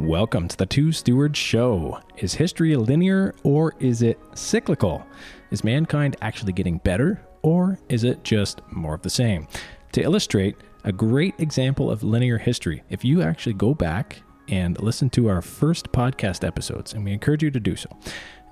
Welcome 0.00 0.48
to 0.48 0.56
the 0.56 0.64
Two 0.64 0.92
Stewards 0.92 1.38
Show. 1.38 2.00
Is 2.16 2.32
history 2.32 2.74
linear 2.74 3.34
or 3.42 3.74
is 3.80 4.00
it 4.00 4.18
cyclical? 4.34 5.06
Is 5.50 5.62
mankind 5.62 6.16
actually 6.22 6.54
getting 6.54 6.78
better 6.78 7.20
or 7.42 7.78
is 7.90 8.02
it 8.02 8.24
just 8.24 8.62
more 8.72 8.94
of 8.94 9.02
the 9.02 9.10
same? 9.10 9.46
To 9.92 10.00
illustrate, 10.00 10.56
a 10.84 10.90
great 10.90 11.34
example 11.38 11.90
of 11.90 12.02
linear 12.02 12.38
history, 12.38 12.82
if 12.88 13.04
you 13.04 13.20
actually 13.20 13.52
go 13.52 13.74
back 13.74 14.22
and 14.48 14.80
listen 14.80 15.10
to 15.10 15.28
our 15.28 15.42
first 15.42 15.92
podcast 15.92 16.46
episodes, 16.46 16.94
and 16.94 17.04
we 17.04 17.12
encourage 17.12 17.42
you 17.42 17.50
to 17.50 17.60
do 17.60 17.76
so, 17.76 17.94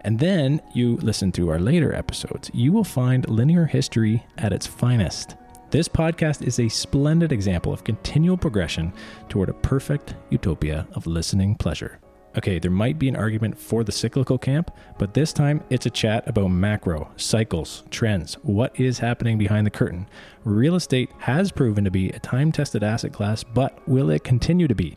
and 0.03 0.19
then 0.19 0.61
you 0.75 0.97
listen 0.97 1.33
to 1.33 1.49
our 1.49 1.59
later 1.59 1.95
episodes, 1.95 2.51
you 2.53 2.73
will 2.73 2.85
find 2.85 3.27
linear 3.27 3.65
history 3.65 4.27
at 4.37 4.53
its 4.53 4.67
finest. 4.67 5.35
This 5.71 5.87
podcast 5.87 6.47
is 6.47 6.61
a 6.61 6.69
splendid 6.71 7.31
example 7.31 7.75
of 7.75 7.85
continual 7.85 8.39
progression 8.39 8.91
toward 9.29 9.51
a 9.51 9.53
perfect 9.53 10.15
utopia 10.31 10.89
of 10.95 11.07
listening 11.07 11.57
pleasure. 11.57 11.99
Okay, 12.39 12.59
there 12.59 12.71
might 12.71 12.99
be 12.99 13.07
an 13.07 13.17
argument 13.17 13.59
for 13.59 13.85
the 13.85 13.93
cyclical 13.93 14.39
camp, 14.39 14.71
but 14.97 15.13
this 15.13 15.31
time 15.31 15.63
it's 15.69 15.85
a 15.85 15.91
chat 15.91 16.27
about 16.27 16.49
macro, 16.49 17.11
cycles, 17.17 17.85
trends, 17.91 18.35
what 18.45 18.81
is 18.81 18.99
happening 18.99 19.37
behind 19.37 19.67
the 19.67 19.71
curtain. 19.71 20.09
Real 20.45 20.75
estate 20.75 21.11
has 21.19 21.53
proven 21.53 21.85
to 21.85 21.91
be 21.91 22.09
a 22.11 22.19
time 22.21 22.51
tested 22.51 22.83
asset 22.83 23.13
class, 23.13 23.45
but 23.45 23.87
will 23.87 24.09
it 24.09 24.25
continue 24.25 24.69
to 24.69 24.75
be? 24.75 24.97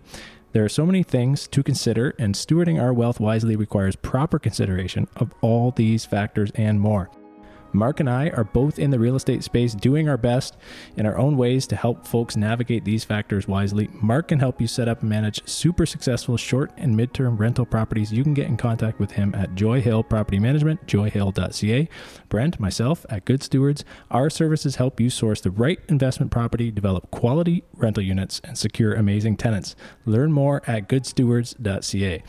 There 0.54 0.64
are 0.64 0.70
so 0.70 0.86
many 0.86 1.04
things 1.04 1.50
to 1.50 1.64
consider, 1.64 2.16
and 2.18 2.34
stewarding 2.34 2.82
our 2.82 2.94
wealth 2.94 3.20
wisely 3.20 3.58
requires 3.58 3.98
proper 3.98 4.40
consideration 4.40 5.10
of 5.18 5.34
all 5.42 5.72
these 5.72 6.06
factors 6.06 6.50
and 6.56 6.80
more. 6.80 7.10
Mark 7.74 8.00
and 8.00 8.10
I 8.10 8.30
are 8.30 8.44
both 8.44 8.80
in 8.80 8.92
the 8.92 9.00
real 9.00 9.16
estate 9.16 9.44
space 9.44 9.74
doing 9.74 10.10
our 10.10 10.18
best 10.18 10.58
in 10.96 11.06
our 11.06 11.18
own 11.18 11.38
ways 11.38 11.68
to 11.68 11.76
help 11.76 12.06
folks 12.06 12.36
navigate 12.36 12.86
these 12.86 13.04
factors 13.04 13.48
wisely. 13.48 13.90
Mark 13.94 14.30
can 14.30 14.40
help 14.40 14.60
you 14.60 14.68
set 14.68 14.88
up 14.88 15.02
and 15.02 15.10
manage 15.10 15.48
super 15.48 15.86
successful 15.86 16.38
short 16.38 16.72
and 16.78 16.96
midterm 16.96 17.40
rental 17.40 17.66
properties. 17.66 18.12
You 18.12 18.24
can 18.24 18.34
get 18.34 18.48
in 18.48 18.58
contact 18.58 19.00
with 19.00 19.12
him 19.12 19.34
at 19.36 19.56
Joyhill 19.56 20.08
Property 20.10 20.40
Management, 20.40 20.86
joyhill.ca. 20.88 21.90
Brent, 22.30 22.60
myself 22.60 23.06
at 23.10 23.26
Good 23.26 23.44
Stewards, 23.44 23.84
our 24.10 24.30
services 24.30 24.76
help 24.76 25.00
you 25.00 25.10
source 25.10 25.42
the 25.42 25.52
right 25.52 25.80
investment 25.88 26.32
property, 26.32 26.72
develop 26.72 27.12
quality 27.12 27.64
rental 27.76 28.04
units, 28.04 28.42
and 28.44 28.58
secure 28.58 28.94
amazing 28.94 29.38
tenants. 29.38 29.76
Learn 30.06 30.32
more 30.32 30.62
at 30.68 30.88
goodstewards.ca. 30.88 32.24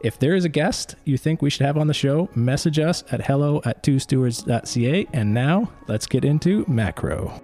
If 0.00 0.18
there 0.18 0.34
is 0.34 0.44
a 0.44 0.48
guest 0.50 0.94
you 1.04 1.16
think 1.16 1.40
we 1.42 1.50
should 1.50 1.64
have 1.64 1.78
on 1.78 1.86
the 1.86 1.94
show, 1.94 2.28
message 2.34 2.78
us 2.78 3.02
at 3.10 3.26
hello 3.26 3.60
at 3.64 3.82
twostewards.ca. 3.82 5.06
And 5.12 5.32
now 5.34 5.72
let's 5.88 6.06
get 6.06 6.24
into 6.24 6.64
macro. 6.68 7.40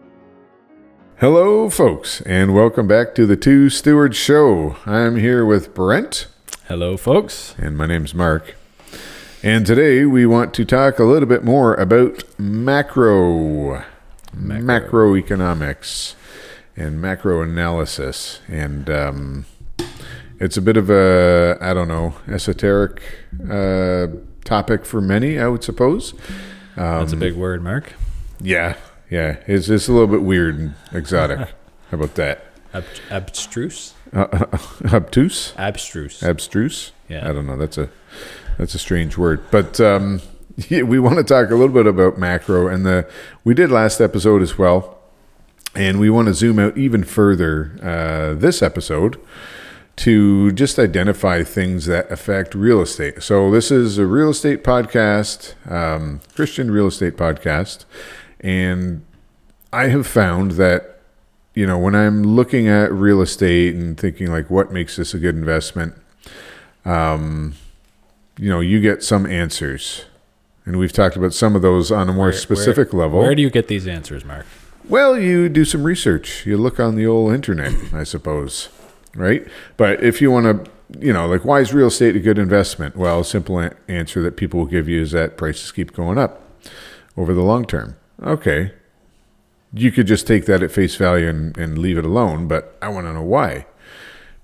Hello, 1.18 1.70
folks, 1.70 2.20
and 2.22 2.52
welcome 2.54 2.86
back 2.88 3.14
to 3.14 3.26
the 3.26 3.36
Two 3.36 3.70
Stewards 3.70 4.16
Show. 4.16 4.76
I'm 4.84 5.16
here 5.16 5.46
with 5.46 5.72
Brent, 5.72 6.26
Hello, 6.66 6.96
folks. 6.96 7.54
and 7.58 7.76
my 7.76 7.86
name's 7.86 8.12
Mark. 8.14 8.56
And 9.42 9.64
today 9.64 10.04
we 10.04 10.26
want 10.26 10.52
to 10.54 10.64
talk 10.64 10.98
a 10.98 11.04
little 11.04 11.28
bit 11.28 11.44
more 11.44 11.74
about 11.74 12.24
macro, 12.38 13.84
macroeconomics, 14.36 16.14
and 16.76 17.00
macro 17.00 17.40
analysis. 17.42 18.40
And 18.48 18.90
um, 18.90 19.46
it's 20.42 20.56
a 20.56 20.62
bit 20.62 20.76
of 20.76 20.90
a, 20.90 21.56
I 21.60 21.72
don't 21.72 21.88
know, 21.88 22.14
esoteric 22.28 23.00
uh, 23.48 24.08
topic 24.44 24.84
for 24.84 25.00
many, 25.00 25.38
I 25.38 25.46
would 25.46 25.62
suppose. 25.64 26.14
That's 26.76 27.12
a 27.12 27.16
big 27.16 27.34
word, 27.34 27.62
Mark. 27.62 27.92
Yeah, 28.40 28.76
yeah. 29.08 29.36
It's 29.46 29.68
just 29.68 29.88
a 29.88 29.92
little 29.92 30.08
bit 30.08 30.22
weird 30.22 30.58
and 30.58 30.74
exotic. 30.92 31.38
How 31.90 31.98
about 31.98 32.16
that? 32.16 32.44
Ab- 32.74 32.84
abstruse? 33.10 33.94
Uh, 34.12 34.46
obtuse, 34.92 35.52
Abstruse. 35.56 36.22
abstruse. 36.22 36.92
Yeah. 37.08 37.28
I 37.28 37.32
don't 37.32 37.46
know. 37.46 37.56
That's 37.56 37.78
a 37.78 37.88
that's 38.58 38.74
a 38.74 38.78
strange 38.78 39.16
word, 39.16 39.40
but 39.50 39.80
um, 39.80 40.20
yeah, 40.68 40.82
we 40.82 40.98
want 40.98 41.16
to 41.18 41.24
talk 41.24 41.50
a 41.50 41.54
little 41.54 41.74
bit 41.74 41.86
about 41.86 42.18
macro, 42.18 42.66
and 42.66 42.84
the 42.84 43.08
we 43.44 43.54
did 43.54 43.70
last 43.70 44.00
episode 44.00 44.42
as 44.42 44.58
well, 44.58 44.98
and 45.74 46.00
we 46.00 46.10
want 46.10 46.28
to 46.28 46.34
zoom 46.34 46.58
out 46.58 46.76
even 46.76 47.04
further 47.04 47.72
uh, 47.82 48.34
this 48.38 48.60
episode 48.62 49.18
to 49.96 50.52
just 50.52 50.78
identify 50.78 51.42
things 51.42 51.86
that 51.86 52.10
affect 52.10 52.54
real 52.54 52.80
estate. 52.80 53.22
So 53.22 53.50
this 53.50 53.70
is 53.70 53.98
a 53.98 54.06
real 54.06 54.30
estate 54.30 54.64
podcast, 54.64 55.54
um, 55.70 56.20
Christian 56.34 56.70
real 56.70 56.86
estate 56.86 57.16
podcast, 57.16 57.84
and 58.40 59.04
I 59.72 59.88
have 59.88 60.06
found 60.06 60.52
that 60.52 61.00
you 61.54 61.66
know 61.66 61.78
when 61.78 61.94
I'm 61.94 62.22
looking 62.22 62.68
at 62.68 62.92
real 62.92 63.20
estate 63.20 63.74
and 63.74 63.98
thinking 63.98 64.30
like 64.30 64.50
what 64.50 64.72
makes 64.72 64.96
this 64.96 65.12
a 65.14 65.18
good 65.18 65.34
investment, 65.34 65.94
um, 66.84 67.54
you 68.38 68.48
know, 68.48 68.60
you 68.60 68.80
get 68.80 69.02
some 69.02 69.26
answers. 69.26 70.06
And 70.64 70.78
we've 70.78 70.92
talked 70.92 71.16
about 71.16 71.34
some 71.34 71.56
of 71.56 71.62
those 71.62 71.90
on 71.90 72.08
a 72.08 72.12
more 72.12 72.26
Where- 72.26 72.32
specific 72.32 72.92
where, 72.92 73.02
level. 73.02 73.18
Where 73.20 73.34
do 73.34 73.42
you 73.42 73.50
get 73.50 73.66
these 73.66 73.86
answers, 73.88 74.24
Mark? 74.24 74.46
Well, 74.88 75.18
you 75.18 75.48
do 75.48 75.64
some 75.64 75.82
research. 75.82 76.46
You 76.46 76.56
look 76.56 76.78
on 76.78 76.94
the 76.94 77.04
old 77.06 77.32
internet, 77.34 77.72
I 77.92 78.04
suppose, 78.04 78.68
right? 79.14 79.46
But 79.76 80.02
if 80.02 80.20
you 80.20 80.30
want 80.30 80.64
to, 80.64 80.70
you 81.06 81.12
know, 81.12 81.26
like, 81.26 81.44
why 81.44 81.60
is 81.60 81.72
real 81.72 81.88
estate 81.88 82.16
a 82.16 82.20
good 82.20 82.38
investment? 82.38 82.96
Well, 82.96 83.20
a 83.20 83.24
simple 83.24 83.58
a- 83.58 83.74
answer 83.88 84.22
that 84.22 84.36
people 84.36 84.60
will 84.60 84.66
give 84.66 84.88
you 84.88 85.00
is 85.00 85.12
that 85.12 85.36
prices 85.36 85.72
keep 85.72 85.92
going 85.92 86.18
up 86.18 86.42
over 87.16 87.34
the 87.34 87.42
long 87.42 87.64
term. 87.64 87.96
Okay. 88.22 88.72
You 89.74 89.90
could 89.90 90.06
just 90.06 90.26
take 90.26 90.44
that 90.46 90.62
at 90.62 90.70
face 90.70 90.96
value 90.96 91.28
and, 91.28 91.56
and 91.56 91.78
leave 91.78 91.96
it 91.96 92.04
alone, 92.04 92.46
but 92.46 92.76
I 92.82 92.88
want 92.88 93.06
to 93.06 93.12
know 93.12 93.22
why. 93.22 93.66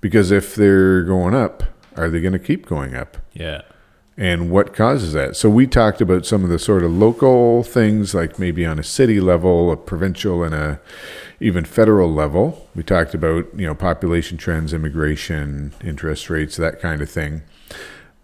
Because 0.00 0.30
if 0.30 0.54
they're 0.54 1.02
going 1.02 1.34
up, 1.34 1.64
are 1.96 2.08
they 2.08 2.20
going 2.20 2.32
to 2.32 2.38
keep 2.38 2.66
going 2.66 2.94
up? 2.94 3.18
Yeah. 3.34 3.62
And 4.18 4.50
what 4.50 4.74
causes 4.74 5.12
that. 5.12 5.36
So 5.36 5.48
we 5.48 5.68
talked 5.68 6.00
about 6.00 6.26
some 6.26 6.42
of 6.42 6.50
the 6.50 6.58
sort 6.58 6.82
of 6.82 6.90
local 6.90 7.62
things, 7.62 8.14
like 8.14 8.36
maybe 8.38 8.66
on 8.66 8.78
a 8.78 8.82
city 8.82 9.20
level, 9.20 9.70
a 9.70 9.76
provincial, 9.76 10.42
and 10.42 10.54
a 10.54 10.80
even 11.40 11.64
federal 11.64 12.12
level. 12.12 12.68
We 12.74 12.82
talked 12.82 13.14
about 13.14 13.46
you 13.56 13.66
know 13.66 13.74
population 13.76 14.36
trends, 14.36 14.74
immigration, 14.74 15.72
interest 15.84 16.28
rates, 16.28 16.56
that 16.56 16.80
kind 16.80 17.00
of 17.00 17.08
thing. 17.08 17.42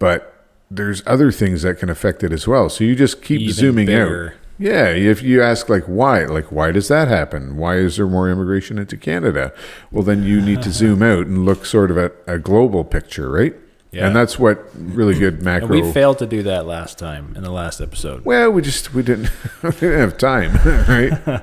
But 0.00 0.32
there's 0.68 1.02
other 1.06 1.30
things 1.30 1.62
that 1.62 1.78
can 1.78 1.88
affect 1.88 2.24
it 2.24 2.32
as 2.32 2.48
well. 2.48 2.68
So 2.68 2.82
you 2.82 2.96
just 2.96 3.22
keep 3.22 3.40
Even 3.40 3.54
zooming 3.54 3.86
bigger. 3.86 4.34
out. 4.34 4.40
Yeah, 4.58 4.88
if 4.88 5.22
you 5.22 5.42
ask 5.42 5.68
like 5.68 5.84
why, 5.84 6.24
like 6.24 6.50
why 6.50 6.72
does 6.72 6.88
that 6.88 7.06
happen? 7.06 7.56
Why 7.56 7.76
is 7.76 7.96
there 7.96 8.06
more 8.06 8.28
immigration 8.28 8.78
into 8.78 8.96
Canada? 8.96 9.52
Well, 9.92 10.02
then 10.02 10.24
you 10.24 10.40
need 10.40 10.62
to 10.62 10.70
zoom 10.80 11.02
out 11.04 11.26
and 11.26 11.44
look 11.44 11.64
sort 11.64 11.92
of 11.92 11.98
at 11.98 12.14
a 12.26 12.38
global 12.38 12.82
picture, 12.84 13.30
right? 13.30 13.54
Yeah. 13.94 14.08
And 14.08 14.16
that's 14.16 14.38
what 14.38 14.70
really 14.74 15.14
good 15.14 15.42
macro. 15.42 15.72
And 15.72 15.86
we 15.86 15.92
failed 15.92 16.18
to 16.18 16.26
do 16.26 16.42
that 16.42 16.66
last 16.66 16.98
time 16.98 17.32
in 17.36 17.44
the 17.44 17.52
last 17.52 17.80
episode. 17.80 18.24
Well, 18.24 18.50
we 18.50 18.60
just 18.60 18.92
we 18.92 19.04
didn't 19.04 19.30
we 19.62 19.70
didn't 19.70 20.00
have 20.00 20.18
time, 20.18 20.52
right? 20.88 21.42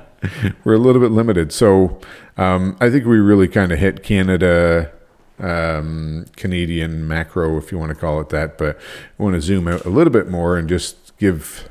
We're 0.64 0.74
a 0.74 0.80
little 0.80 1.02
bit 1.02 1.12
limited, 1.12 1.52
so 1.52 2.00
um, 2.38 2.78
I 2.80 2.90
think 2.90 3.06
we 3.06 3.18
really 3.18 3.48
kind 3.48 3.72
of 3.72 3.80
hit 3.80 4.04
Canada, 4.04 4.92
um, 5.40 6.26
Canadian 6.36 7.08
macro, 7.08 7.58
if 7.58 7.72
you 7.72 7.80
want 7.80 7.90
to 7.90 7.96
call 7.96 8.20
it 8.22 8.30
that. 8.30 8.58
But 8.58 8.78
I 9.18 9.24
want 9.24 9.36
to 9.36 9.42
zoom 9.42 9.68
out 9.68 9.84
a 9.86 9.90
little 9.90 10.14
bit 10.14 10.28
more 10.28 10.58
and 10.58 10.70
just 10.70 11.18
give 11.18 11.70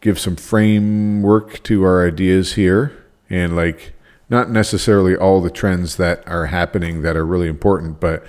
give 0.00 0.18
some 0.18 0.36
framework 0.36 1.62
to 1.64 1.82
our 1.82 2.06
ideas 2.06 2.54
here, 2.54 3.04
and 3.28 3.56
like 3.56 3.94
not 4.30 4.48
necessarily 4.48 5.16
all 5.16 5.42
the 5.42 5.50
trends 5.50 5.96
that 5.96 6.26
are 6.26 6.46
happening 6.46 7.02
that 7.02 7.16
are 7.16 7.26
really 7.26 7.48
important, 7.48 8.00
but 8.00 8.24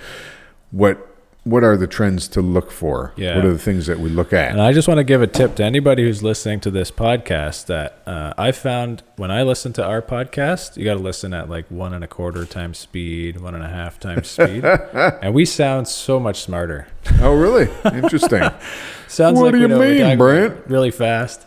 what 0.70 1.15
what 1.46 1.62
are 1.62 1.76
the 1.76 1.86
trends 1.86 2.26
to 2.28 2.42
look 2.42 2.72
for? 2.72 3.12
Yeah. 3.16 3.36
What 3.36 3.44
are 3.44 3.52
the 3.52 3.58
things 3.58 3.86
that 3.86 4.00
we 4.00 4.08
look 4.08 4.32
at? 4.32 4.50
And 4.50 4.60
I 4.60 4.72
just 4.72 4.88
want 4.88 4.98
to 4.98 5.04
give 5.04 5.22
a 5.22 5.26
tip 5.28 5.54
to 5.56 5.64
anybody 5.64 6.02
who's 6.02 6.20
listening 6.22 6.58
to 6.60 6.70
this 6.72 6.90
podcast 6.90 7.66
that 7.66 8.02
uh, 8.04 8.34
I 8.36 8.50
found 8.50 9.04
when 9.16 9.30
I 9.30 9.42
listen 9.44 9.72
to 9.74 9.84
our 9.84 10.02
podcast, 10.02 10.76
you 10.76 10.84
got 10.84 10.94
to 10.94 11.00
listen 11.00 11.32
at 11.32 11.48
like 11.48 11.70
one 11.70 11.94
and 11.94 12.02
a 12.02 12.08
quarter 12.08 12.44
times 12.44 12.78
speed, 12.78 13.40
one 13.40 13.54
and 13.54 13.62
a 13.62 13.68
half 13.68 14.00
times 14.00 14.26
speed, 14.28 14.64
and 14.92 15.32
we 15.32 15.44
sound 15.44 15.86
so 15.86 16.18
much 16.18 16.40
smarter. 16.42 16.88
Oh, 17.20 17.34
really? 17.34 17.68
Interesting. 17.84 18.42
Sounds 19.08 19.38
What 19.38 19.44
like 19.46 19.52
do 19.52 19.60
you 19.60 19.68
know 19.68 19.78
mean, 19.78 20.18
Brent? 20.18 20.66
really 20.66 20.90
fast. 20.90 21.46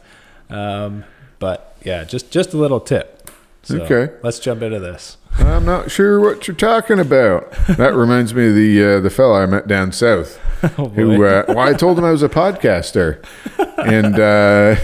Um, 0.50 1.04
but 1.40 1.76
yeah, 1.84 2.06
just 2.06 2.32
just 2.32 2.54
a 2.54 2.58
little 2.58 2.80
tip. 2.80 3.30
So 3.64 3.82
Okay. 3.82 4.14
let's 4.24 4.40
jump 4.40 4.62
into 4.62 4.80
this. 4.80 5.18
I'm 5.38 5.66
not 5.66 5.92
sure 5.92 6.20
what 6.20 6.48
you're 6.48 6.56
talking 6.56 7.00
about. 7.00 7.52
That 7.68 7.94
reminds 7.96 8.34
me 8.34 8.50
of 8.50 8.56
the 8.56 8.84
uh, 8.84 9.00
the 9.00 9.10
fella 9.10 9.44
I 9.44 9.46
met 9.46 9.68
down 9.68 9.92
south, 9.92 10.38
who 10.76 11.26
uh, 11.26 11.46
well, 11.48 11.60
I 11.60 11.74
told 11.74 11.98
him 12.00 12.06
I 12.06 12.12
was 12.12 12.24
a 12.24 12.30
podcaster, 12.30 13.24
and 13.78 14.20
uh, 14.20 14.76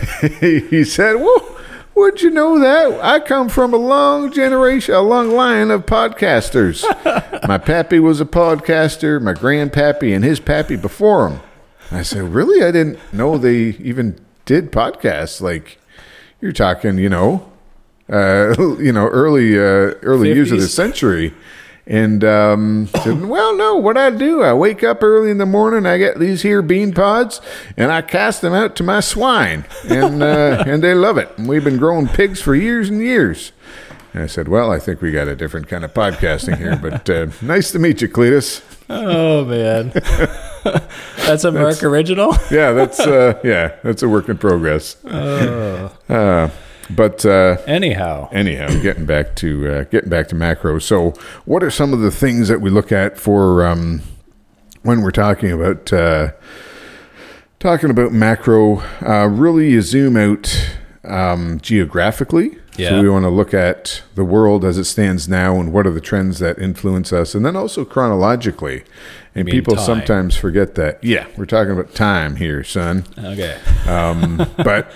he 0.69 0.83
said, 0.83 1.15
"Well, 1.15 1.57
would 1.95 2.21
you 2.21 2.30
know 2.30 2.59
that 2.59 3.00
I 3.03 3.19
come 3.19 3.50
from 3.50 3.74
a 3.74 3.77
long 3.77 4.31
generation, 4.31 4.95
a 4.95 5.01
long 5.01 5.31
line 5.31 5.71
of 5.71 5.86
podcasters. 5.86 6.83
My 7.47 7.57
pappy 7.57 8.00
was 8.00 8.19
a 8.21 8.25
podcaster, 8.25 9.21
my 9.21 9.33
grandpappy, 9.33 10.15
and 10.15 10.24
his 10.24 10.39
pappy 10.39 10.75
before 10.75 11.30
him." 11.30 11.39
I 11.92 12.01
said, 12.01 12.33
"Really? 12.33 12.63
I 12.65 12.71
didn't 12.71 13.00
know 13.13 13.38
they 13.38 13.77
even 13.80 14.19
did 14.45 14.71
podcasts. 14.71 15.42
Like, 15.42 15.80
you're 16.42 16.51
talking, 16.53 16.97
you 16.97 17.09
know." 17.09 17.50
Uh, 18.10 18.56
you 18.80 18.92
know, 18.92 19.07
early 19.07 19.57
uh, 19.57 19.96
early 20.02 20.34
years 20.34 20.52
of 20.52 20.60
the 20.60 20.68
century, 20.68 21.34
And 21.88 22.24
um, 22.24 22.88
said, 23.04 23.25
well, 23.25 23.56
no, 23.56 23.75
what 23.78 23.96
I 23.98 24.10
do, 24.10 24.42
I 24.42 24.54
wake 24.54 24.84
up 24.84 25.04
early 25.04 25.30
in 25.30 25.38
the 25.38 25.46
morning, 25.46 25.86
I 25.86 25.98
get 25.98 26.19
these 26.19 26.42
here 26.42 26.62
bean 26.63 26.94
pods, 26.94 27.42
and 27.78 27.92
I 27.92 28.02
cast 28.02 28.42
them 28.42 28.54
out 28.54 28.75
to 28.78 28.84
my 28.84 29.00
swine, 29.02 29.66
and 29.88 30.24
uh, 30.24 30.63
and 30.68 30.84
they 30.84 30.94
love 30.94 31.18
it. 31.18 31.30
And 31.38 31.48
we've 31.48 31.63
been 31.63 31.78
growing 31.78 32.07
pigs 32.07 32.42
for 32.42 32.56
years 32.56 32.90
and 32.90 33.02
years. 33.02 33.52
And 34.13 34.24
I 34.24 34.28
said, 34.28 34.48
well, 34.48 34.72
I 34.72 34.80
think 34.80 35.02
we 35.02 35.12
got 35.12 35.28
a 35.28 35.36
different 35.36 35.68
kind 35.68 35.84
of 35.84 35.94
podcasting 35.94 36.57
here, 36.57 36.78
but 36.78 37.10
uh, 37.10 37.28
nice 37.42 37.72
to 37.72 37.80
meet 37.80 38.02
you, 38.02 38.07
Cletus. 38.07 38.62
Oh 38.90 39.44
man, 39.46 39.92
that's 41.25 41.44
a 41.44 41.52
Mark 41.52 41.84
original. 41.84 42.34
Yeah, 42.50 42.72
that's 42.72 43.00
uh, 43.00 43.40
yeah, 43.44 43.75
that's 43.84 44.04
a 44.04 44.07
work 44.10 44.30
in 44.30 44.38
progress. 44.38 44.96
Oh. 45.06 45.92
But 46.90 47.26
uh, 47.26 47.58
Anyhow, 47.66 48.30
anyhow, 48.32 48.68
getting 48.82 49.06
back 49.06 49.36
to 49.38 49.68
uh, 49.72 49.84
getting 49.86 50.10
back 50.10 50.28
to 50.30 50.36
macro. 50.36 50.80
So, 50.80 51.12
what 51.46 51.64
are 51.64 51.72
some 51.72 51.94
of 51.94 52.00
the 52.00 52.12
things 52.12 52.48
that 52.48 52.62
we 52.62 52.70
look 52.70 52.92
at 52.92 53.18
for 53.18 53.66
um, 53.66 54.02
when 54.84 55.02
we're 55.02 55.12
talking 55.12 55.52
about 55.52 55.92
uh, 55.92 56.32
talking 57.60 57.90
about 57.90 58.12
macro? 58.12 58.82
Uh, 59.06 59.28
really, 59.28 59.72
you 59.72 59.82
zoom 59.82 60.16
out 60.16 60.78
um, 61.04 61.60
geographically. 61.62 62.58
Yeah. 62.78 62.90
So 62.90 63.02
we 63.04 63.10
want 63.10 63.24
to 63.24 63.30
look 63.30 63.54
at 63.54 64.04
the 64.16 64.26
world 64.26 64.66
as 64.66 64.78
it 64.78 64.84
stands 64.84 65.30
now 65.30 65.56
and 65.62 65.72
what 65.72 65.88
are 65.88 65.92
the 65.92 66.02
trends 66.02 66.40
that 66.40 66.60
influence 66.60 67.14
us, 67.14 67.34
and 67.34 67.46
then 67.46 67.56
also 67.56 67.86
chronologically. 67.86 68.84
And 69.34 69.48
people 69.48 69.76
time. 69.76 69.86
sometimes 69.86 70.36
forget 70.36 70.76
that. 70.76 71.02
Yeah, 71.04 71.26
we're 71.38 71.46
talking 71.46 71.72
about 71.72 71.94
time 71.96 72.36
here, 72.36 72.64
son. 72.64 73.06
okay, 73.18 73.60
Um, 73.88 74.46
but 74.58 74.92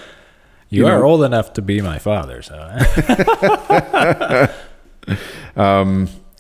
you, 0.70 0.84
You 0.84 0.88
are 0.88 1.00
know- 1.00 1.06
old 1.06 1.24
enough 1.24 1.54
to 1.54 1.62
be 1.62 1.82
my 1.82 2.00
father, 2.00 2.42
so 2.42 2.56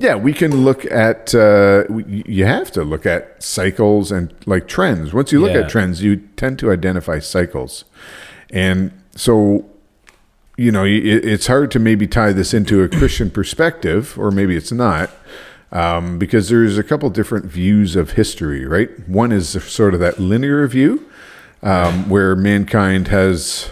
Yeah, 0.02 0.16
we 0.16 0.32
can 0.32 0.64
look 0.64 0.86
at. 0.86 1.36
Uh, 1.36 1.84
you 2.08 2.46
have 2.46 2.72
to 2.72 2.84
look 2.86 3.06
at 3.06 3.44
cycles 3.44 4.14
and 4.14 4.34
like 4.46 4.66
trends. 4.70 5.14
Once 5.14 5.34
you 5.34 5.42
look 5.42 5.52
Yeah. 5.52 5.62
at 5.62 5.70
trends, 5.70 6.02
you 6.02 6.16
tend 6.38 6.58
to 6.60 6.72
identify 6.72 7.20
cycles, 7.20 7.84
and 8.50 8.92
so 9.14 9.66
you 10.56 10.72
know 10.72 10.86
it, 10.86 11.04
it's 11.04 11.48
hard 11.48 11.70
to 11.72 11.80
maybe 11.80 12.08
tie 12.08 12.32
this 12.32 12.54
into 12.54 12.82
a 12.82 12.88
Christian 12.88 13.30
perspective, 13.30 14.16
or 14.18 14.32
maybe 14.32 14.56
it's 14.56 14.72
not, 14.72 15.10
um, 15.74 16.18
because 16.18 16.48
there's 16.48 16.78
a 16.78 16.84
couple 16.84 17.10
different 17.10 17.44
views 17.48 17.98
of 17.98 18.12
history. 18.12 18.66
Right, 18.66 18.90
one 19.10 19.34
is 19.34 19.50
sort 19.50 19.94
of 19.94 20.00
that 20.00 20.18
linear 20.18 20.66
view, 20.66 21.04
um, 21.62 22.08
where 22.08 22.38
mankind 22.38 23.10
has 23.10 23.70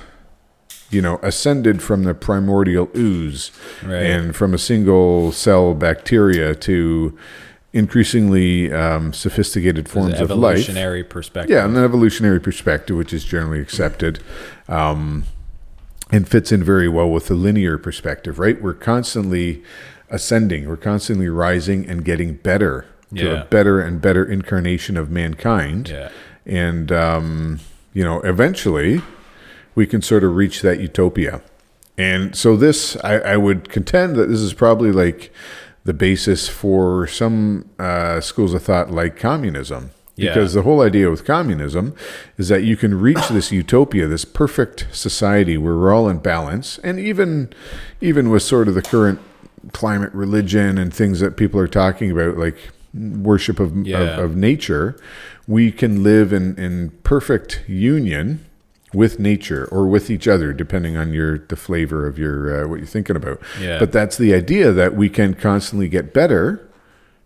you 0.90 1.02
know, 1.02 1.20
ascended 1.22 1.82
from 1.82 2.04
the 2.04 2.14
primordial 2.14 2.90
ooze 2.96 3.52
Right. 3.84 4.04
and 4.06 4.36
from 4.36 4.54
a 4.54 4.58
single 4.58 5.32
cell 5.32 5.74
bacteria 5.74 6.56
to 6.56 7.18
increasingly 7.74 8.72
um, 8.72 9.14
sophisticated 9.14 9.90
forms 9.90 10.14
of 10.20 10.30
life. 10.30 10.56
evolutionary 10.60 11.04
perspective. 11.04 11.52
Yeah, 11.56 11.66
an 11.66 11.76
evolutionary 11.78 12.40
perspective, 12.40 12.96
which 12.98 13.14
is 13.14 13.24
generally 13.26 13.60
accepted, 13.60 14.20
um, 14.68 15.26
and 16.12 16.28
fits 16.28 16.52
in 16.52 16.64
very 16.64 16.88
well 16.88 17.10
with 17.10 17.28
the 17.28 17.36
linear 17.36 17.78
perspective, 17.78 18.40
right? 18.40 18.62
We're 18.62 18.74
constantly 18.74 19.62
ascending, 20.10 20.68
we're 20.70 20.78
constantly 20.78 21.28
rising 21.28 21.86
and 21.88 22.04
getting 22.06 22.36
better 22.36 22.86
to 23.14 23.24
Yeah. 23.26 23.42
a 23.42 23.46
better 23.46 23.82
and 23.82 24.02
better 24.02 24.24
incarnation 24.24 24.96
of 24.98 25.12
mankind. 25.12 25.90
Yeah. 25.90 26.10
And, 26.46 26.92
um, 26.94 27.60
you 27.94 28.04
know, 28.06 28.22
eventually 28.22 29.02
we 29.78 29.86
can 29.86 30.02
sort 30.02 30.24
of 30.24 30.36
reach 30.36 30.64
that 30.64 30.80
utopia. 30.80 31.40
And 32.00 32.36
so, 32.36 32.58
this, 32.58 32.98
I, 33.04 33.20
I 33.20 33.38
would 33.38 33.70
contend 33.70 34.16
that 34.16 34.26
this 34.26 34.40
is 34.40 34.54
probably 34.54 34.92
like 34.92 35.32
the 35.84 35.94
basis 35.94 36.50
for 36.50 37.06
some 37.06 37.70
uh, 37.78 38.20
schools 38.20 38.56
of 38.56 38.64
thought 38.64 38.90
like 38.90 39.18
communism. 39.18 39.92
Yeah. 40.16 40.34
Because 40.34 40.54
the 40.56 40.64
whole 40.64 40.82
idea 40.82 41.12
with 41.12 41.26
communism 41.26 41.96
is 42.40 42.48
that 42.50 42.64
you 42.64 42.76
can 42.76 43.00
reach 43.00 43.28
this 43.30 43.52
utopia, 43.52 44.08
this 44.08 44.26
perfect 44.26 44.88
society 44.92 45.60
where 45.60 45.76
we're 45.78 45.94
all 45.94 46.10
in 46.10 46.18
balance, 46.18 46.80
and 46.80 47.00
even 47.00 47.54
even 48.02 48.32
with 48.32 48.42
sort 48.42 48.68
of 48.68 48.74
the 48.74 48.82
current 48.82 49.20
climate 49.74 50.12
religion 50.14 50.80
and 50.80 50.92
things 50.92 51.20
that 51.20 51.38
people 51.38 51.60
are 51.60 51.68
talking 51.68 52.10
about, 52.10 52.36
like 52.36 52.58
worship 52.96 53.60
of, 53.60 53.86
Yeah. 53.86 54.00
of, 54.00 54.32
of 54.32 54.36
nature, 54.36 54.98
we 55.48 55.72
can 55.72 56.02
live 56.02 56.34
in, 56.34 56.56
in 56.58 56.92
perfect 57.04 57.64
union 57.68 58.44
with 58.94 59.20
nature 59.20 59.66
or 59.72 59.88
with 59.88 60.10
each 60.10 60.28
other, 60.28 60.54
depending 60.54 60.96
on 60.98 61.14
your 61.14 61.38
the 61.40 61.56
flavor 61.56 62.08
of 62.08 62.18
your 62.18 62.64
uh, 62.64 62.68
what 62.68 62.78
you're 62.80 62.88
thinking 62.88 63.16
about. 63.16 63.42
Yeah. 63.60 63.80
But 63.80 63.92
that's 63.92 64.18
the 64.18 64.34
idea 64.34 64.72
that 64.72 64.96
we 64.96 65.10
can 65.10 65.34
constantly 65.34 65.90
get 65.90 66.14
better, 66.14 66.68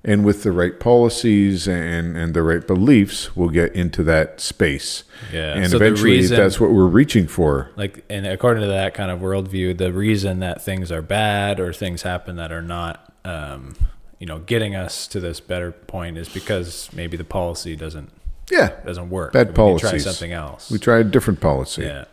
and 0.03 0.25
with 0.25 0.41
the 0.43 0.51
right 0.51 0.79
policies 0.79 1.67
and 1.67 2.17
and 2.17 2.33
the 2.33 2.41
right 2.41 2.65
beliefs, 2.65 3.35
we'll 3.35 3.49
get 3.49 3.73
into 3.75 4.03
that 4.05 4.39
space. 4.41 5.03
Yeah. 5.31 5.53
and 5.55 5.69
So 5.69 5.75
eventually, 5.77 6.11
reason- 6.17 6.37
that's 6.37 6.59
what 6.59 6.71
we're 6.71 6.87
reaching 6.87 7.27
for. 7.27 7.69
like 7.75 8.03
and 8.09 8.25
according 8.25 8.61
to 8.61 8.67
that 8.69 8.93
kind 8.95 9.11
of 9.11 9.19
worldview 9.19 9.77
the 9.77 9.93
reason 9.93 10.39
that 10.39 10.63
things 10.63 10.91
are 10.91 11.03
bad 11.03 11.59
or 11.59 11.71
things 11.71 12.01
happen 12.01 12.37
that 12.37 12.51
are 12.51 12.63
not 12.63 13.13
um, 13.23 13.75
you 14.17 14.25
know 14.25 14.39
getting 14.39 14.75
us 14.75 15.05
to 15.07 15.19
this 15.19 15.39
better 15.39 15.71
point 15.71 16.17
is 16.17 16.27
because 16.27 16.89
maybe 16.91 17.15
the 17.17 17.23
policy 17.23 17.75
doesn't 17.75 18.09
Yeah, 18.51 18.71
doesn't 18.85 19.09
work 19.09 19.33
Bad 19.33 19.49
We 19.49 19.55
can 19.55 19.77
try 19.79 19.97
something 19.97 20.31
else 20.31 20.69
we 20.69 20.77
tried 20.77 21.07
a 21.07 21.09
different 21.09 21.39
policy. 21.39 21.83
yeah 21.83 22.05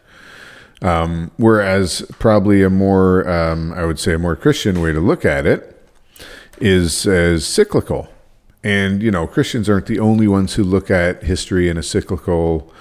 Um, 0.81 1.33
whereas 1.37 2.03
probably 2.21 2.63
a 2.63 2.71
more, 2.71 3.29
um, 3.29 3.73
I 3.73 3.85
would 3.85 3.99
say, 3.99 4.15
a 4.15 4.19
more 4.19 4.37
Christian 4.37 4.81
way 4.81 4.93
to 4.93 5.01
look 5.01 5.25
at 5.25 5.45
it 5.45 5.75
is 6.61 7.07
as 7.07 7.45
cyclical. 7.47 8.09
And 8.63 9.03
you 9.03 9.11
know, 9.11 9.27
Christians 9.27 9.69
aren't 9.69 9.87
the 9.87 9.99
only 9.99 10.29
ones 10.29 10.55
who 10.55 10.65
look 10.65 10.91
at 10.91 11.25
history 11.25 11.69
in 11.69 11.77
a 11.77 11.83
cyclical 11.83 12.73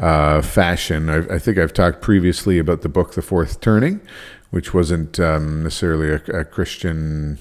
uh, 0.00 0.42
fashion. 0.42 1.08
I, 1.08 1.36
I 1.36 1.38
think 1.38 1.58
I've 1.58 1.72
talked 1.72 2.02
previously 2.02 2.58
about 2.58 2.82
the 2.82 2.88
book 2.88 3.14
*The 3.14 3.22
Fourth 3.22 3.60
Turning*, 3.60 4.00
which 4.50 4.74
wasn't 4.74 5.18
um, 5.20 5.62
necessarily 5.62 6.10
a, 6.10 6.40
a 6.40 6.44
Christian 6.44 7.38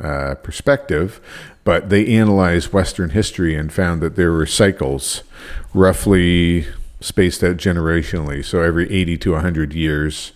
uh, 0.00 0.34
perspective, 0.36 1.20
but 1.64 1.88
they 1.88 2.06
analyzed 2.14 2.72
Western 2.72 3.10
history 3.10 3.54
and 3.54 3.72
found 3.72 4.00
that 4.02 4.16
there 4.16 4.32
were 4.32 4.46
cycles, 4.46 5.22
roughly 5.74 6.66
spaced 7.00 7.42
out 7.42 7.56
generationally. 7.56 8.44
So 8.44 8.60
every 8.60 8.90
80 8.92 9.18
to 9.18 9.32
100 9.32 9.74
years, 9.74 10.32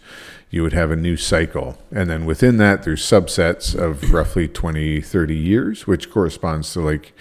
you 0.51 0.63
would 0.63 0.73
have 0.73 0.91
a 0.91 0.97
new 0.97 1.17
cycle. 1.17 1.79
And 1.91 2.09
then 2.09 2.25
within 2.25 2.57
that, 2.59 2.83
there's 2.83 3.03
subsets 3.03 3.75
of 3.75 4.13
roughly 4.13 4.47
20, 4.49 5.01
30 5.01 5.37
years, 5.37 5.87
which 5.87 6.11
corresponds 6.11 6.73
to 6.73 6.81
like 6.81 7.13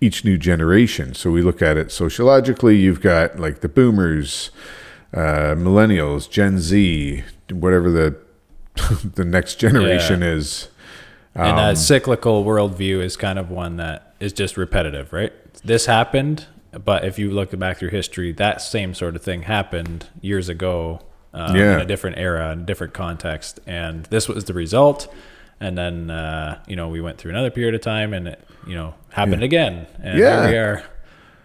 each 0.00 0.24
new 0.24 0.36
generation. 0.36 1.14
So 1.14 1.30
we 1.30 1.42
look 1.42 1.62
at 1.62 1.76
it 1.76 1.90
sociologically, 1.90 2.76
you've 2.76 3.00
got 3.00 3.38
like 3.38 3.60
the 3.60 3.68
boomers, 3.68 4.50
uh, 5.14 5.54
millennials, 5.56 6.28
Gen 6.28 6.58
Z, 6.58 7.24
whatever 7.50 7.90
the 7.90 8.16
the 9.14 9.24
next 9.24 9.54
generation 9.54 10.22
is. 10.22 10.68
And 11.36 11.50
Um, 11.50 11.56
that 11.56 11.78
cyclical 11.78 12.44
worldview 12.44 13.02
is 13.02 13.16
kind 13.16 13.38
of 13.38 13.50
one 13.50 13.76
that 13.76 14.14
is 14.20 14.32
just 14.32 14.56
repetitive 14.56 15.12
right? 15.12 15.32
This 15.64 15.86
happened 15.86 16.46
but 16.84 17.04
if 17.04 17.18
you 17.18 17.30
look 17.30 17.56
back 17.58 17.78
through 17.78 17.90
history 17.90 18.32
that 18.32 18.60
same 18.60 18.94
sort 18.94 19.16
of 19.16 19.22
thing 19.22 19.42
happened 19.42 20.06
years 20.20 20.48
ago 20.48 21.00
um, 21.34 21.54
Yeah. 21.56 21.74
in 21.74 21.80
a 21.80 21.84
different 21.86 22.18
era 22.18 22.52
in 22.52 22.60
a 22.60 22.64
different 22.64 22.92
context. 22.94 23.60
And 23.66 24.04
this 24.06 24.28
was 24.28 24.44
the 24.44 24.54
result. 24.54 25.12
And 25.60 25.76
then 25.78 26.10
uh, 26.10 26.58
you 26.66 26.76
know 26.76 26.88
we 26.88 27.00
went 27.00 27.18
through 27.18 27.30
another 27.30 27.50
period 27.50 27.74
of 27.74 27.80
time 27.80 28.12
and 28.12 28.28
it 28.28 28.40
you 28.66 28.74
know 28.74 28.94
happened 29.10 29.42
again. 29.42 29.86
And 30.02 30.18
Yeah. 30.18 30.42
here 30.42 30.50
we 30.50 30.58
are. 30.58 30.82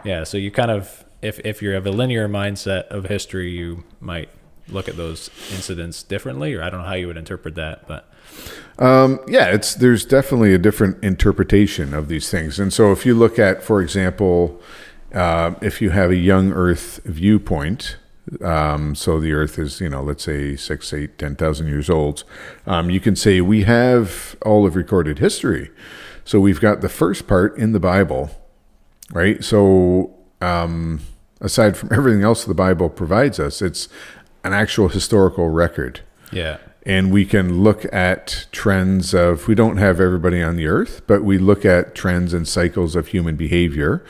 Yeah 0.04 0.24
so 0.24 0.38
you 0.38 0.52
kind 0.52 0.72
of 0.72 1.04
if, 1.22 1.40
if 1.46 1.62
you 1.62 1.70
have 1.72 1.86
a 1.86 1.92
linear 1.92 2.28
mindset 2.28 2.88
of 2.88 3.06
history 3.06 3.52
you 3.52 3.84
might 4.00 4.30
look 4.68 4.88
at 4.90 4.98
those 4.98 5.30
incidents 5.54 6.02
differently 6.04 6.54
or 6.56 6.64
i 6.64 6.70
don't 6.70 6.80
know 6.82 6.88
how 6.88 6.94
you 6.96 7.06
would 7.08 7.18
interpret 7.18 7.56
that 7.56 7.88
but 7.88 8.11
Um, 8.80 9.20
yeah, 9.28 9.48
it's 9.48 9.76
there's 9.76 10.06
definitely 10.06 10.54
a 10.54 10.58
different 10.58 11.04
interpretation 11.04 11.94
of 11.94 12.08
these 12.08 12.30
things, 12.30 12.60
and 12.60 12.74
so 12.74 12.92
if 12.92 13.06
you 13.06 13.14
look 13.14 13.38
at, 13.38 13.62
for 13.62 13.82
example, 13.82 14.60
uh, 15.14 15.54
if 15.62 15.82
you 15.82 15.92
have 15.92 16.10
a 16.10 16.16
young 16.16 16.52
Earth 16.52 17.00
viewpoint, 17.06 17.98
um, 18.44 18.96
so 18.96 19.20
the 19.20 19.34
Earth 19.34 19.60
is 19.60 19.82
you 19.82 19.90
know 19.90 20.02
let's 20.02 20.24
say 20.24 20.56
six, 20.56 20.94
eight, 20.94 21.18
ten 21.20 21.36
thousand 21.36 21.68
years 21.68 21.90
old, 21.90 22.24
um, 22.66 22.90
you 22.90 23.00
can 23.00 23.16
say 23.16 23.40
we 23.40 23.64
have 23.64 24.36
all 24.44 24.66
of 24.66 24.76
recorded 24.76 25.20
history. 25.20 25.70
So 26.24 26.40
we've 26.40 26.62
got 26.62 26.82
the 26.82 26.90
first 26.90 27.28
part 27.28 27.58
in 27.58 27.74
the 27.74 27.80
Bible, 27.80 28.30
right? 29.12 29.44
So 29.44 30.16
um, 30.40 31.02
aside 31.40 31.78
from 31.78 31.90
everything 31.94 32.24
else 32.24 32.46
the 32.46 32.54
Bible 32.54 32.90
provides 32.90 33.40
us, 33.40 33.62
it's 33.62 33.90
an 34.44 34.54
actual 34.54 34.88
historical 34.88 35.50
record 35.50 36.02
yeah 36.32 36.58
and 36.86 37.12
we 37.12 37.26
can 37.26 37.64
look 37.64 37.86
at 37.94 38.48
trends 38.52 39.14
of 39.14 39.48
we 39.48 39.56
don't 39.56 39.78
have 39.78 40.00
everybody 40.00 40.42
on 40.42 40.56
the 40.56 40.68
earth 40.68 41.02
but 41.08 41.24
we 41.24 41.38
look 41.38 41.66
at 41.66 41.96
trends 41.96 42.34
and 42.34 42.48
cycles 42.48 42.96
of 42.96 43.08
human 43.08 43.36
behavior 43.36 44.04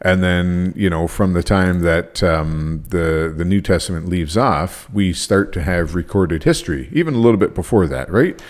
and 0.00 0.22
then 0.22 0.72
you 0.76 0.90
know 0.90 1.08
from 1.08 1.32
the 1.32 1.42
time 1.42 1.80
that 1.80 2.22
um, 2.22 2.84
the 2.88 3.32
the 3.36 3.44
new 3.44 3.60
testament 3.60 4.08
leaves 4.08 4.36
off 4.36 4.88
we 4.92 5.12
start 5.12 5.52
to 5.52 5.62
have 5.62 5.94
recorded 5.94 6.44
history 6.44 6.88
even 6.92 7.14
a 7.14 7.18
little 7.18 7.38
bit 7.38 7.54
before 7.54 7.86
that 7.86 8.10
right 8.10 8.40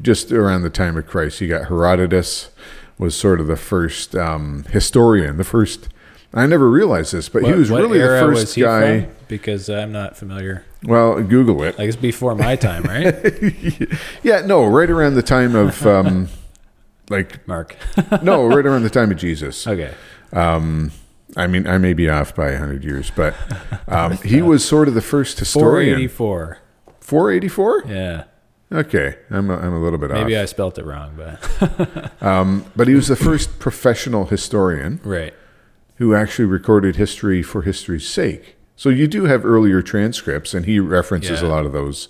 just 0.00 0.30
around 0.32 0.62
the 0.62 0.70
time 0.70 0.96
of 0.96 1.06
christ 1.06 1.40
you 1.40 1.48
got 1.48 1.68
herodotus 1.68 2.50
was 2.98 3.14
sort 3.14 3.40
of 3.40 3.46
the 3.46 3.56
first 3.56 4.14
um, 4.14 4.64
historian, 4.70 5.36
the 5.36 5.44
first. 5.44 5.88
I 6.34 6.46
never 6.46 6.68
realized 6.68 7.14
this, 7.14 7.28
but 7.28 7.44
he 7.44 7.52
was 7.52 7.70
really 7.70 7.98
the 7.98 8.06
first 8.06 8.56
was 8.56 8.56
guy. 8.56 9.02
from? 9.02 9.14
Because 9.28 9.68
I'm 9.68 9.92
not 9.92 10.16
familiar. 10.16 10.64
Well, 10.82 11.22
Google 11.22 11.62
it. 11.62 11.78
Like 11.78 11.88
it's 11.88 11.96
before 11.96 12.34
my 12.34 12.56
time, 12.56 12.82
right, 12.84 13.14
Yeah, 14.22 14.40
no, 14.40 14.66
right 14.66 14.88
around 14.90 15.14
the 15.14 15.22
time 15.22 15.54
of 15.54 15.86
um, 15.86 16.28
like 17.10 17.46
Mark? 17.46 17.76
no, 18.22 18.46
right 18.46 18.64
around 18.64 18.82
the 18.82 18.90
time 18.90 19.10
of 19.10 19.16
Jesus. 19.16 19.66
okay. 19.66 19.94
Um, 20.32 20.92
I 21.36 21.46
mean, 21.46 21.66
I 21.66 21.78
may 21.78 21.92
be 21.92 22.08
off 22.08 22.34
by 22.34 22.54
hundred 22.54 22.84
years, 22.84 23.10
but 23.14 23.34
um, 23.86 24.16
he 24.18 24.42
was 24.42 24.64
sort 24.66 24.88
of 24.88 24.94
the 24.94 25.02
first 25.02 25.38
historian. 25.38 26.08
484. 26.08 26.58
Four 27.00 27.32
eighty 27.32 27.48
four. 27.48 27.82
Yeah. 27.86 28.24
Okay, 28.70 29.16
I'm 29.30 29.48
a, 29.48 29.56
I'm 29.56 29.72
a 29.72 29.80
little 29.80 29.98
bit 29.98 30.10
Maybe 30.10 30.20
off. 30.20 30.26
Maybe 30.26 30.36
I 30.36 30.44
spelt 30.44 30.76
it 30.78 30.84
wrong, 30.84 31.14
but 31.16 32.12
Um, 32.22 32.66
but 32.76 32.86
he 32.86 32.94
was 32.94 33.08
the 33.08 33.16
first 33.16 33.58
professional 33.58 34.26
historian 34.26 35.00
right. 35.02 35.32
who 35.96 36.14
actually 36.14 36.44
recorded 36.44 36.96
history 36.96 37.42
for 37.42 37.62
history's 37.62 38.06
sake. 38.06 38.57
So 38.78 38.90
you 38.90 39.08
do 39.08 39.24
have 39.24 39.44
earlier 39.44 39.82
transcripts, 39.82 40.54
and 40.54 40.64
he 40.64 40.78
references 40.78 41.42
Yeah. 41.42 41.48
a 41.48 41.50
lot 41.50 41.66
of 41.66 41.72
those. 41.72 42.08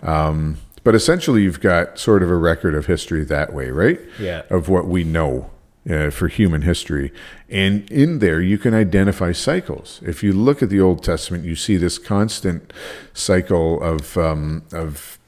Um, 0.00 0.58
but 0.84 0.94
essentially, 0.94 1.42
you've 1.42 1.60
got 1.60 1.98
sort 1.98 2.22
of 2.22 2.30
a 2.30 2.36
record 2.36 2.76
of 2.76 2.86
history 2.86 3.24
that 3.24 3.52
way, 3.52 3.70
right? 3.70 4.00
Yeah. 4.20 4.42
Of 4.48 4.68
what 4.68 4.86
we 4.86 5.02
know 5.02 5.50
uh, 5.90 6.10
for 6.10 6.28
human 6.28 6.62
history. 6.62 7.12
And 7.50 7.90
in 7.90 8.20
there, 8.20 8.40
you 8.40 8.58
can 8.58 8.74
identify 8.74 9.32
cycles. 9.32 10.00
If 10.06 10.22
you 10.22 10.32
look 10.32 10.62
at 10.62 10.70
the 10.70 10.80
Old 10.80 11.02
Testament, 11.02 11.44
you 11.44 11.56
see 11.56 11.76
this 11.76 11.98
constant 11.98 12.72
cycle 13.12 13.82
of, 13.82 14.16
um, 14.16 14.62
of 14.72 15.18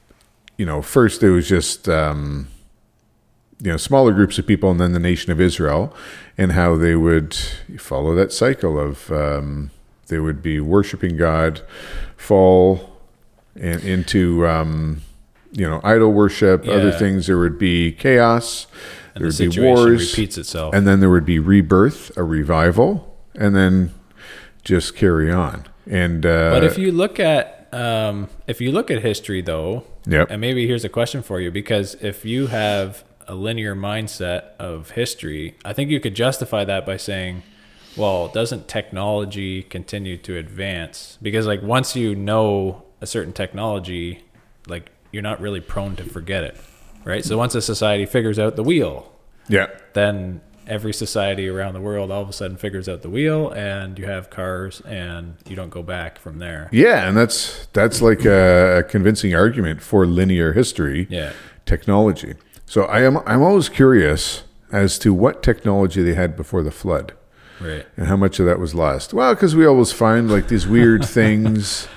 you 0.57 0.65
know, 0.65 0.81
first 0.81 1.21
it 1.21 1.31
was 1.31 1.49
just. 1.49 1.89
Um, 1.89 2.47
you 3.59 3.71
know 3.71 3.77
smaller 3.77 4.13
groups 4.13 4.37
of 4.37 4.45
people 4.45 4.69
and 4.69 4.79
then 4.79 4.91
the 4.91 4.99
nation 4.99 5.31
of 5.31 5.41
Israel 5.41 5.91
and 6.37 6.51
how 6.51 6.77
they 6.77 6.95
would 6.95 7.33
follow 7.79 8.13
that 8.13 8.31
cycle 8.31 8.79
of 8.79 9.11
um, 9.11 9.71
they 10.07 10.19
would 10.19 10.41
be 10.41 10.59
worshiping 10.59 11.17
God 11.17 11.61
fall 12.15 12.97
in, 13.55 13.79
into 13.79 14.45
um, 14.47 15.01
you 15.51 15.67
know 15.69 15.81
idol 15.83 16.11
worship 16.11 16.67
other 16.67 16.91
things. 16.91 17.27
There 17.27 17.37
would 17.37 17.57
be 17.59 17.91
chaos. 17.91 18.67
And 19.15 19.23
there 19.23 19.31
the 19.31 19.47
would 19.47 19.55
be 19.55 19.61
wars. 19.61 20.11
repeats 20.11 20.37
itself. 20.37 20.75
and 20.75 20.87
then 20.87 20.99
there 20.99 21.09
would 21.09 21.25
be 21.25 21.39
rebirth 21.39 22.15
a 22.17 22.23
revival 22.23 23.17
and 23.33 23.55
then 23.55 23.91
just 24.63 24.95
carry 24.95 25.31
on. 25.31 25.65
And 25.89 26.23
uh, 26.23 26.51
but 26.51 26.63
if 26.63 26.77
you 26.77 26.91
look 26.91 27.19
at 27.19 27.67
um, 27.73 28.29
if 28.45 28.61
you 28.61 28.71
look 28.71 28.91
at 28.91 29.01
history 29.01 29.41
though, 29.41 29.85
Yep. 30.05 30.27
and 30.29 30.39
maybe 30.39 30.67
here's 30.67 30.85
a 30.85 30.89
question 30.89 31.21
for 31.23 31.41
you 31.41 31.49
because 31.51 31.95
if 31.95 32.23
you 32.25 32.47
have 32.47 33.03
a 33.27 33.33
linear 33.35 33.75
mindset 33.75 34.55
of 34.59 34.91
history, 34.91 35.57
I 35.65 35.73
think 35.73 35.89
you 35.89 35.99
could 35.99 36.13
justify 36.15 36.63
that 36.63 36.85
by 36.85 36.95
saying, 36.97 37.41
well, 37.97 38.27
doesn't 38.29 38.67
technology 38.67 39.63
continue 39.63 40.17
to 40.17 40.37
advance? 40.37 41.17
Because 41.21 41.45
like 41.47 41.61
once 41.61 41.95
you 41.95 42.15
know 42.15 42.83
a 43.01 43.07
certain 43.07 43.33
technology, 43.33 44.23
like 44.67 44.91
you're 45.11 45.23
not 45.23 45.39
really 45.41 45.61
prone 45.61 45.95
to 45.97 46.03
forget 46.03 46.43
it, 46.43 46.57
right? 47.03 47.23
So 47.25 47.37
once 47.37 47.55
a 47.55 47.61
society 47.61 48.05
figures 48.05 48.37
out 48.39 48.55
the 48.55 48.63
wheel, 48.63 49.11
yeah 49.49 49.67
then 49.93 50.41
every 50.67 50.91
society 50.93 51.47
around 51.47 51.73
the 51.73 51.79
world 51.79 52.11
all 52.11 52.21
of 52.21 52.27
a 52.27 52.33
sudden 52.33 52.57
figures 52.57 52.89
out 52.89 53.01
the 53.01 53.09
wheel 53.09 53.49
and 53.51 53.97
you 53.97 54.03
have 54.05 54.29
cars 54.29 54.81
and 54.81 55.37
you 55.47 55.55
don't 55.55 55.69
go 55.69 55.81
back 55.81 56.19
from 56.19 56.39
there. 56.39 56.67
yeah 56.73 57.07
and 57.07 57.15
that's 57.15 57.67
that's 57.71 58.01
like 58.01 58.25
a, 58.25 58.83
convincing 58.89 59.33
argument 59.33 59.81
for 59.81 60.05
linear 60.05 60.51
history 60.51 61.07
Yeah. 61.09 61.31
technology. 61.65 62.33
So 62.65 62.83
I 62.83 63.03
am 63.03 63.19
I'm 63.25 63.41
always 63.41 63.69
curious 63.69 64.43
as 64.73 64.99
to 64.99 65.13
what 65.13 65.41
technology 65.41 66.01
they 66.03 66.15
had 66.15 66.35
before 66.35 66.61
the 66.63 66.71
flood 66.71 67.13
Right. 67.59 67.85
and 67.97 68.07
how 68.07 68.15
much 68.17 68.39
of 68.39 68.45
that 68.45 68.59
was 68.59 68.75
lost. 68.75 69.13
Well, 69.13 69.33
because 69.33 69.55
we 69.55 69.65
always 69.65 69.91
find 69.91 70.29
like 70.31 70.47
these 70.47 70.67
weird 70.67 71.03
things 71.19 71.87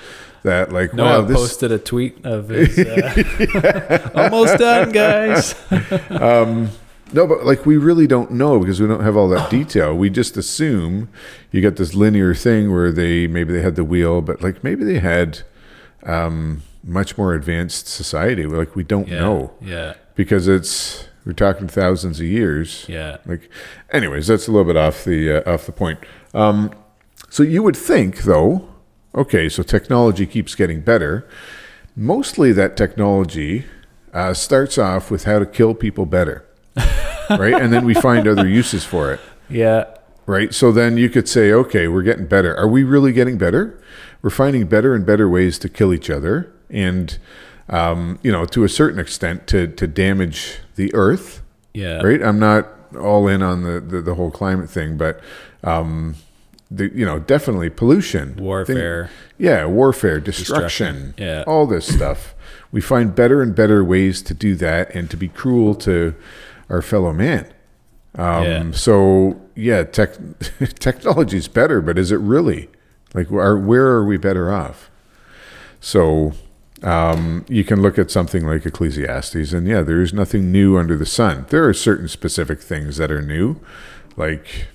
that 0.43 0.71
like 0.71 0.93
Noah 0.93 1.19
wow 1.19 1.21
this 1.21 1.37
posted 1.37 1.71
a 1.71 1.77
tweet 1.77 2.25
of 2.25 2.49
his 2.49 2.77
uh, 2.79 4.09
almost 4.15 4.57
done, 4.57 4.91
guys. 4.91 5.53
um, 6.09 6.69
no, 7.13 7.27
but 7.27 7.45
like 7.45 7.65
we 7.65 7.77
really 7.77 8.07
don't 8.07 8.31
know 8.31 8.59
because 8.59 8.79
we 8.81 8.87
don't 8.87 9.03
have 9.03 9.15
all 9.17 9.27
that 9.29 9.49
detail. 9.51 9.95
We 9.95 10.09
just 10.09 10.37
assume 10.37 11.09
you 11.51 11.61
get 11.61 11.75
this 11.75 11.93
linear 11.93 12.33
thing 12.33 12.71
where 12.73 12.91
they 12.91 13.27
maybe 13.27 13.53
they 13.53 13.61
had 13.61 13.75
the 13.75 13.83
wheel, 13.83 14.21
but 14.21 14.41
like 14.41 14.63
maybe 14.63 14.83
they 14.83 14.99
had 14.99 15.41
um, 16.03 16.63
much 16.83 17.17
more 17.17 17.33
advanced 17.33 17.87
society. 17.87 18.45
Like 18.45 18.75
we 18.75 18.83
don't 18.83 19.07
Yeah. 19.09 19.19
know 19.19 19.53
Yeah. 19.61 19.93
because 20.15 20.47
it's 20.47 21.07
we're 21.25 21.33
talking 21.33 21.67
thousands 21.67 22.19
of 22.19 22.25
years. 22.25 22.85
Yeah. 22.89 23.17
Like, 23.25 23.49
anyways, 23.91 24.27
that's 24.27 24.47
a 24.47 24.51
little 24.51 24.65
bit 24.65 24.77
off 24.77 25.03
the 25.03 25.45
uh, 25.47 25.53
off 25.53 25.65
the 25.65 25.71
point. 25.71 25.99
Um, 26.33 26.71
so 27.29 27.43
you 27.43 27.63
would 27.63 27.77
think, 27.77 28.23
though, 28.23 28.67
okay, 29.15 29.47
so 29.49 29.63
technology 29.63 30.25
keeps 30.25 30.55
getting 30.55 30.81
better. 30.81 31.27
Mostly, 31.95 32.51
that 32.53 32.75
technology 32.77 33.65
uh, 34.13 34.33
starts 34.33 34.77
off 34.77 35.11
with 35.11 35.25
how 35.25 35.39
to 35.39 35.45
kill 35.45 35.73
people 35.75 36.05
better, 36.05 36.45
right? 37.29 37.53
And 37.61 37.71
then 37.71 37.85
we 37.85 37.93
find 37.93 38.27
other 38.27 38.47
uses 38.47 38.83
for 38.83 39.13
it, 39.13 39.19
Yeah. 39.49 39.85
right? 40.25 40.53
So 40.53 40.71
then 40.71 40.97
you 40.97 41.09
could 41.09 41.27
say, 41.29 41.51
okay, 41.51 41.87
we're 41.87 42.01
getting 42.03 42.27
better. 42.27 42.55
Are 42.57 42.67
we 42.67 42.83
really 42.83 43.11
getting 43.13 43.37
better? 43.37 43.81
We're 44.21 44.29
finding 44.29 44.67
better 44.67 44.93
and 44.95 45.05
better 45.05 45.29
ways 45.29 45.57
to 45.59 45.69
kill 45.69 45.93
each 45.93 46.09
other, 46.09 46.51
and 46.69 47.17
um, 47.71 48.19
you 48.21 48.31
know, 48.31 48.45
to 48.45 48.63
a 48.63 48.69
certain 48.69 48.99
extent, 48.99 49.47
to 49.47 49.67
to 49.67 49.87
damage 49.87 50.59
the 50.75 50.93
earth 50.93 51.41
Yeah. 51.73 52.01
right? 52.01 52.21
I'm 52.21 52.37
not 52.39 52.67
all 52.99 53.27
in 53.27 53.41
on 53.41 53.63
the, 53.63 53.79
the, 53.79 54.01
the 54.01 54.15
whole 54.15 54.29
climate 54.31 54.69
thing, 54.69 54.97
but 54.97 55.21
um, 55.63 56.15
the, 56.69 56.89
you 56.93 57.05
know, 57.05 57.19
definitely 57.19 57.69
pollution, 57.69 58.35
Warfare. 58.37 59.05
Thing- 59.07 59.15
yeah, 59.37 59.65
warfare, 59.65 60.19
destruction, 60.19 61.13
Destruction, 61.13 61.13
yeah. 61.17 61.43
all 61.47 61.65
this 61.65 61.85
stuff. 61.93 62.35
We 62.71 62.81
find 62.81 63.15
better 63.15 63.41
and 63.41 63.55
better 63.55 63.83
ways 63.83 64.21
to 64.23 64.33
do 64.33 64.55
that 64.55 64.93
and 64.95 65.09
to 65.09 65.17
be 65.17 65.27
cruel 65.29 65.73
to 65.75 66.13
our 66.69 66.81
fellow 66.81 67.13
man. 67.13 67.45
Um, 68.15 68.43
Yeah. 68.43 68.71
So 68.73 69.41
yeah, 69.55 69.83
tech 69.83 70.11
technology 70.79 71.37
is 71.37 71.47
better, 71.47 71.81
but 71.81 71.97
is 71.97 72.11
it 72.11 72.19
really? 72.19 72.69
Like, 73.13 73.31
are, 73.31 73.57
where 73.57 73.87
are 73.87 74.05
we 74.05 74.17
better 74.17 74.51
off? 74.53 74.89
So 75.79 76.33
um, 76.83 77.45
you 77.47 77.63
can 77.63 77.81
look 77.81 77.99
at 77.99 78.09
something 78.09 78.45
like 78.45 78.65
Ecclesiastes, 78.65 79.53
and 79.53 79.67
yeah, 79.67 79.81
there 79.81 80.01
is 80.01 80.13
nothing 80.13 80.51
new 80.51 80.77
under 80.77 80.97
the 80.97 81.05
sun. 81.05 81.45
There 81.49 81.67
are 81.67 81.73
certain 81.73 82.07
specific 82.07 82.59
things 82.59 82.97
that 82.97 83.11
are 83.11 83.21
new, 83.21 83.57
like 84.17 84.67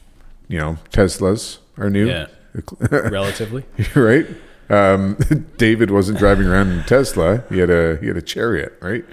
you 0.49 0.59
know, 0.59 0.79
Teslas 0.91 1.59
are 1.77 1.91
new, 1.91 2.07
Yeah. 2.09 2.27
Relatively. 2.91 3.65
right? 3.95 4.27
Um, 4.71 5.17
David 5.59 5.91
wasn't 5.91 6.19
driving 6.19 6.47
around 6.47 6.71
in 6.71 6.79
a 6.81 6.85
Tesla; 6.85 7.43
he 7.49 7.59
had 7.59 7.71
a 7.71 7.97
he 8.01 8.07
had 8.07 8.17
a 8.17 8.23
chariot, 8.23 8.75
right, 8.81 9.05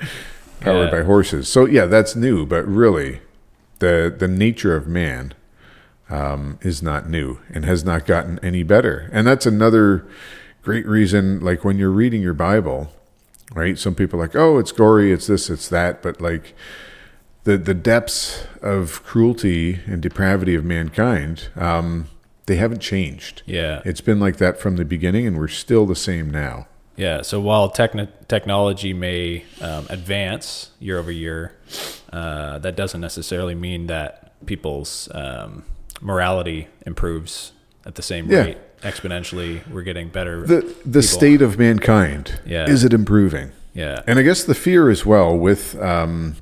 powered 0.59 0.91
Yeah. 0.91 0.99
by 0.99 1.03
horses. 1.03 1.47
So 1.47 1.65
yeah, 1.65 1.85
that's 1.87 2.15
new, 2.15 2.45
but 2.45 2.65
really, 2.67 3.21
the 3.79 4.13
the 4.15 4.27
nature 4.27 4.75
of 4.75 4.87
man 4.87 5.33
um, 6.09 6.59
is 6.61 6.81
not 6.83 7.09
new 7.09 7.39
and 7.51 7.65
has 7.65 7.83
not 7.83 8.05
gotten 8.05 8.39
any 8.43 8.61
better. 8.63 9.09
And 9.11 9.25
that's 9.27 9.45
another 9.47 10.05
great 10.63 10.87
reason. 10.87 11.39
Like 11.39 11.63
when 11.63 11.77
you're 11.77 11.91
reading 11.91 12.21
your 12.21 12.33
Bible, 12.33 12.91
right? 13.53 13.77
Some 13.77 13.95
people 13.95 14.19
are 14.19 14.23
like, 14.23 14.35
oh, 14.35 14.57
it's 14.57 14.71
gory, 14.71 15.11
it's 15.11 15.27
this, 15.27 15.49
it's 15.49 15.69
that, 15.69 16.01
but 16.01 16.19
like 16.21 16.55
the 17.43 17.57
the 17.57 17.73
depths 17.73 18.45
of 18.61 19.03
cruelty 19.03 19.79
and 19.85 20.01
depravity 20.01 20.55
of 20.55 20.63
mankind, 20.63 21.49
um, 21.55 22.07
they 22.45 22.55
haven't 22.55 22.79
changed. 22.79 23.43
Yeah. 23.45 23.81
It's 23.85 24.01
been 24.01 24.19
like 24.19 24.37
that 24.37 24.59
from 24.59 24.77
the 24.77 24.85
beginning, 24.85 25.27
and 25.27 25.37
we're 25.37 25.47
still 25.47 25.85
the 25.85 25.95
same 25.95 26.29
now. 26.29 26.67
Yeah. 26.95 27.21
So 27.21 27.39
while 27.39 27.71
techn- 27.71 28.09
technology 28.27 28.93
may 28.93 29.45
um, 29.61 29.87
advance 29.89 30.71
year 30.79 30.99
over 30.99 31.11
year, 31.11 31.53
uh, 32.11 32.59
that 32.59 32.75
doesn't 32.75 33.01
necessarily 33.01 33.55
mean 33.55 33.87
that 33.87 34.33
people's 34.45 35.09
um, 35.13 35.63
morality 36.01 36.67
improves 36.85 37.53
at 37.85 37.95
the 37.95 38.01
same 38.01 38.29
Yeah. 38.31 38.43
rate 38.43 38.57
exponentially. 38.81 39.67
We're 39.69 39.81
getting 39.83 40.09
better. 40.09 40.41
The 40.45 40.61
the 40.61 40.65
people. 40.85 41.01
state 41.03 41.41
of 41.41 41.57
mankind 41.59 42.39
Yeah. 42.45 42.67
is 42.69 42.83
it 42.83 42.93
improving? 42.93 43.51
Yeah. 43.73 44.01
And 44.07 44.19
I 44.19 44.21
guess 44.21 44.43
the 44.43 44.53
fear 44.55 44.89
as 44.89 45.05
well 45.05 45.35
with 45.37 45.81
um, 45.81 46.35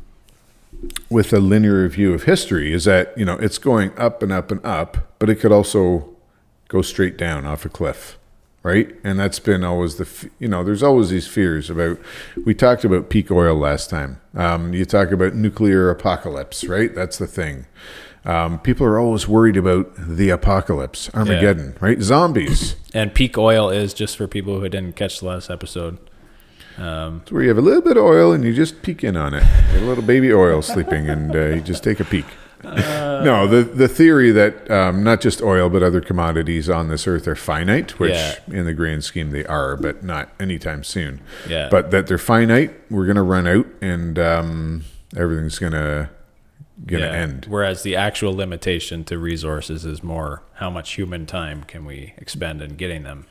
with 1.09 1.31
a 1.33 1.39
linear 1.39 1.87
view 1.87 2.13
of 2.13 2.23
history 2.23 2.73
is 2.73 2.85
that 2.85 3.13
you 3.17 3.25
know 3.25 3.35
it's 3.35 3.57
going 3.57 3.91
up 3.97 4.23
and 4.23 4.31
up 4.31 4.51
and 4.51 4.63
up, 4.65 5.13
but 5.19 5.29
it 5.29 5.35
could 5.35 5.51
also 5.51 6.09
go 6.67 6.81
straight 6.81 7.17
down 7.17 7.45
off 7.45 7.65
a 7.65 7.69
cliff, 7.69 8.17
right? 8.63 8.95
And 9.03 9.19
that's 9.19 9.39
been 9.39 9.63
always 9.63 9.95
the 9.95 10.05
f- 10.05 10.25
you 10.39 10.47
know 10.47 10.63
there's 10.63 10.81
always 10.83 11.09
these 11.09 11.27
fears 11.27 11.69
about. 11.69 11.99
We 12.45 12.53
talked 12.53 12.83
about 12.83 13.09
peak 13.09 13.29
oil 13.29 13.55
last 13.55 13.89
time. 13.89 14.19
Um, 14.35 14.73
you 14.73 14.85
talk 14.85 15.11
about 15.11 15.35
nuclear 15.35 15.89
apocalypse, 15.89 16.63
right? 16.63 16.93
That's 16.95 17.17
the 17.17 17.27
thing. 17.27 17.65
Um, 18.25 18.59
people 18.59 18.85
are 18.85 18.99
always 18.99 19.27
worried 19.27 19.57
about 19.57 19.93
the 19.97 20.29
apocalypse, 20.29 21.09
Armageddon, 21.13 21.75
right? 21.81 22.01
Zombies. 22.01 22.75
And 22.93 23.13
peak 23.13 23.37
oil 23.37 23.69
is 23.69 23.93
just 23.93 24.17
for 24.17 24.27
people 24.27 24.59
who 24.59 24.67
didn't 24.67 24.97
catch 24.97 25.21
the 25.21 25.25
last 25.25 25.49
episode. 25.49 25.97
Um, 26.77 27.21
It's 27.23 27.31
where 27.31 27.41
you 27.41 27.47
have 27.47 27.57
a 27.57 27.61
little 27.61 27.81
bit 27.81 27.95
of 27.95 28.03
oil 28.03 28.33
and 28.33 28.43
you 28.43 28.53
just 28.53 28.81
peek 28.81 29.01
in 29.01 29.15
on 29.15 29.33
it. 29.33 29.43
a 29.75 29.79
little 29.79 30.03
baby 30.03 30.33
oil 30.33 30.61
sleeping, 30.61 31.07
and 31.09 31.33
uh, 31.33 31.39
you 31.55 31.61
just 31.61 31.83
take 31.85 32.01
a 32.01 32.03
peek. 32.03 32.25
no, 32.63 33.47
the 33.47 33.63
the 33.63 33.87
theory 33.87 34.29
that 34.31 34.69
um, 34.69 35.03
not 35.03 35.19
just 35.21 35.41
oil 35.41 35.69
but 35.69 35.81
other 35.81 35.99
commodities 36.01 36.69
on 36.69 36.89
this 36.89 37.07
earth 37.07 37.27
are 37.29 37.35
finite, 37.35 37.97
which 37.97 38.11
Yeah. 38.11 38.35
in 38.47 38.65
the 38.65 38.73
grand 38.73 39.03
scheme 39.05 39.31
they 39.31 39.45
are, 39.45 39.75
but 39.77 40.03
not 40.03 40.29
anytime 40.39 40.83
soon. 40.83 41.21
Yeah. 41.49 41.69
But 41.71 41.91
that 41.91 42.07
they're 42.07 42.17
finite, 42.17 42.71
we're 42.91 43.07
gonna 43.07 43.23
run 43.23 43.47
out, 43.47 43.65
and 43.81 44.19
um, 44.19 44.83
everything's 45.15 45.59
gonna 46.85 47.01
gonna 47.03 47.13
Yeah. 47.13 47.19
end. 47.19 47.45
Whereas 47.49 47.83
the 47.83 47.95
actual 47.95 48.33
limitation 48.33 49.03
to 49.05 49.17
resources 49.17 49.85
is 49.85 50.03
more 50.03 50.43
how 50.55 50.69
much 50.69 50.93
human 50.93 51.25
time 51.25 51.63
can 51.63 51.85
we 51.85 52.13
expend 52.17 52.61
in 52.61 52.75
getting 52.75 53.03
them. 53.03 53.25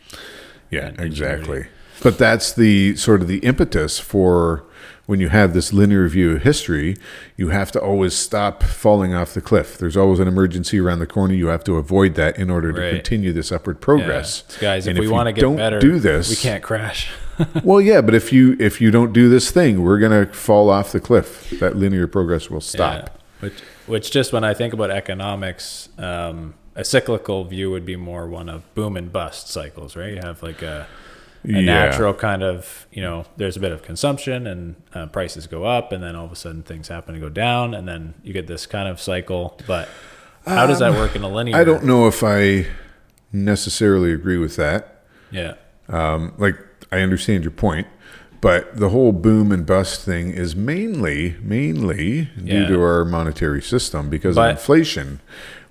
Yeah, 0.70 0.92
exactly. 0.98 1.66
But 2.02 2.16
that's 2.18 2.52
the 2.52 2.96
sort 2.96 3.20
of 3.20 3.28
the 3.28 3.38
impetus 3.38 3.98
for 3.98 4.64
when 5.06 5.18
you 5.18 5.28
have 5.28 5.54
this 5.54 5.72
linear 5.72 6.06
view 6.08 6.36
of 6.36 6.42
history, 6.42 6.96
you 7.36 7.48
have 7.48 7.72
to 7.72 7.80
always 7.80 8.14
stop 8.14 8.62
falling 8.62 9.12
off 9.12 9.34
the 9.34 9.40
cliff. 9.40 9.76
There's 9.76 9.96
always 9.96 10.20
an 10.20 10.28
emergency 10.28 10.78
around 10.78 11.00
the 11.00 11.06
corner. 11.06 11.34
You 11.34 11.48
have 11.48 11.64
to 11.64 11.76
avoid 11.76 12.14
that 12.14 12.38
in 12.38 12.48
order 12.48 12.72
to 12.72 12.90
continue 12.90 13.32
this 13.32 13.50
upward 13.50 13.80
progress. 13.80 14.44
Yeah. 14.54 14.60
Guys, 14.60 14.86
if 14.86 14.92
And 14.92 15.00
we 15.00 15.08
want 15.08 15.26
to 15.26 15.32
get 15.32 15.56
better, 15.56 15.80
do 15.80 15.98
this, 15.98 16.30
we 16.30 16.36
can't 16.36 16.62
crash. 16.62 17.10
well, 17.64 17.80
yeah, 17.80 18.00
but 18.00 18.14
if 18.14 18.32
you 18.32 18.56
if 18.60 18.80
you 18.80 18.90
don't 18.92 19.12
do 19.12 19.28
this 19.28 19.50
thing, 19.50 19.82
we're 19.82 19.98
gonna 19.98 20.26
fall 20.26 20.70
off 20.70 20.92
the 20.92 21.00
cliff. 21.00 21.50
That 21.58 21.76
linear 21.76 22.06
progress 22.06 22.48
will 22.48 22.60
stop. 22.60 23.06
Yeah. 23.06 23.19
Which, 23.40 23.60
which 23.86 24.10
just 24.10 24.32
when 24.32 24.44
I 24.44 24.54
think 24.54 24.72
about 24.74 24.90
economics, 24.90 25.88
um, 25.98 26.54
a 26.76 26.84
cyclical 26.84 27.44
view 27.44 27.70
would 27.70 27.84
be 27.84 27.96
more 27.96 28.26
one 28.28 28.48
of 28.48 28.72
boom 28.74 28.96
and 28.96 29.12
bust 29.12 29.48
cycles, 29.48 29.96
right? 29.96 30.12
You 30.14 30.20
have 30.22 30.42
like 30.42 30.62
a, 30.62 30.86
a 31.44 31.48
Yeah. 31.48 31.60
natural 31.62 32.14
kind 32.14 32.42
of, 32.42 32.86
you 32.92 33.02
know, 33.02 33.24
there's 33.36 33.56
a 33.56 33.60
bit 33.60 33.72
of 33.72 33.82
consumption 33.82 34.46
and 34.46 34.76
uh, 34.94 35.06
prices 35.06 35.46
go 35.46 35.64
up, 35.64 35.90
and 35.90 36.02
then 36.02 36.14
all 36.14 36.26
of 36.26 36.32
a 36.32 36.36
sudden 36.36 36.62
things 36.62 36.88
happen 36.88 37.14
to 37.14 37.20
go 37.20 37.28
down, 37.30 37.74
and 37.74 37.88
then 37.88 38.14
you 38.22 38.32
get 38.32 38.46
this 38.46 38.66
kind 38.66 38.88
of 38.88 39.00
cycle. 39.00 39.58
But 39.66 39.88
how 40.46 40.66
does 40.66 40.78
that 40.80 40.92
work 40.92 41.16
in 41.16 41.22
a 41.22 41.28
linear? 41.28 41.54
Um, 41.56 41.60
I 41.60 41.64
don't 41.64 41.84
know 41.84 42.06
if 42.06 42.22
I 42.22 42.66
necessarily 43.32 44.12
agree 44.12 44.38
with 44.38 44.56
that. 44.56 45.02
Yeah. 45.30 45.54
Um, 45.88 46.34
like 46.38 46.56
I 46.92 47.00
understand 47.00 47.44
your 47.44 47.50
point, 47.52 47.86
but 48.40 48.76
the 48.76 48.88
whole 48.90 49.12
boom 49.12 49.52
and 49.52 49.66
bust 49.66 50.02
thing 50.02 50.30
is 50.30 50.56
mainly 50.56 51.36
mainly 51.42 52.28
due 52.42 52.66
to 52.66 52.80
our 52.82 53.04
monetary 53.04 53.62
system 53.62 54.08
because 54.10 54.36
But- 54.36 54.50
of 54.52 54.56
inflation, 54.58 55.20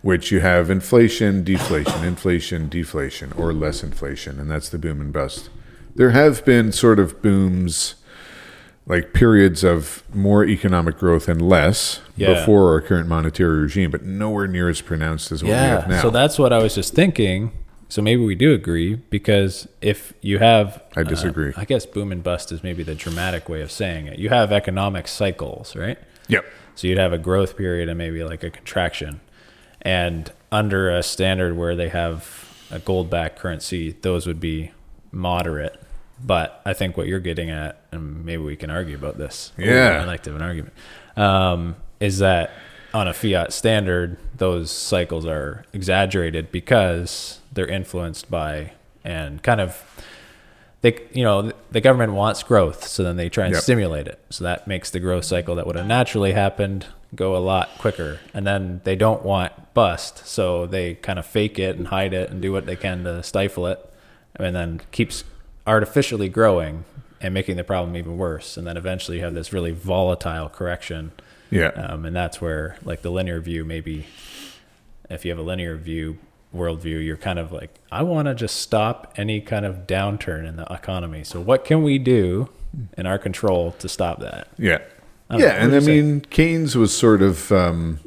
which 0.01 0.31
you 0.31 0.39
have 0.39 0.69
inflation, 0.69 1.43
deflation, 1.43 2.03
inflation, 2.03 2.69
deflation, 2.69 3.33
or 3.37 3.51
less 3.53 3.83
inflation, 3.83 4.39
and 4.39 4.49
that's 4.49 4.69
the 4.69 4.77
boom 4.77 5.01
and 5.01 5.11
bust. 5.11 5.49
There 5.95 6.11
have 6.11 6.45
been 6.45 6.71
sort 6.71 6.99
of 6.99 7.21
booms 7.21 7.95
like 8.85 9.13
periods 9.13 9.63
of 9.63 10.01
more 10.13 10.43
economic 10.45 10.97
growth 10.97 11.27
and 11.27 11.41
less 11.41 11.99
Yeah. 12.15 12.33
before 12.33 12.71
our 12.73 12.81
current 12.81 13.07
monetary 13.07 13.59
regime, 13.59 13.91
but 13.91 14.03
nowhere 14.05 14.47
near 14.47 14.69
as 14.69 14.81
pronounced 14.81 15.31
as 15.31 15.43
what 15.43 15.49
we 15.49 15.53
have 15.55 15.87
now. 15.87 16.01
So 16.01 16.09
that's 16.09 16.39
what 16.39 16.51
I 16.53 16.57
was 16.63 16.73
just 16.75 16.93
thinking. 16.95 17.51
So 17.89 18.01
maybe 18.03 18.23
we 18.23 18.35
do 18.35 18.53
agree 18.53 18.95
because 18.95 19.67
if 19.81 20.13
you 20.21 20.37
have, 20.39 20.81
I 20.95 21.01
disagree. 21.03 21.53
uh, 21.53 21.61
I 21.61 21.65
guess 21.65 21.85
boom 21.87 22.11
and 22.11 22.23
bust 22.23 22.51
is 22.51 22.63
maybe 22.63 22.83
the 22.83 22.93
dramatic 22.95 23.49
way 23.49 23.61
of 23.61 23.71
saying 23.71 24.05
it. 24.07 24.19
You 24.19 24.29
have 24.29 24.51
economic 24.51 25.07
cycles, 25.07 25.75
right? 25.75 25.97
yep. 26.27 26.45
So 26.75 26.87
you'd 26.87 26.97
have 26.99 27.11
a 27.11 27.17
growth 27.17 27.57
period 27.57 27.89
and 27.89 27.97
maybe 27.97 28.23
like 28.23 28.41
a 28.43 28.49
contraction. 28.49 29.19
And 29.81 30.31
under 30.51 30.89
a 30.89 31.03
standard 31.03 31.57
where 31.57 31.75
they 31.75 31.89
have 31.89 32.47
a 32.71 32.79
gold 32.79 33.09
backed 33.09 33.37
currency, 33.39 33.97
those 34.01 34.25
would 34.27 34.39
be 34.39 34.71
moderate. 35.11 35.77
But 36.23 36.61
I 36.65 36.73
think 36.73 36.95
what 36.95 37.07
you're 37.07 37.19
getting 37.19 37.49
at, 37.49 37.81
and 37.91 38.23
maybe 38.23 38.43
we 38.43 38.55
can 38.55 38.69
argue 38.69 38.95
about 38.95 39.17
this. 39.17 39.51
Ooh, 39.59 39.63
Yeah. 39.63 39.99
I 40.01 40.05
like 40.05 40.23
to 40.23 40.29
have 40.31 40.39
an 40.39 40.45
argument. 40.45 40.73
Um, 41.17 41.75
is 41.99 42.19
that 42.19 42.51
on 42.93 43.07
a 43.07 43.13
fiat 43.13 43.51
standard, 43.51 44.17
those 44.37 44.71
cycles 44.71 45.25
are 45.25 45.65
exaggerated 45.73 46.51
because 46.51 47.39
they're 47.53 47.67
influenced 47.67 48.29
by 48.29 48.71
and 49.03 49.41
kind 49.43 49.61
of 49.61 49.81
they 50.81 50.97
you 51.13 51.23
know 51.23 51.51
the 51.71 51.81
government 51.81 52.13
wants 52.13 52.43
growth 52.43 52.85
so 52.87 53.03
then 53.03 53.17
they 53.17 53.29
try 53.29 53.45
and 53.45 53.53
Yep. 53.53 53.63
stimulate 53.63 54.07
it 54.07 54.19
so 54.29 54.43
that 54.43 54.67
makes 54.67 54.89
the 54.91 54.99
growth 54.99 55.25
cycle 55.25 55.55
that 55.55 55.65
would 55.67 55.75
have 55.75 55.87
naturally 55.87 56.31
happened 56.33 56.85
go 57.15 57.35
a 57.35 57.39
lot 57.39 57.69
quicker 57.79 58.19
and 58.33 58.45
then 58.45 58.81
they 58.83 58.95
don't 58.95 59.23
want 59.23 59.51
bust 59.73 60.25
so 60.27 60.65
they 60.65 60.93
kind 60.95 61.17
of 61.19 61.25
fake 61.25 61.57
it 61.59 61.75
and 61.77 61.87
hide 61.87 62.13
it 62.13 62.29
and 62.29 62.41
do 62.41 62.51
what 62.51 62.65
they 62.65 62.75
can 62.75 63.03
to 63.03 63.23
stifle 63.23 63.65
it 63.67 63.79
and 64.35 64.55
then 64.55 64.79
keeps 64.91 65.23
artificially 65.65 66.29
growing 66.29 66.85
and 67.21 67.33
making 67.33 67.57
the 67.57 67.63
problem 67.63 67.95
even 67.97 68.17
worse 68.17 68.55
and 68.57 68.65
then 68.67 68.77
eventually 68.77 69.17
you 69.17 69.23
have 69.23 69.33
this 69.33 69.51
really 69.51 69.71
volatile 69.71 70.49
correction 70.49 71.11
Yeah. 71.49 71.69
um, 71.69 72.05
and 72.05 72.15
that's 72.15 72.39
where 72.39 72.77
like 72.83 73.01
the 73.01 73.09
linear 73.11 73.39
view 73.41 73.65
maybe 73.65 74.05
if 75.09 75.25
you 75.25 75.31
have 75.31 75.39
a 75.39 75.43
linear 75.43 75.75
view 75.75 76.17
worldview 76.55 77.03
you're 77.05 77.15
kind 77.17 77.37
of 77.37 77.51
like 77.51 77.75
i 77.91 78.01
want 78.01 78.27
to 78.27 78.33
just 78.33 78.55
stop 78.55 79.13
any 79.17 79.39
kind 79.39 79.65
of 79.65 79.85
downturn 79.85 80.47
in 80.47 80.55
the 80.55 80.65
economy 80.73 81.23
so 81.23 81.39
what 81.39 81.63
can 81.63 81.83
we 81.83 81.99
do 81.99 82.49
in 82.97 83.05
our 83.05 83.17
control 83.19 83.71
to 83.73 83.87
stop 83.87 84.19
that 84.19 84.47
Yeah. 84.57 84.79
I. 85.31 85.37
Yeah, 85.37 85.63
and 85.63 85.75
I 85.75 85.79
mean, 85.79 86.21
Keynes 86.21 86.75
was 86.75 86.95
sort 86.95 87.21
of, 87.21 87.51
um, 87.51 87.99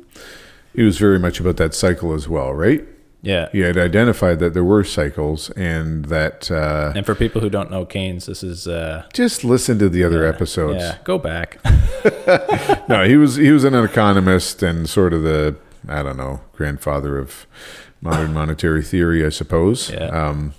he 0.75 0.83
was 0.83 0.99
very 0.99 1.21
much 1.21 1.39
about 1.39 1.57
that 1.59 1.73
cycle 1.73 2.13
as 2.15 2.29
well, 2.29 2.53
right? 2.53 2.85
yeah 3.25 3.49
He 3.53 3.61
had 3.61 3.79
identified 3.79 4.41
that 4.41 4.55
there 4.55 4.65
were 4.65 4.83
cycles 4.83 5.49
and 5.51 6.07
that, 6.07 6.51
uh, 6.51 6.93
and 6.97 7.07
for 7.07 7.15
people 7.15 7.41
who 7.41 7.49
don't 7.49 7.71
know 7.71 7.85
keynes 7.87 8.27
this 8.27 8.43
is 8.43 8.67
uh 8.67 9.05
just 9.13 9.45
listen 9.45 9.79
to 9.79 9.89
the 9.89 10.03
other 10.03 10.27
episodes. 10.27 10.81
yeah 10.81 10.99
go 11.05 11.17
back 11.17 11.59
No, 12.89 13.05
he 13.07 13.17
was, 13.17 13.37
he 13.37 13.53
was 13.53 13.63
an 13.63 13.75
economist 13.75 14.63
and 14.65 14.89
sort 14.89 15.13
of 15.13 15.23
the, 15.23 15.55
I 15.89 16.03
don't 16.03 16.17
know, 16.17 16.41
grandfather 16.53 17.19
of 17.19 17.47
modern 18.03 18.35
monetary 18.35 18.83
theory, 18.83 19.25
I 19.25 19.31
suppose. 19.31 19.91
Yeah. 19.91 20.07
Um, 20.07 20.53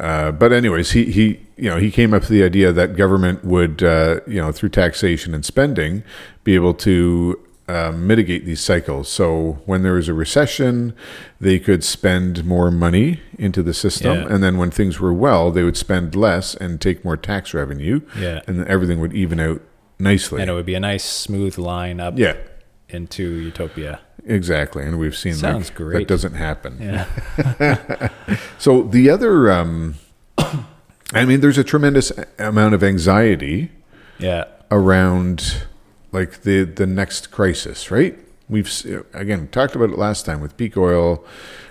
uh, 0.00 0.32
but 0.32 0.52
anyways, 0.52 0.92
he, 0.92 1.04
he 1.12 1.40
you 1.56 1.68
know 1.68 1.76
he 1.76 1.90
came 1.90 2.14
up 2.14 2.22
with 2.22 2.30
the 2.30 2.42
idea 2.42 2.72
that 2.72 2.96
government 2.96 3.44
would 3.44 3.82
uh, 3.82 4.20
you 4.26 4.40
know 4.40 4.50
through 4.52 4.70
taxation 4.70 5.34
and 5.34 5.44
spending 5.44 6.02
be 6.44 6.54
able 6.54 6.72
to 6.72 7.38
uh, 7.68 7.92
mitigate 7.92 8.46
these 8.46 8.60
cycles. 8.60 9.08
So 9.08 9.58
when 9.66 9.82
there 9.82 9.92
was 9.92 10.08
a 10.08 10.14
recession, 10.14 10.94
they 11.40 11.58
could 11.58 11.84
spend 11.84 12.44
more 12.46 12.70
money 12.70 13.20
into 13.38 13.62
the 13.62 13.74
system, 13.74 14.20
Yeah. 14.22 14.32
and 14.34 14.42
then 14.42 14.56
when 14.56 14.70
things 14.70 14.98
were 14.98 15.12
well, 15.12 15.50
they 15.50 15.62
would 15.62 15.76
spend 15.76 16.14
less 16.14 16.54
and 16.54 16.80
take 16.80 17.04
more 17.04 17.16
tax 17.16 17.52
revenue, 17.52 18.00
yeah 18.18 18.40
and 18.46 18.64
everything 18.66 18.98
would 19.00 19.12
even 19.12 19.38
out 19.40 19.60
nicely. 19.98 20.40
and 20.40 20.50
it 20.50 20.54
would 20.54 20.66
be 20.66 20.74
a 20.74 20.80
nice 20.80 21.04
smooth 21.04 21.58
line 21.58 22.00
up 22.00 22.18
yeah, 22.18 22.36
into 22.88 23.22
utopia 23.40 24.00
exactly. 24.26 24.84
And 24.84 24.98
we've 24.98 25.16
seen 25.16 25.34
Sounds 25.34 25.70
great. 25.70 25.98
that 25.98 26.08
doesn't 26.08 26.34
happen. 26.34 26.78
yeah 26.80 28.08
So 28.58 28.82
the 28.82 29.08
other, 29.10 29.50
um, 29.50 29.94
I 31.12 31.24
mean, 31.24 31.40
there's 31.40 31.58
a 31.58 31.64
tremendous 31.64 32.12
amount 32.38 32.74
of 32.74 32.82
anxiety 32.82 33.70
yeah 34.18 34.44
around 34.70 35.62
like 36.12 36.42
the 36.42 36.64
the 36.64 36.86
next 36.86 37.30
crisis, 37.30 37.90
right? 37.90 38.18
We've 38.48 38.70
again 39.12 39.48
talked 39.48 39.74
about 39.76 39.90
it 39.90 39.98
last 39.98 40.24
time 40.24 40.40
with 40.40 40.56
peak 40.56 40.76
oil, 40.76 41.24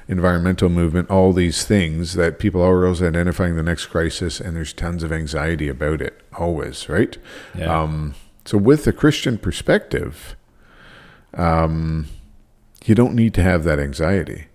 environmental 0.08 0.70
movement, 0.70 1.10
all 1.10 1.34
these 1.34 1.66
things 1.66 2.14
that 2.16 2.38
people 2.38 2.62
are 2.62 2.84
always 2.86 3.02
identifying 3.02 3.56
the 3.56 3.64
next 3.64 3.88
crisis, 3.88 4.40
and 4.40 4.56
there's 4.56 4.74
tons 4.74 5.02
of 5.04 5.12
anxiety 5.12 5.68
about 5.70 6.02
it 6.02 6.22
always, 6.38 6.88
right? 6.90 7.18
yeah 7.58 7.82
Um, 7.82 8.14
so 8.46 8.58
with 8.58 8.86
a 8.88 8.94
Christian 8.94 9.38
perspective, 9.40 10.36
um, 11.34 12.08
you 12.88 12.96
don't 12.96 13.14
need 13.14 13.34
to 13.34 13.44
have 13.44 13.64
that 13.64 13.80
anxiety 13.80 14.46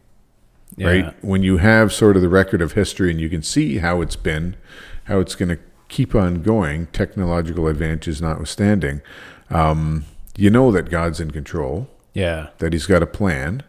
yeah. 0.77 0.87
right? 0.87 1.25
When 1.25 1.43
you 1.43 1.59
have 1.59 1.93
sort 1.93 2.17
of 2.17 2.23
the 2.23 2.29
record 2.29 2.63
of 2.63 2.73
history 2.73 3.11
and 3.11 3.21
you 3.21 3.29
can 3.29 3.43
see 3.43 3.79
how 3.79 4.01
it's 4.01 4.17
been, 4.17 4.57
how 5.05 5.21
it's 5.21 5.35
going 5.35 5.51
to 5.51 5.59
keep 5.89 6.15
on 6.15 6.43
going, 6.43 6.87
technological 6.89 7.67
advances 7.67 8.23
notwithstanding, 8.23 9.03
um, 9.51 10.05
you 10.37 10.51
know 10.51 10.71
that 10.73 10.91
God's 10.91 11.21
in 11.21 11.31
control, 11.31 11.89
yeah 12.15 12.49
that 12.59 12.73
He's 12.73 12.87
got 12.87 13.03
a 13.03 13.07
plan, 13.07 13.63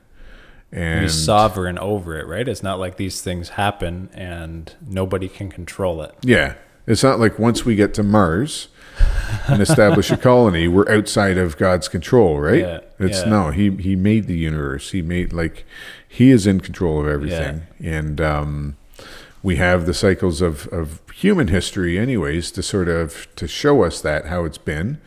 and 0.72 1.04
He's 1.04 1.26
sovereign 1.26 1.78
over 1.78 2.18
it, 2.18 2.28
right? 2.28 2.48
It's 2.48 2.64
not 2.64 2.80
like 2.80 2.98
these 2.98 3.22
things 3.22 3.50
happen 3.50 4.10
and 4.14 4.74
nobody 4.86 5.28
can 5.28 5.50
control 5.50 6.02
it. 6.02 6.16
yeah, 6.22 6.56
it's 6.88 7.04
not 7.04 7.20
like 7.20 7.40
once 7.40 7.66
we 7.66 7.76
get 7.76 7.94
to 7.96 8.04
Mars 8.04 8.70
and 9.48 9.62
establish 9.62 10.12
a 10.12 10.18
colony, 10.18 10.68
we're 10.68 10.90
outside 10.90 11.38
of 11.38 11.58
God's 11.58 11.88
control, 11.88 12.40
right? 12.40 12.60
Yeah, 12.62 12.80
It's 13.00 13.22
yeah. 13.22 13.30
no, 13.30 13.50
He 13.52 13.70
He 13.78 13.96
made 13.96 14.28
the 14.28 14.38
universe. 14.38 14.92
He 14.92 15.02
made 15.02 15.34
like 15.34 15.66
He 16.08 16.32
is 16.32 16.46
in 16.48 16.60
control 16.60 17.02
of 17.02 17.08
everything, 17.08 17.64
and 17.80 18.20
um, 18.22 18.78
we 19.44 19.56
have 19.56 19.86
the 19.86 19.94
cycles 19.94 20.42
of, 20.42 20.68
of 20.68 21.02
human 21.14 21.48
history 21.48 21.98
anyways 21.98 22.52
to 22.52 22.64
sort 22.64 22.88
of 22.90 23.28
to 23.36 23.48
show 23.48 23.84
us 23.84 24.02
that 24.02 24.26
how 24.26 24.46
it's 24.46 24.58
been 24.58 25.00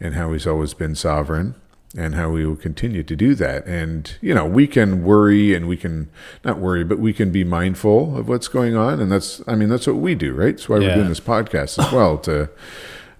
and 0.00 0.14
how 0.14 0.32
he's 0.32 0.46
always 0.46 0.74
been 0.74 0.94
sovereign 0.94 1.54
and 1.96 2.14
how 2.16 2.28
we 2.28 2.44
will 2.44 2.56
continue 2.56 3.02
to 3.02 3.14
do 3.14 3.34
that 3.34 3.64
and 3.66 4.16
you 4.20 4.34
know 4.34 4.44
we 4.44 4.66
can 4.66 5.04
worry 5.04 5.54
and 5.54 5.68
we 5.68 5.76
can 5.76 6.10
not 6.44 6.58
worry 6.58 6.82
but 6.84 6.98
we 6.98 7.12
can 7.12 7.30
be 7.30 7.44
mindful 7.44 8.16
of 8.18 8.28
what's 8.28 8.48
going 8.48 8.76
on 8.76 9.00
and 9.00 9.12
that's 9.12 9.40
i 9.46 9.54
mean 9.54 9.68
that's 9.68 9.86
what 9.86 9.96
we 9.96 10.14
do 10.14 10.32
right 10.34 10.56
that's 10.56 10.68
why 10.68 10.78
we're 10.78 10.88
doing 10.96 11.08
this 11.08 11.20
podcast 11.20 11.78
as 11.84 11.92
well 11.92 12.18
to 12.18 12.48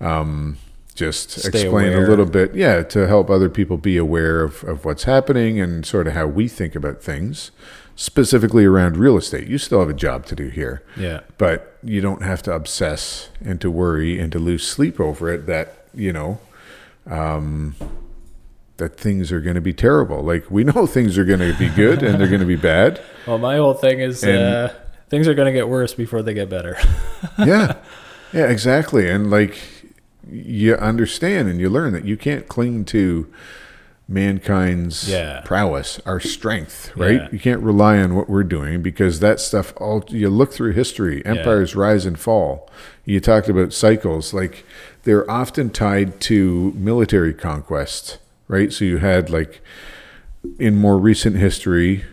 um 0.01 0.57
just 0.95 1.31
Stay 1.33 1.49
explain 1.49 1.93
aware. 1.93 2.05
a 2.07 2.09
little 2.09 2.25
bit, 2.27 2.55
yeah, 2.55 2.85
to 2.85 3.09
help 3.09 3.29
other 3.29 3.49
people 3.49 3.77
be 3.79 3.97
aware 3.97 4.43
of, 4.43 4.63
of 4.63 4.85
what's 4.85 5.03
happening 5.05 5.59
and 5.61 5.85
sort 5.85 6.07
of 6.07 6.13
how 6.13 6.25
we 6.29 6.47
think 6.47 6.77
about 6.77 7.03
things, 7.03 7.51
specifically 7.97 8.65
around 8.65 8.97
real 8.97 9.17
estate. 9.17 9.49
You 9.49 9.59
still 9.59 9.81
have 9.81 9.89
a 9.89 9.93
job 9.95 10.25
to 10.27 10.37
do 10.37 10.47
here, 10.51 10.85
Yeah. 10.97 11.23
but 11.37 11.77
you 11.83 12.01
don't 12.01 12.23
have 12.23 12.43
to 12.45 12.53
obsess 12.53 13.29
and 13.45 13.61
to 13.61 13.73
worry 13.73 14.21
and 14.21 14.31
to 14.33 14.39
lose 14.39 14.65
sleep 14.65 15.01
over 15.01 15.33
it 15.33 15.47
that, 15.47 15.87
you 15.93 16.13
know, 16.13 16.39
um, 17.11 17.75
that 18.77 18.97
things 18.97 19.33
are 19.33 19.41
going 19.41 19.57
to 19.57 19.61
be 19.61 19.73
terrible. 19.73 20.23
Like 20.23 20.49
we 20.49 20.63
know 20.63 20.87
things 20.97 21.19
are 21.19 21.25
going 21.25 21.41
to 21.41 21.59
be 21.59 21.71
good 21.71 22.05
and 22.05 22.21
they're 22.21 22.29
going 22.29 22.41
to 22.41 22.47
be 22.47 22.55
bad. 22.57 23.01
Well, 23.27 23.39
my 23.39 23.57
whole 23.57 23.75
thing 23.75 23.99
is 24.01 24.23
And- 24.23 24.39
uh, 24.39 24.69
things 25.09 25.27
are 25.27 25.35
going 25.35 25.47
to 25.47 25.53
get 25.53 25.69
worse 25.69 25.93
before 25.95 26.23
they 26.23 26.35
get 26.35 26.49
better. 26.49 26.77
yeah 27.39 27.77
yeah 28.33 28.47
exactly 28.47 29.09
and 29.09 29.31
like 29.31 29.57
you 30.31 30.75
understand 30.77 31.49
and 31.49 31.61
you 31.61 31.69
learn 31.69 31.93
that 31.93 32.05
you 32.05 32.17
can't 32.17 32.49
cling 32.49 32.85
to 32.85 33.27
mankind's 34.09 35.09
Yeah. 35.09 35.41
prowess 35.45 35.99
our 36.05 36.21
strength 36.21 36.91
right 36.95 37.23
Yeah. 37.23 37.29
you 37.33 37.39
can't 37.39 37.63
rely 37.63 37.99
on 37.99 38.15
what 38.15 38.29
we're 38.29 38.45
doing 38.45 38.83
because 38.83 39.21
that 39.21 39.41
stuff 39.41 39.73
all 39.79 40.05
you 40.09 40.29
look 40.29 40.53
through 40.53 40.73
history 40.73 41.25
empires 41.25 41.75
rise 41.75 42.05
and 42.05 42.19
fall 42.19 42.69
you 43.07 43.19
talked 43.19 43.49
about 43.49 43.73
cycles 43.73 44.35
like 44.35 44.65
they're 45.05 45.29
often 45.31 45.71
tied 45.71 46.21
to 46.21 46.73
military 46.77 47.33
conquest 47.33 48.19
right 48.47 48.73
so 48.75 48.85
you 48.85 48.99
had 48.99 49.31
like 49.31 49.63
in 50.59 50.77
more 50.77 50.99
recent 50.99 51.37
history 51.37 52.05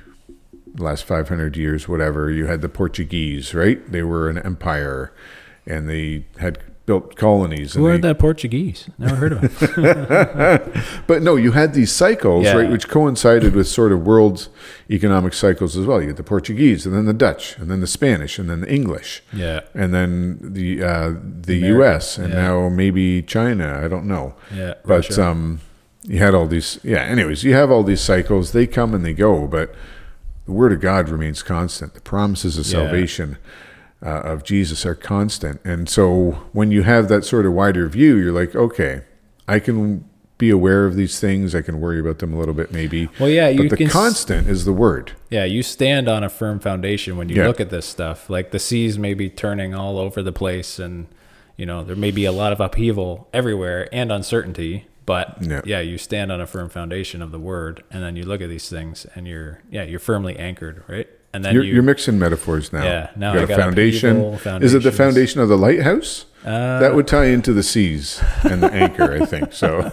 last 0.78 1.04
500 1.04 1.58
years, 1.58 1.90
whatever, 1.90 2.32
you 2.32 2.46
had 2.46 2.62
the 2.62 2.70
Portuguese, 2.70 3.54
right? 3.54 3.92
They 3.92 4.04
were 4.04 4.30
an 4.30 4.38
empire 4.38 5.12
and 5.68 5.90
they 5.90 6.24
had 6.38 6.60
built 6.86 7.16
colonies. 7.16 7.74
Who 7.74 7.86
and 7.88 7.94
are 7.96 7.98
they- 8.00 8.08
the 8.10 8.16
Portuguese? 8.16 8.90
Never 8.98 9.16
heard 9.16 9.34
of 9.34 9.60
them. 9.60 10.84
But 11.08 11.22
no, 11.22 11.36
you 11.36 11.52
had 11.52 11.74
these 11.74 11.92
cycles, 11.92 12.46
Yeah. 12.46 12.56
right, 12.58 12.70
which 12.72 12.88
coincided 12.88 13.54
with 13.56 13.68
sort 13.68 13.92
of 13.92 14.06
world 14.06 14.50
economic 14.90 15.34
cycles 15.34 15.78
as 15.78 15.86
well. 15.86 16.02
You 16.02 16.08
had 16.08 16.18
the 16.18 16.24
Portuguese, 16.24 16.86
and 16.86 16.96
then 16.96 17.06
the 17.06 17.14
Dutch, 17.14 17.58
and 17.58 17.70
then 17.70 17.82
the 17.82 17.88
Spanish, 17.88 18.40
and 18.40 18.50
then 18.50 18.62
the 18.62 18.74
English, 18.74 19.22
yeah. 19.32 19.62
and 19.74 19.94
then 19.94 20.40
the 20.42 20.84
uh, 20.84 21.14
the 21.22 21.60
American, 21.60 21.76
U.S., 21.82 22.18
and 22.18 22.34
yeah. 22.34 22.42
now 22.42 22.70
maybe 22.70 23.22
China. 23.22 23.80
I 23.84 23.88
don't 23.88 24.06
know. 24.06 24.34
Yeah. 24.54 24.74
but 24.84 25.10
Russia. 25.10 25.24
um, 25.28 25.60
you 26.04 26.18
had 26.20 26.34
all 26.34 26.48
these. 26.48 26.80
Yeah. 26.84 27.02
Anyways, 27.04 27.44
you 27.44 27.54
have 27.54 27.70
all 27.72 27.84
these 27.84 28.02
cycles. 28.02 28.52
They 28.54 28.66
come 28.68 28.94
and 28.96 29.06
they 29.06 29.14
go, 29.14 29.48
but 29.48 29.74
the 30.46 30.52
word 30.52 30.74
of 30.74 30.80
God 30.82 31.10
remains 31.10 31.44
constant. 31.44 31.94
The 31.94 32.02
promises 32.02 32.58
of 32.58 32.66
Yeah. 32.66 32.72
salvation 32.72 33.38
uh, 34.04 34.22
of 34.22 34.44
Jesus 34.44 34.86
are 34.86 34.96
constant, 34.96 35.62
and 35.64 35.88
so 35.90 36.32
when 36.54 36.72
you 36.72 36.84
have 36.84 37.08
that 37.10 37.24
sort 37.26 37.46
of 37.46 37.54
wider 37.54 37.88
view, 37.88 38.16
you're 38.18 38.32
like, 38.32 38.56
okay, 38.56 39.02
I 39.48 39.60
can 39.60 40.06
be 40.38 40.50
aware 40.50 40.88
of 40.88 40.96
these 40.96 41.20
things. 41.20 41.54
I 41.54 41.62
can 41.62 41.80
worry 41.80 42.00
about 42.00 42.18
them 42.18 42.34
a 42.34 42.40
little 42.40 42.56
bit, 42.56 42.72
maybe. 42.72 43.10
Well, 43.20 43.30
yeah, 43.30 43.48
you 43.50 43.60
but 43.64 43.70
the 43.70 43.78
can 43.78 43.88
s- 43.88 43.94
constant 43.94 44.48
is 44.48 44.66
the 44.66 44.74
word. 44.74 45.12
Yeah, 45.30 45.44
you 45.46 45.62
stand 45.62 46.08
on 46.10 46.24
a 46.24 46.30
firm 46.30 46.60
foundation 46.60 47.16
when 47.16 47.30
you 47.30 47.36
Yeah. 47.36 47.46
look 47.48 47.60
at 47.60 47.70
this 47.70 47.86
stuff. 47.86 48.28
Like 48.28 48.50
the 48.50 48.58
seas 48.58 48.98
may 48.98 49.14
be 49.14 49.30
turning 49.30 49.76
all 49.76 50.00
over 50.00 50.24
the 50.24 50.32
place, 50.32 50.80
and 50.80 51.06
you 51.58 51.68
know 51.68 51.84
there 51.84 51.96
may 51.96 52.10
be 52.10 52.26
a 52.26 52.32
lot 52.32 52.52
of 52.52 52.60
upheaval 52.60 53.28
everywhere 53.34 53.88
and 53.94 54.12
uncertainty. 54.12 54.88
But 55.06 55.38
Yeah. 55.42 55.62
yeah. 55.64 55.80
you 55.82 56.00
stand 56.00 56.32
on 56.32 56.42
a 56.42 56.48
firm 56.48 56.70
foundation 56.70 57.22
of 57.22 57.32
the 57.32 57.40
word, 57.40 57.84
and 57.92 58.02
then 58.02 58.16
you 58.16 58.24
look 58.24 58.42
at 58.42 58.50
these 58.50 58.68
things, 58.68 59.06
and 59.14 59.28
you're 59.28 59.60
yeah, 59.70 59.84
you're 59.84 60.00
firmly 60.00 60.38
anchored, 60.40 60.82
right? 60.88 61.08
And 61.34 61.46
then 61.46 61.54
You're, 61.54 61.64
you 61.64 61.74
you're 61.76 61.84
mixing 61.84 62.20
metaphors 62.20 62.74
now. 62.74 62.84
Yeah, 62.84 63.10
now 63.16 63.34
You 63.34 63.40
I 63.40 63.42
got 63.42 63.44
a 63.46 63.56
got 63.56 63.60
foundation. 63.64 64.18
upheaval, 64.34 64.64
Is 64.64 64.74
it 64.74 64.84
the 64.84 64.92
foundation 64.92 65.40
of 65.40 65.48
the 65.50 65.58
lighthouse? 65.58 66.26
Uh, 66.44 66.80
that 66.80 66.94
would 66.96 67.08
tie 67.08 67.26
into 67.28 67.54
the 67.54 67.64
seas 67.64 68.22
and 68.44 68.62
the 68.64 68.72
anchor, 68.74 69.14
I 69.14 69.26
think. 69.26 69.54
So, 69.54 69.92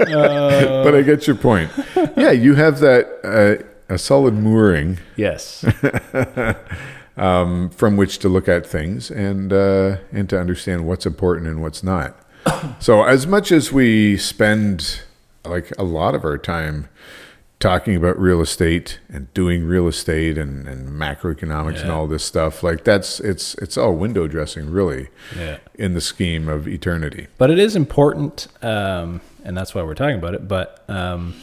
Uh, 0.00 0.04
but 0.84 0.94
I 0.94 1.02
get 1.02 1.26
your 1.26 1.34
point. 1.36 1.70
Yeah, 2.16 2.30
you 2.30 2.54
have 2.54 2.78
that 2.80 3.08
uh, 3.24 3.92
a 3.92 3.98
solid 3.98 4.34
mooring 4.34 4.98
yes, 5.16 5.64
um, 7.16 7.70
from 7.70 7.96
which 7.96 8.18
to 8.18 8.28
look 8.28 8.48
at 8.48 8.66
things 8.66 9.10
and 9.10 9.52
uh, 9.52 9.96
and 10.12 10.28
to 10.30 10.38
understand 10.38 10.86
what's 10.86 11.06
important 11.06 11.46
and 11.48 11.60
what's 11.62 11.82
not. 11.82 12.16
So, 12.80 13.04
as 13.04 13.26
much 13.26 13.52
as 13.52 13.72
we 13.72 14.16
spend 14.16 15.00
like 15.44 15.72
a 15.78 15.84
lot 15.84 16.14
of 16.14 16.24
our 16.24 16.38
time 16.38 16.88
talking 17.62 17.94
about 17.94 18.18
real 18.18 18.40
estate 18.40 18.98
and 19.08 19.32
doing 19.34 19.64
real 19.64 19.86
estate 19.86 20.36
and, 20.36 20.66
and 20.66 20.88
macroeconomics 20.88 21.80
and 21.80 21.92
all 21.92 22.08
this 22.08 22.24
stuff, 22.24 22.64
like 22.64 22.82
that's 22.82 23.20
it's 23.20 23.54
it's 23.54 23.78
all 23.78 23.94
window 23.94 24.26
dressing, 24.26 24.68
really, 24.68 25.08
yeah. 25.38 25.58
in 25.76 25.94
the 25.94 26.00
scheme 26.00 26.48
of 26.48 26.66
eternity. 26.66 27.28
But 27.38 27.50
it 27.50 27.60
is 27.60 27.76
important, 27.76 28.48
um, 28.62 29.20
and 29.44 29.56
that's 29.56 29.76
why 29.76 29.82
we're 29.82 29.94
talking 29.94 30.18
about 30.18 30.34
it. 30.34 30.48
But 30.48 30.84
um, 30.88 31.34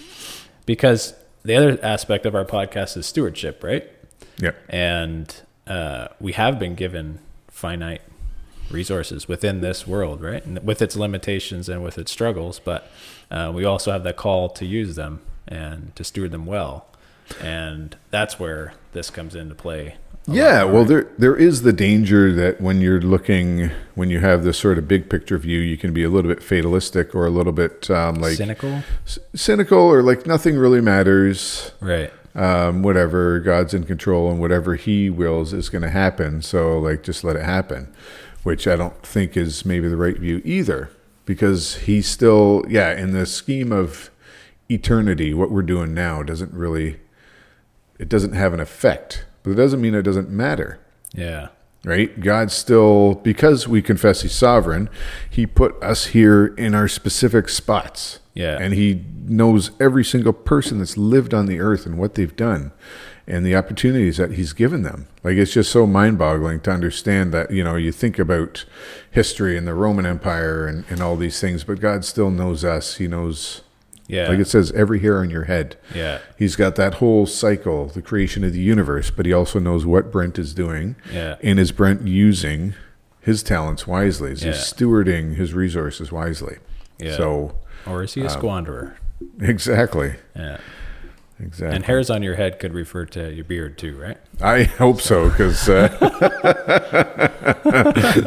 because 0.65 1.15
the 1.43 1.55
other 1.55 1.79
aspect 1.81 2.25
of 2.25 2.35
our 2.35 2.45
podcast 2.45 2.97
is 2.97 3.05
stewardship, 3.05 3.63
right? 3.63 3.89
Yeah, 4.37 4.51
and 4.67 5.33
uh, 5.67 6.09
we 6.19 6.33
have 6.33 6.59
been 6.59 6.75
given 6.75 7.19
finite 7.47 8.01
resources 8.69 9.29
within 9.29 9.61
this 9.61 9.87
world, 9.87 10.21
right? 10.21 10.45
And 10.45 10.59
with 10.65 10.81
its 10.81 10.97
limitations 10.97 11.69
and 11.69 11.81
with 11.81 11.97
its 11.97 12.11
struggles, 12.11 12.59
but 12.59 12.91
uh, 13.31 13.53
we 13.55 13.63
also 13.63 13.93
have 13.93 14.03
that 14.03 14.17
call 14.17 14.49
to 14.49 14.65
use 14.65 14.97
them 14.97 15.21
and 15.49 15.93
to 15.97 16.03
steward 16.05 16.31
them 16.31 16.45
well, 16.45 16.85
and 17.41 17.97
that's 18.11 18.39
where 18.39 18.73
this 18.93 19.09
comes 19.09 19.35
into 19.35 19.55
play. 19.55 19.95
Yeah, 20.27 20.63
well, 20.63 20.85
there 20.85 21.07
there 21.17 21.35
is 21.35 21.63
the 21.63 21.73
danger 21.73 22.31
that 22.33 22.61
when 22.61 22.81
you're 22.81 23.01
looking, 23.01 23.71
when 23.95 24.11
you 24.11 24.19
have 24.19 24.43
this 24.43 24.59
sort 24.59 24.77
of 24.77 24.87
big 24.87 25.09
picture 25.09 25.39
view, 25.39 25.59
you 25.59 25.75
can 25.75 25.91
be 25.91 26.03
a 26.03 26.09
little 26.09 26.29
bit 26.31 26.43
fatalistic 26.43 27.15
or 27.15 27.25
a 27.25 27.31
little 27.31 27.53
bit 27.53 27.89
um, 27.89 28.15
like 28.15 28.33
cynical, 28.35 28.83
c- 29.05 29.21
cynical 29.33 29.79
or 29.79 30.03
like 30.03 30.27
nothing 30.27 30.55
really 30.55 30.81
matters. 30.81 31.71
right? 31.79 32.13
Um, 32.35 32.83
whatever 32.83 33.39
God's 33.39 33.73
in 33.73 33.85
control 33.85 34.29
and 34.29 34.39
whatever 34.39 34.75
He 34.75 35.09
wills 35.09 35.51
is 35.51 35.67
going 35.67 35.81
to 35.81 35.89
happen. 35.89 36.43
So 36.43 36.77
like, 36.77 37.01
just 37.01 37.23
let 37.23 37.35
it 37.35 37.43
happen, 37.43 37.91
which 38.43 38.67
I 38.67 38.75
don't 38.75 39.01
think 39.01 39.35
is 39.35 39.65
maybe 39.65 39.87
the 39.87 39.97
right 39.97 40.17
view 40.17 40.43
either, 40.45 40.91
because 41.25 41.77
He's 41.77 42.07
still 42.07 42.63
yeah 42.69 42.91
in 42.95 43.13
the 43.13 43.25
scheme 43.25 43.71
of 43.71 44.11
eternity. 44.69 45.33
What 45.33 45.51
we're 45.51 45.61
doing 45.61 45.93
now 45.93 46.23
doesn't 46.23 46.53
really 46.53 46.99
it 47.97 48.07
doesn't 48.07 48.33
have 48.33 48.53
an 48.53 48.59
effect, 48.59 49.25
but 49.43 49.51
it 49.51 49.55
doesn't 49.55 49.81
mean 49.81 49.93
it 49.93 50.03
doesn't 50.03 50.29
matter 50.29 50.79
Yeah, 51.13 51.49
right? 51.83 52.19
God 52.19 52.51
still, 52.51 53.15
because 53.15 53.67
we 53.67 53.81
confess 53.81 54.21
He's 54.21 54.33
sovereign, 54.33 54.89
He 55.29 55.45
put 55.45 55.81
us 55.83 56.07
here 56.07 56.47
in 56.47 56.75
our 56.75 56.87
specific 56.87 57.49
spots. 57.49 58.19
Yeah. 58.33 58.57
And 58.59 58.73
He 58.73 59.03
knows 59.25 59.71
every 59.79 60.05
single 60.05 60.33
person 60.33 60.79
that's 60.79 60.97
lived 60.97 61.33
on 61.33 61.45
the 61.45 61.59
earth 61.59 61.85
and 61.85 61.97
what 61.97 62.15
they've 62.15 62.35
done 62.35 62.71
and 63.27 63.45
the 63.45 63.55
opportunities 63.55 64.17
that 64.17 64.31
He's 64.33 64.53
given 64.53 64.83
them. 64.83 65.07
Like, 65.23 65.37
it's 65.37 65.53
just 65.53 65.71
so 65.71 65.85
mind 65.85 66.17
boggling 66.17 66.61
to 66.61 66.71
understand 66.71 67.33
that, 67.33 67.51
you 67.51 67.63
know, 67.63 67.75
you 67.75 67.91
think 67.91 68.17
about 68.17 68.65
history 69.11 69.57
and 69.57 69.67
the 69.67 69.73
Roman 69.73 70.05
Empire 70.05 70.67
and, 70.67 70.85
and 70.89 71.01
all 71.01 71.15
these 71.15 71.39
things, 71.39 71.63
but 71.63 71.79
God 71.79 72.05
still 72.05 72.31
knows 72.31 72.63
us. 72.63 72.95
He 72.97 73.07
knows, 73.07 73.61
yeah, 74.09 74.27
like 74.27 74.39
it 74.39 74.47
says, 74.47 74.71
every 74.73 74.99
hair 74.99 75.19
on 75.19 75.29
your 75.29 75.45
head. 75.45 75.77
yeah, 75.95 76.19
He's 76.37 76.55
got 76.57 76.75
that 76.75 76.95
whole 76.95 77.25
cycle, 77.25 77.85
the 77.85 78.01
creation 78.01 78.43
of 78.43 78.51
the 78.51 78.59
universe, 78.59 79.09
but 79.11 79.25
he 79.25 79.31
also 79.31 79.59
knows 79.59 79.85
what 79.85 80.11
Brent 80.11 80.37
is 80.37 80.53
doing. 80.53 80.95
Yeah. 81.13 81.35
And 81.41 81.57
is 81.59 81.71
Brent 81.71 82.05
using 82.07 82.73
his 83.21 83.43
talents 83.43 83.85
wisely? 83.87 84.31
Is 84.31 84.41
he 84.41 84.49
stewarding 84.49 85.35
his 85.35 85.53
resources 85.53 86.11
wisely? 86.11 86.57
Yeah. 86.97 87.15
So, 87.15 87.55
or 87.85 88.03
is 88.03 88.13
he 88.15 88.21
a 88.21 88.27
Um, 88.27 88.41
squanderer? 88.41 88.95
exactly. 89.41 90.15
Yeah, 90.35 90.57
Exactly. 91.41 91.75
and 91.75 91.85
hairs 91.85 92.09
on 92.09 92.21
your 92.23 92.35
head 92.35 92.59
could 92.59 92.73
refer 92.73 93.05
to 93.05 93.31
your 93.33 93.45
beard 93.45 93.77
too, 93.77 93.95
right? 93.97 94.17
I 94.41 94.63
hope 94.63 94.99
so, 95.01 95.29
because 95.29 95.69
uh, 95.69 95.87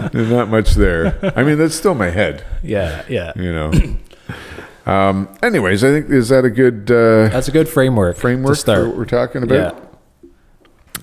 there's 0.12 0.30
not 0.30 0.48
much 0.48 0.72
there. 0.74 1.18
I 1.36 1.42
mean, 1.42 1.58
that's 1.58 1.74
still 1.74 1.94
my 1.94 2.10
head, 2.10 2.44
Yeah, 2.62 3.04
yeah. 3.08 3.32
you 3.36 3.52
know. 3.52 3.72
um, 4.86 5.28
anyways, 5.42 5.84
I 5.84 5.88
think, 5.88 6.10
is 6.10 6.28
that 6.30 6.44
a 6.44 6.50
good 6.50 6.90
uh, 6.90 7.28
That's 7.28 7.48
a 7.48 7.52
good 7.52 7.68
framework. 7.68 8.16
framework 8.16 8.54
to 8.54 8.60
start. 8.60 8.80
for 8.82 8.88
what 8.88 8.96
we're 8.96 9.04
talking 9.04 9.42
about? 9.42 9.90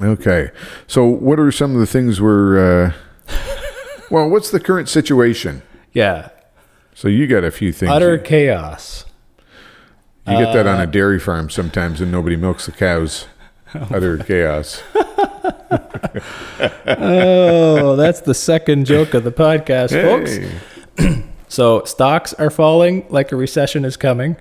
Yeah. 0.01 0.07
Okay. 0.07 0.51
So, 0.87 1.05
what 1.05 1.39
are 1.39 1.51
some 1.51 1.73
of 1.73 1.79
the 1.79 1.87
things 1.87 2.21
we're. 2.21 2.87
Uh, 2.87 2.93
well, 4.11 4.29
what's 4.29 4.51
the 4.51 4.59
current 4.59 4.89
situation? 4.89 5.61
Yeah. 5.93 6.29
So, 6.93 7.07
you 7.07 7.27
got 7.27 7.43
a 7.43 7.51
few 7.51 7.71
things. 7.71 7.91
Utter 7.91 8.17
chaos. 8.17 9.05
you 10.27 10.33
get 10.37 10.53
that 10.53 10.67
uh, 10.67 10.71
on 10.71 10.81
a 10.81 10.87
dairy 10.87 11.19
farm 11.19 11.49
sometimes 11.49 12.01
and 12.01 12.11
nobody 12.11 12.35
milks 12.35 12.65
the 12.65 12.71
cows. 12.71 13.27
Utter 13.73 14.17
chaos. 14.17 14.81
Oh, 16.85 17.95
that's 17.95 18.21
the 18.21 18.33
second 18.33 18.85
joke 18.85 19.13
of 19.13 19.23
the 19.23 19.31
podcast, 19.31 19.91
folks. 19.91 20.37
So 21.49 21.83
stocks 21.83 22.33
are 22.35 22.49
falling 22.49 23.05
like 23.09 23.31
a 23.31 23.35
recession 23.35 23.83
is 23.83 23.97
coming. 23.97 24.37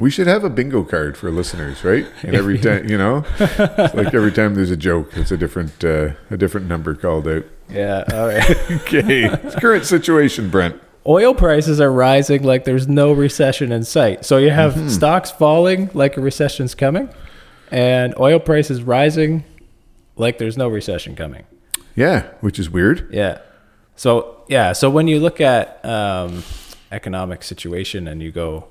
We 0.00 0.10
should 0.10 0.26
have 0.28 0.44
a 0.44 0.50
bingo 0.50 0.84
card 0.84 1.16
for 1.16 1.30
listeners, 1.30 1.82
right? 1.84 2.06
And 2.22 2.34
every 2.34 2.58
time, 2.66 2.88
you 2.88 2.96
know, 2.98 3.24
like 3.38 4.14
every 4.14 4.32
time 4.32 4.54
there's 4.54 4.70
a 4.70 4.76
joke, 4.76 5.16
it's 5.16 5.30
a 5.30 5.36
different 5.36 5.84
uh, 5.84 6.10
a 6.30 6.36
different 6.36 6.66
number 6.68 6.94
called 6.94 7.26
out. 7.28 7.44
Yeah. 7.68 8.04
All 8.12 8.26
right. 8.28 8.70
Okay. 8.70 9.28
Current 9.60 9.84
situation, 9.84 10.48
Brent. 10.50 10.80
oil 11.06 11.34
prices 11.34 11.80
are 11.80 11.92
rising 11.92 12.42
like 12.44 12.64
there's 12.64 12.86
no 12.88 13.12
recession 13.12 13.72
in 13.72 13.84
sight. 13.84 14.24
So 14.24 14.36
you 14.38 14.50
have 14.50 14.74
Mm-hmm. 14.74 14.88
stocks 14.88 15.30
falling 15.30 15.90
like 15.94 16.16
a 16.16 16.20
recession's 16.20 16.74
coming, 16.74 17.08
and 17.70 18.14
oil 18.18 18.38
prices 18.38 18.82
rising 18.82 19.44
like 20.16 20.38
there's 20.38 20.56
no 20.56 20.68
recession 20.68 21.14
coming. 21.16 21.44
Yeah, 21.96 22.28
which 22.40 22.58
is 22.58 22.70
weird. 22.70 23.08
Yeah. 23.12 23.38
So 23.98 24.44
yeah. 24.48 24.72
So 24.72 24.88
when 24.88 25.08
you 25.08 25.18
look 25.20 25.40
at 25.40 25.84
um, 25.84 26.42
economic 26.92 27.42
situation 27.42 28.06
and 28.08 28.22
you 28.22 28.30
go, 28.32 28.68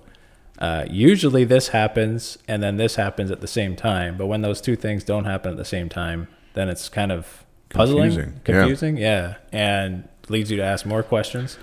uh, 0.57 0.85
usually 0.89 1.43
this 1.43 1.67
happens 1.67 2.37
and 2.47 2.63
then 2.63 2.77
this 2.77 2.95
happens 2.95 3.29
at 3.29 3.41
the 3.41 3.47
same 3.47 3.75
time. 3.75 4.17
But 4.17 4.27
when 4.27 4.41
those 4.41 4.61
two 4.61 4.75
things 4.75 5.03
don't 5.03 5.25
happen 5.25 5.51
at 5.51 5.57
the 5.57 5.65
same 5.65 5.89
time, 5.89 6.27
then 6.53 6.69
it's 6.69 6.87
kind 6.89 7.11
of 7.11 7.43
puzzling, 7.69 8.11
Confusing, 8.11 8.41
confusing. 8.45 8.97
yeah. 8.97 9.35
Yeah. 9.51 9.59
and 9.59 10.07
leads 10.29 10.49
you 10.49 10.57
to 10.57 10.63
ask 10.63 10.85
more 10.85 11.03
questions. 11.03 11.57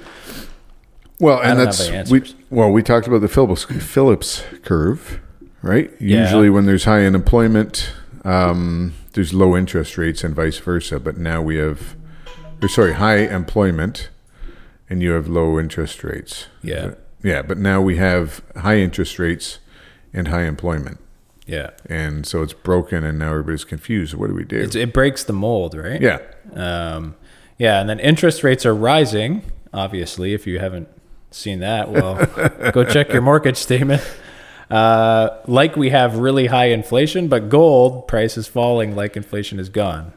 Well, 1.19 1.41
and 1.43 1.59
that's 1.59 2.11
we 2.11 2.23
well 2.51 2.71
we 2.71 2.83
talked 2.83 3.07
about 3.07 3.21
the 3.23 3.29
Phillips 3.29 3.65
Phillips 3.65 4.43
curve, 4.63 5.21
right? 5.63 5.91
Yeah. 6.01 6.23
Usually 6.23 6.51
when 6.51 6.67
there's 6.67 6.85
high 6.85 7.07
unemployment, 7.07 7.93
um, 8.25 8.93
there's 9.15 9.33
low 9.33 9.57
interest 9.57 9.97
rates 9.97 10.23
and 10.23 10.35
vice 10.35 10.59
versa. 10.59 10.99
But 11.01 11.17
now 11.17 11.41
we 11.41 11.57
have, 11.57 11.95
sorry, 12.69 12.95
high 12.95 13.19
employment, 13.19 14.09
and 14.91 15.03
you 15.03 15.13
have 15.13 15.29
low 15.29 15.59
interest 15.59 16.05
rates. 16.05 16.47
Yeah. 16.63 16.95
Yeah, 17.23 17.43
but 17.43 17.57
now 17.59 17.81
we 17.81 17.97
have 17.97 18.43
high 18.57 18.77
interest 18.79 19.19
rates 19.19 19.59
and 20.13 20.29
high 20.29 20.43
employment, 20.45 20.99
Yeah. 21.47 21.71
and 21.89 22.27
so 22.27 22.43
it's 22.43 22.53
broken, 22.53 23.03
and 23.03 23.19
now 23.19 23.31
everybody's 23.31 23.65
confused. 23.65 24.15
What 24.15 24.29
do 24.29 24.35
we 24.35 24.45
do? 24.45 24.59
It's, 24.61 24.77
it 24.77 24.93
breaks 24.93 25.25
the 25.25 25.33
mold, 25.33 25.75
right? 25.75 26.01
yeah, 26.01 26.19
Um, 26.55 27.17
yeah, 27.59 27.81
and 27.81 27.89
then 27.89 27.99
interest 27.99 28.45
rates 28.45 28.67
are 28.67 28.75
rising. 28.75 29.43
Obviously, 29.73 30.35
if 30.35 30.47
you 30.47 30.59
haven't 30.59 30.89
seen 31.31 31.61
that, 31.61 31.91
well, 31.91 32.27
go 32.73 32.85
check 32.89 33.11
your 33.13 33.23
mortgage 33.23 33.57
statement. 33.57 34.03
Uh, 34.71 35.31
like 35.47 35.77
we 35.77 35.91
have 35.91 36.17
really 36.19 36.47
high 36.47 36.67
inflation, 36.67 37.29
but 37.29 37.49
gold 37.49 38.07
price 38.07 38.37
is 38.37 38.47
falling 38.47 38.95
like 38.95 39.17
inflation 39.17 39.59
is 39.59 39.69
gone, 39.71 40.13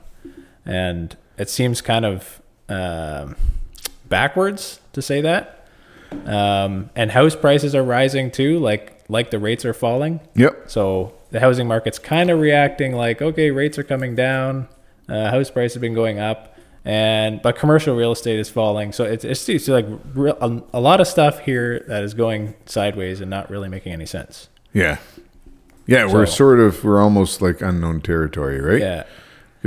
and 0.65 1.15
it 1.37 1.49
seems 1.49 1.81
kind 1.81 2.05
of 2.05 2.41
um, 2.69 3.35
backwards 4.09 4.79
to 4.93 5.01
say 5.01 5.21
that. 5.21 5.67
Um, 6.25 6.89
and 6.95 7.11
house 7.11 7.35
prices 7.35 7.75
are 7.75 7.83
rising 7.83 8.31
too, 8.31 8.59
like 8.59 9.03
like 9.09 9.29
the 9.31 9.39
rates 9.39 9.63
are 9.65 9.73
falling. 9.73 10.19
yep, 10.35 10.63
So 10.69 11.13
the 11.31 11.39
housing 11.39 11.67
market's 11.67 11.99
kind 11.99 12.29
of 12.29 12.39
reacting 12.39 12.93
like, 12.93 13.21
okay, 13.21 13.51
rates 13.51 13.77
are 13.77 13.83
coming 13.83 14.15
down, 14.15 14.67
uh, 15.09 15.29
house 15.31 15.49
prices 15.49 15.75
have 15.75 15.81
been 15.81 15.93
going 15.93 16.19
up, 16.19 16.57
and 16.85 17.41
but 17.41 17.57
commercial 17.57 17.95
real 17.95 18.11
estate 18.13 18.39
is 18.39 18.49
falling. 18.49 18.91
So 18.93 19.03
it's 19.03 19.25
it's, 19.25 19.47
it's 19.49 19.67
like 19.67 19.85
real, 20.13 20.37
a, 20.41 20.77
a 20.77 20.79
lot 20.79 21.01
of 21.01 21.07
stuff 21.07 21.39
here 21.39 21.83
that 21.87 22.03
is 22.03 22.13
going 22.13 22.55
sideways 22.65 23.19
and 23.21 23.29
not 23.29 23.49
really 23.49 23.67
making 23.69 23.91
any 23.93 24.05
sense. 24.05 24.47
yeah, 24.73 24.97
yeah. 25.85 26.05
we're 26.05 26.25
So- 26.25 26.35
sort 26.35 26.59
of 26.61 26.83
we're 26.85 27.01
almost 27.01 27.41
like 27.41 27.61
unknown 27.61 27.99
territory, 28.01 28.61
right? 28.61 28.79
Yeah, 28.81 29.03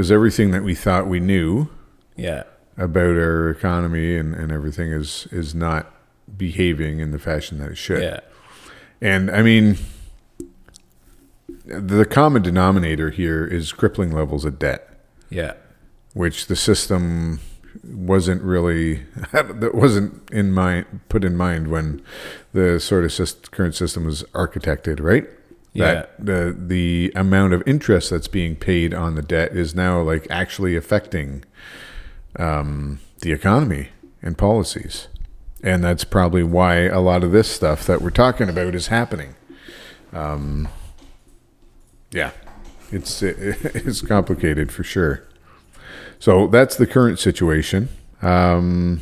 because 0.00 0.10
everything 0.10 0.50
that 0.50 0.62
we 0.62 0.74
thought 0.74 1.06
we 1.06 1.20
knew 1.20 1.68
yeah, 2.16 2.44
about 2.78 3.18
our 3.18 3.50
economy 3.50 4.16
and, 4.16 4.34
and 4.34 4.50
everything 4.50 4.90
is 4.90 5.28
is 5.30 5.54
not 5.54 5.94
behaving 6.38 7.00
in 7.00 7.10
the 7.10 7.18
fashion 7.18 7.58
that 7.58 7.72
it 7.72 7.76
should. 7.76 8.02
yeah, 8.02 8.20
And 9.02 9.30
I 9.30 9.42
mean, 9.42 9.76
the 11.66 12.06
common 12.06 12.40
denominator 12.40 13.10
here 13.10 13.44
is 13.44 13.72
crippling 13.72 14.10
levels 14.10 14.46
of 14.46 14.58
debt, 14.58 14.88
yeah, 15.28 15.52
which 16.14 16.46
the 16.46 16.56
system 16.56 17.40
wasn't 17.84 18.40
really 18.40 19.02
that 19.32 19.74
wasn't 19.74 20.30
in 20.30 20.50
mind 20.50 21.00
put 21.10 21.24
in 21.24 21.36
mind 21.36 21.68
when 21.68 22.00
the 22.54 22.80
sort 22.80 23.04
of 23.04 23.50
current 23.50 23.74
system 23.74 24.06
was 24.06 24.22
architected, 24.32 24.98
right? 24.98 25.28
That 25.74 26.24
the 26.24 26.56
the 26.59 27.12
amount 27.14 27.52
of 27.52 27.62
interest 27.66 28.11
that's 28.11 28.28
being 28.28 28.56
paid 28.56 28.92
on 28.92 29.14
the 29.14 29.22
debt 29.22 29.52
is 29.52 29.74
now 29.74 30.00
like 30.00 30.26
actually 30.28 30.74
affecting 30.76 31.44
um, 32.37 33.00
the 33.20 33.33
economy 33.33 33.90
and 34.20 34.37
policies, 34.37 35.06
and 35.62 35.85
that's 35.85 36.04
probably 36.04 36.42
why 36.42 36.83
a 36.83 37.00
lot 37.00 37.22
of 37.22 37.30
this 37.33 37.48
stuff 37.48 37.87
that 37.87 38.02
we're 38.02 38.11
talking 38.11 38.48
about 38.48 38.74
is 38.74 38.88
happening. 38.88 39.37
Um, 40.12 40.68
yeah, 42.11 42.33
it's 42.90 43.22
it's 43.22 44.02
complicated 44.02 44.72
for 44.72 44.83
sure. 44.83 45.24
So 46.18 46.46
that's 46.48 46.76
the 46.76 46.87
current 46.87 47.18
situation. 47.18 47.88
Um, 48.22 49.00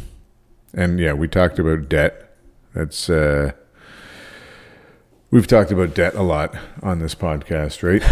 and 0.72 1.00
yeah, 1.00 1.14
we 1.14 1.28
talked 1.28 1.58
about 1.58 1.88
debt. 1.88 2.36
That's 2.74 3.10
uh, 3.10 3.52
we've 5.30 5.46
talked 5.46 5.70
about 5.70 5.94
debt 5.94 6.14
a 6.14 6.22
lot 6.22 6.54
on 6.82 6.98
this 6.98 7.14
podcast, 7.14 7.82
right? 7.82 8.02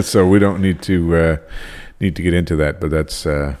so 0.04 0.26
we 0.26 0.38
don't 0.38 0.60
need 0.60 0.82
to 0.82 1.16
uh, 1.16 1.36
need 2.00 2.16
to 2.16 2.22
get 2.22 2.34
into 2.34 2.56
that, 2.56 2.80
but 2.80 2.90
that's 2.90 3.26
uh, 3.26 3.56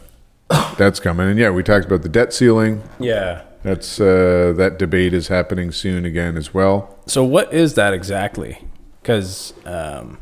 that's 0.76 1.00
coming. 1.00 1.28
And 1.28 1.38
yeah, 1.38 1.50
we 1.50 1.62
talked 1.62 1.86
about 1.86 2.02
the 2.02 2.08
debt 2.08 2.32
ceiling. 2.32 2.82
yeah. 2.98 3.42
That's 3.62 4.00
uh, 4.00 4.54
that 4.56 4.78
debate 4.78 5.12
is 5.12 5.28
happening 5.28 5.70
soon 5.70 6.06
again 6.06 6.38
as 6.38 6.54
well. 6.54 6.98
So 7.06 7.22
what 7.22 7.52
is 7.52 7.74
that 7.74 7.92
exactly? 7.92 8.64
Because 9.02 9.52
um, 9.66 10.16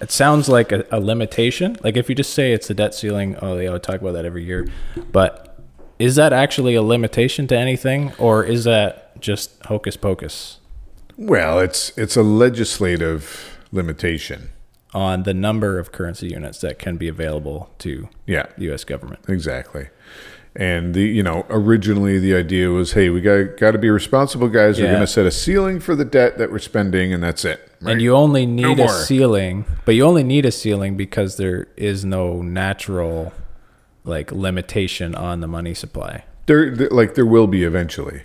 it 0.00 0.12
sounds 0.12 0.48
like 0.48 0.70
a, 0.70 0.86
a 0.92 1.00
limitation. 1.00 1.76
Like 1.82 1.96
if 1.96 2.08
you 2.08 2.14
just 2.14 2.32
say 2.34 2.52
it's 2.52 2.68
the 2.68 2.74
debt 2.74 2.94
ceiling, 2.94 3.34
oh, 3.42 3.56
they 3.56 3.68
would 3.68 3.82
talk 3.82 4.00
about 4.00 4.12
that 4.12 4.24
every 4.24 4.44
year. 4.44 4.68
But 5.10 5.58
is 5.98 6.14
that 6.14 6.32
actually 6.32 6.76
a 6.76 6.82
limitation 6.82 7.48
to 7.48 7.58
anything, 7.58 8.12
or 8.16 8.44
is 8.44 8.62
that 8.62 9.20
just 9.20 9.60
hocus 9.64 9.96
pocus 9.96 10.60
Well, 11.16 11.58
it's 11.58 11.96
it's 11.96 12.16
a 12.16 12.22
legislative 12.22 13.58
limitation. 13.72 14.50
on 14.94 15.22
the 15.22 15.32
number 15.32 15.78
of 15.78 15.90
currency 15.90 16.28
units 16.28 16.60
that 16.60 16.78
can 16.78 16.96
be 16.98 17.08
available 17.08 17.70
to 17.78 18.08
Yeah, 18.26 18.46
the 18.58 18.64
U.S. 18.66 18.84
government? 18.84 19.20
exactly. 19.28 19.88
And 20.54 20.92
the 20.94 21.00
you 21.02 21.22
know 21.22 21.46
originally 21.48 22.18
the 22.18 22.34
idea 22.34 22.68
was, 22.68 22.92
hey, 22.92 23.08
we 23.08 23.22
got 23.22 23.56
got 23.56 23.70
to 23.70 23.78
be 23.78 23.88
responsible 23.88 24.48
guys. 24.48 24.78
We're 24.78 24.88
going 24.88 25.00
to 25.00 25.06
set 25.06 25.24
a 25.24 25.30
ceiling 25.30 25.80
for 25.80 25.94
the 25.96 26.04
debt 26.04 26.36
that 26.36 26.50
we're 26.52 26.58
spending, 26.58 27.10
and 27.14 27.22
that's 27.22 27.42
it. 27.46 27.58
Right? 27.80 27.92
And 27.92 28.02
you 28.02 28.14
only 28.14 28.44
need 28.44 28.78
a 28.78 28.84
more. 28.84 28.88
ceiling, 28.90 29.64
but 29.86 29.94
you 29.94 30.04
only 30.04 30.22
need 30.22 30.44
a 30.44 30.52
ceiling 30.52 30.94
because 30.96 31.38
there 31.38 31.68
is 31.78 32.04
no 32.04 32.42
natural 32.42 33.32
like 34.04 34.30
limitation 34.30 35.14
on 35.14 35.40
the 35.40 35.46
money 35.48 35.72
supply. 35.72 36.24
there 36.46 36.74
like 36.90 37.14
there 37.14 37.24
will 37.26 37.46
be 37.46 37.64
eventually. 37.64 38.24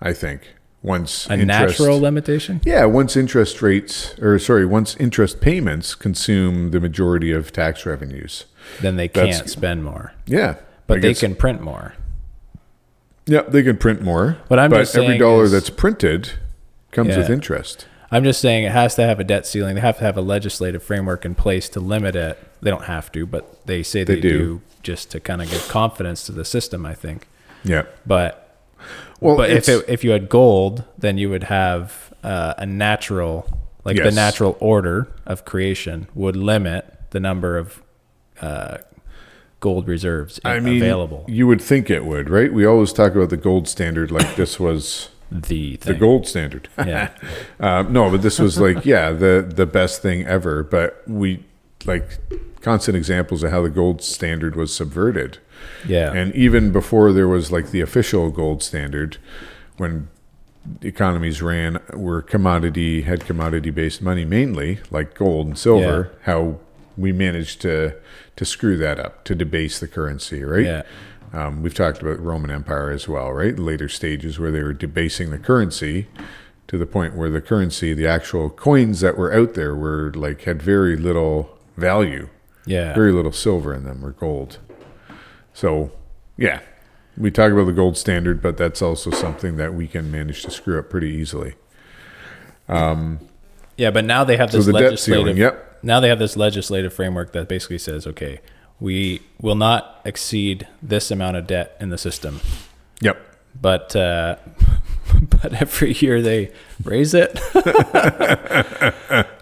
I 0.00 0.12
think 0.12 0.53
once 0.84 1.26
A 1.28 1.32
interest- 1.32 1.48
natural 1.80 1.98
limitation? 2.00 2.60
Yeah, 2.64 2.84
once 2.84 3.16
interest 3.16 3.60
rates, 3.62 4.14
or 4.20 4.38
sorry, 4.38 4.64
once 4.66 4.94
interest 5.00 5.40
payments 5.40 5.94
consume 5.96 6.70
the 6.70 6.78
majority 6.78 7.32
of 7.32 7.50
tax 7.52 7.84
revenues. 7.86 8.44
Then 8.80 8.94
they 8.96 9.08
can't 9.08 9.48
spend 9.50 9.82
more. 9.82 10.12
Yeah, 10.26 10.56
But 10.86 11.00
they 11.02 11.14
can 11.14 11.34
print 11.34 11.60
more. 11.62 11.94
Yeah, 13.26 13.42
they 13.48 13.62
can 13.62 13.78
print 13.78 14.02
more. 14.02 14.36
What 14.48 14.58
I'm 14.60 14.70
but 14.70 14.80
just 14.80 14.96
every 14.96 15.16
dollar 15.18 15.44
is- 15.44 15.52
that's 15.52 15.70
printed 15.70 16.32
comes 16.92 17.08
Yeah. 17.10 17.18
with 17.18 17.30
interest. 17.30 17.86
I'm 18.10 18.22
just 18.22 18.40
saying 18.40 18.64
it 18.64 18.70
has 18.72 18.94
to 18.96 19.02
have 19.02 19.18
a 19.18 19.24
debt 19.24 19.46
ceiling. 19.46 19.74
They 19.74 19.80
have 19.80 19.98
to 19.98 20.04
have 20.04 20.16
a 20.16 20.20
legislative 20.20 20.82
framework 20.82 21.24
in 21.24 21.34
place 21.34 21.68
to 21.70 21.80
limit 21.80 22.14
it. 22.14 22.38
They 22.62 22.70
don't 22.70 22.84
have 22.84 23.10
to, 23.12 23.26
but 23.26 23.66
they 23.66 23.82
say 23.82 24.04
they, 24.04 24.16
They 24.16 24.20
do. 24.20 24.38
do. 24.38 24.60
just 24.82 25.10
to 25.12 25.20
kind 25.20 25.40
of 25.42 25.50
give 25.50 25.66
confidence 25.68 26.24
to 26.26 26.32
the 26.32 26.44
system, 26.44 26.84
I 26.86 26.92
think. 26.94 27.26
Yeah. 27.64 27.84
But 28.06 28.43
Well, 29.24 29.36
but 29.36 29.50
if 29.50 29.68
it, 29.68 29.84
if 29.88 30.04
you 30.04 30.10
had 30.10 30.28
gold, 30.28 30.84
then 30.98 31.18
you 31.18 31.30
would 31.30 31.44
have 31.44 32.12
uh, 32.22 32.54
a 32.58 32.66
natural 32.66 33.58
like 33.84 33.96
the 33.96 34.10
natural 34.10 34.56
order 34.60 35.08
of 35.26 35.44
creation 35.44 36.08
would 36.14 36.36
limit 36.36 37.10
the 37.10 37.20
number 37.20 37.58
of 37.58 37.82
uh, 38.40 38.78
gold 39.60 39.88
reserves 39.88 40.40
I 40.44 40.60
mean, 40.60 40.76
available. 40.76 41.24
you 41.28 41.46
would 41.46 41.60
think 41.60 41.90
it 41.90 42.04
would, 42.04 42.28
right? 42.28 42.52
We 42.52 42.66
always 42.66 42.92
talk 42.92 43.14
about 43.14 43.30
the 43.30 43.36
gold 43.36 43.68
standard 43.68 44.10
like 44.10 44.36
this 44.36 44.60
was 44.60 45.08
The 45.30 45.76
the 45.76 45.94
gold 45.94 46.26
standard. 46.26 46.68
Yeah. 46.78 47.10
um, 47.60 47.92
no, 47.98 48.10
but 48.10 48.22
this 48.22 48.38
was 48.38 48.58
like, 48.58 48.84
yeah, 48.84 49.10
the 49.12 49.46
the 49.46 49.66
best 49.66 50.02
thing 50.02 50.26
ever. 50.26 50.62
But 50.62 51.02
we 51.06 51.44
like 51.84 52.18
constant 52.60 52.96
examples 52.96 53.42
of 53.42 53.50
how 53.50 53.62
the 53.62 53.70
gold 53.70 54.02
standard 54.02 54.56
was 54.56 54.74
subverted. 54.74 55.38
Yeah. 55.86 56.12
And 56.12 56.34
even 56.34 56.72
before 56.72 57.12
there 57.12 57.28
was 57.28 57.52
like 57.52 57.70
the 57.70 57.80
official 57.80 58.30
gold 58.30 58.62
standard, 58.62 59.18
when 59.76 60.08
economies 60.82 61.42
ran 61.42 61.80
were 61.92 62.22
commodity 62.22 63.02
had 63.02 63.24
commodity 63.26 63.70
based 63.70 64.02
money 64.02 64.24
mainly, 64.24 64.80
like 64.90 65.14
gold 65.14 65.46
and 65.46 65.58
silver, 65.58 66.12
how 66.22 66.58
we 66.96 67.12
managed 67.12 67.60
to 67.62 67.94
to 68.36 68.44
screw 68.44 68.76
that 68.78 68.98
up, 68.98 69.24
to 69.24 69.34
debase 69.34 69.78
the 69.78 69.88
currency, 69.88 70.42
right? 70.42 70.64
Yeah. 70.64 70.82
Um, 71.32 71.62
we've 71.62 71.74
talked 71.74 72.00
about 72.00 72.20
Roman 72.20 72.50
Empire 72.50 72.90
as 72.90 73.08
well, 73.08 73.32
right? 73.32 73.58
Later 73.58 73.88
stages 73.88 74.38
where 74.38 74.52
they 74.52 74.62
were 74.62 74.72
debasing 74.72 75.30
the 75.30 75.38
currency 75.38 76.06
to 76.68 76.78
the 76.78 76.86
point 76.86 77.16
where 77.16 77.28
the 77.28 77.40
currency, 77.40 77.92
the 77.92 78.06
actual 78.06 78.48
coins 78.48 79.00
that 79.00 79.18
were 79.18 79.32
out 79.32 79.54
there, 79.54 79.74
were 79.74 80.12
like 80.14 80.42
had 80.42 80.62
very 80.62 80.96
little 80.96 81.58
value 81.76 82.28
yeah. 82.66 82.94
very 82.94 83.12
little 83.12 83.32
silver 83.32 83.74
in 83.74 83.84
them 83.84 84.04
or 84.04 84.12
gold. 84.12 84.58
So, 85.54 85.90
yeah, 86.36 86.60
We 87.16 87.30
talk 87.30 87.52
about 87.52 87.64
the 87.66 87.72
gold 87.72 87.96
standard, 87.96 88.42
but 88.42 88.56
that's 88.56 88.82
also 88.82 89.10
something 89.12 89.56
that 89.56 89.72
we 89.72 89.86
can 89.86 90.10
manage 90.10 90.42
to 90.42 90.50
screw 90.50 90.78
up 90.78 90.90
pretty 90.90 91.10
easily. 91.10 91.54
Yeah, 92.68 93.90
but 93.90 94.04
now 94.04 94.24
they 94.24 94.36
have 94.36 94.50
So 94.50 94.58
this 94.58 94.66
the 94.66 94.72
debt 94.72 94.82
legislative. 94.82 95.24
ceiling, 95.24 95.36
yep. 95.36 95.78
Now 95.82 96.00
they 96.00 96.08
have 96.08 96.18
this 96.18 96.36
legislative 96.36 96.92
framework 96.94 97.32
that 97.32 97.48
basically 97.48 97.78
says, 97.78 98.06
okay, 98.06 98.40
we 98.80 99.22
will 99.40 99.54
not 99.54 100.00
exceed 100.04 100.66
this 100.82 101.10
amount 101.10 101.36
of 101.36 101.46
debt 101.46 101.76
in 101.80 101.90
the 101.90 101.98
system, 101.98 102.40
Yep. 103.00 103.20
but 103.60 103.94
uh, 103.96 104.36
but 105.42 105.54
every 105.60 105.92
year 105.92 106.20
they 106.22 106.52
raise 106.82 107.14
it. 107.14 107.38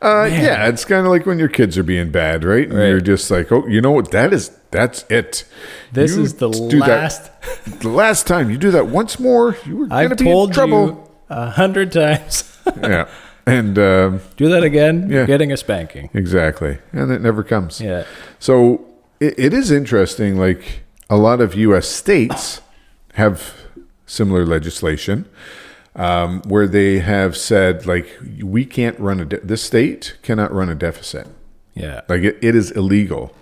Uh, 0.00 0.26
yeah, 0.30 0.68
it's 0.68 0.84
kind 0.84 1.04
of 1.04 1.10
like 1.10 1.26
when 1.26 1.40
your 1.40 1.48
kids 1.48 1.76
are 1.76 1.82
being 1.82 2.12
bad, 2.12 2.44
right? 2.44 2.68
And 2.68 2.78
Right. 2.78 2.86
you're 2.86 3.00
just 3.00 3.32
like, 3.32 3.50
oh, 3.50 3.66
you 3.66 3.80
know 3.80 3.90
what? 3.90 4.12
That 4.12 4.32
is, 4.32 4.50
that's 4.70 5.04
it. 5.10 5.44
This 5.92 6.14
You 6.14 6.22
is 6.22 6.34
the 6.34 6.50
do 6.50 6.78
that- 6.78 6.88
last. 6.88 7.30
the 7.80 7.88
last 7.88 8.24
time 8.28 8.48
you 8.48 8.58
do 8.58 8.70
that 8.70 8.86
once 8.86 9.18
more, 9.18 9.56
you 9.66 9.76
were 9.76 9.86
going 9.86 10.10
to 10.10 10.14
be 10.14 10.24
told 10.24 10.50
in 10.50 10.54
trouble. 10.54 11.12
a 11.28 11.50
hundred 11.50 11.90
times. 11.90 12.44
yeah, 12.80 13.08
and 13.44 13.76
um, 13.76 14.20
Do 14.36 14.48
that 14.50 14.62
again, 14.62 15.08
Yeah. 15.08 15.16
you're 15.16 15.26
getting 15.26 15.50
a 15.50 15.56
spanking. 15.56 16.10
exactly, 16.14 16.78
and 16.92 17.10
it 17.10 17.20
never 17.20 17.42
comes. 17.42 17.80
Yeah. 17.80 18.04
So 18.38 18.84
it, 19.18 19.34
it 19.36 19.52
is 19.52 19.72
interesting. 19.72 20.36
Like 20.38 20.82
a 21.10 21.16
lot 21.16 21.40
of 21.40 21.56
U.S. 21.56 21.88
states 21.88 22.60
have 23.14 23.52
similar 24.08 24.44
legislation 24.44 25.28
um, 25.94 26.42
where 26.42 26.66
they 26.66 26.98
have 26.98 27.36
said, 27.36 27.86
like, 27.86 28.08
we 28.42 28.64
can't 28.64 28.98
run 28.98 29.20
a 29.20 29.24
de- 29.24 29.40
this 29.40 29.62
state 29.62 30.16
cannot 30.22 30.52
run 30.52 30.68
a 30.68 30.74
deficit. 30.74 31.26
Yeah. 31.74 32.00
Like 32.08 32.22
it, 32.22 32.38
it 32.42 32.54
is 32.56 32.72
illegal, 32.72 33.32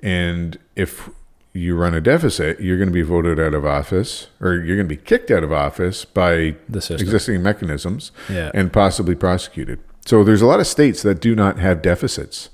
and 0.00 0.58
if 0.74 1.08
you 1.52 1.76
run 1.76 1.94
a 1.94 2.00
deficit, 2.00 2.60
you're 2.60 2.76
going 2.76 2.88
to 2.88 2.92
be 2.92 3.02
voted 3.02 3.38
out 3.40 3.54
of 3.54 3.64
office, 3.64 4.28
or 4.40 4.54
you're 4.54 4.76
going 4.76 4.88
to 4.88 4.94
be 4.96 5.00
kicked 5.00 5.30
out 5.30 5.42
of 5.44 5.52
office 5.52 6.04
by 6.04 6.54
The 6.68 6.96
existing 6.98 7.42
mechanisms, 7.42 8.10
Yeah. 8.28 8.50
and 8.54 8.72
possibly 8.72 9.14
prosecuted. 9.14 9.78
So 10.06 10.24
there's 10.24 10.42
a 10.42 10.46
lot 10.46 10.60
of 10.60 10.66
states 10.66 11.02
that 11.02 11.20
do 11.20 11.34
not 11.34 11.58
have 11.58 11.82
deficits, 11.82 12.50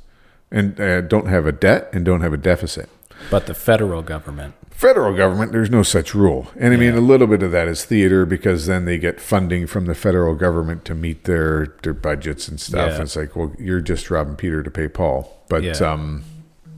and 0.50 0.78
uh, 0.80 1.00
don't 1.02 1.26
have 1.26 1.46
a 1.46 1.52
debt, 1.52 1.88
and 1.92 2.04
don't 2.04 2.20
have 2.20 2.32
a 2.32 2.38
deficit. 2.38 2.88
But 3.30 3.46
the 3.46 3.54
federal 3.54 4.02
government. 4.02 4.54
Federal 4.74 5.16
government, 5.16 5.52
there's 5.52 5.70
no 5.70 5.82
such 5.82 6.14
rule, 6.14 6.48
and 6.58 6.74
I 6.74 6.76
mean 6.76 6.94
a 6.94 7.00
little 7.00 7.26
bit 7.28 7.42
of 7.42 7.52
that 7.52 7.68
is 7.68 7.84
theater 7.84 8.26
because 8.26 8.66
then 8.66 8.84
they 8.84 8.98
get 8.98 9.20
funding 9.20 9.66
from 9.66 9.86
the 9.86 9.94
federal 9.94 10.34
government 10.34 10.84
to 10.86 10.94
meet 10.94 11.24
their 11.24 11.74
their 11.82 11.94
budgets 11.94 12.48
and 12.48 12.60
stuff. 12.60 12.92
Yeah. 12.92 13.02
It's 13.02 13.16
like, 13.16 13.34
well, 13.36 13.52
you're 13.58 13.80
just 13.80 14.10
robbing 14.10 14.34
Peter 14.36 14.62
to 14.62 14.70
pay 14.70 14.88
Paul, 14.88 15.40
but 15.48 15.62
Yeah. 15.62 15.72
um, 15.74 16.24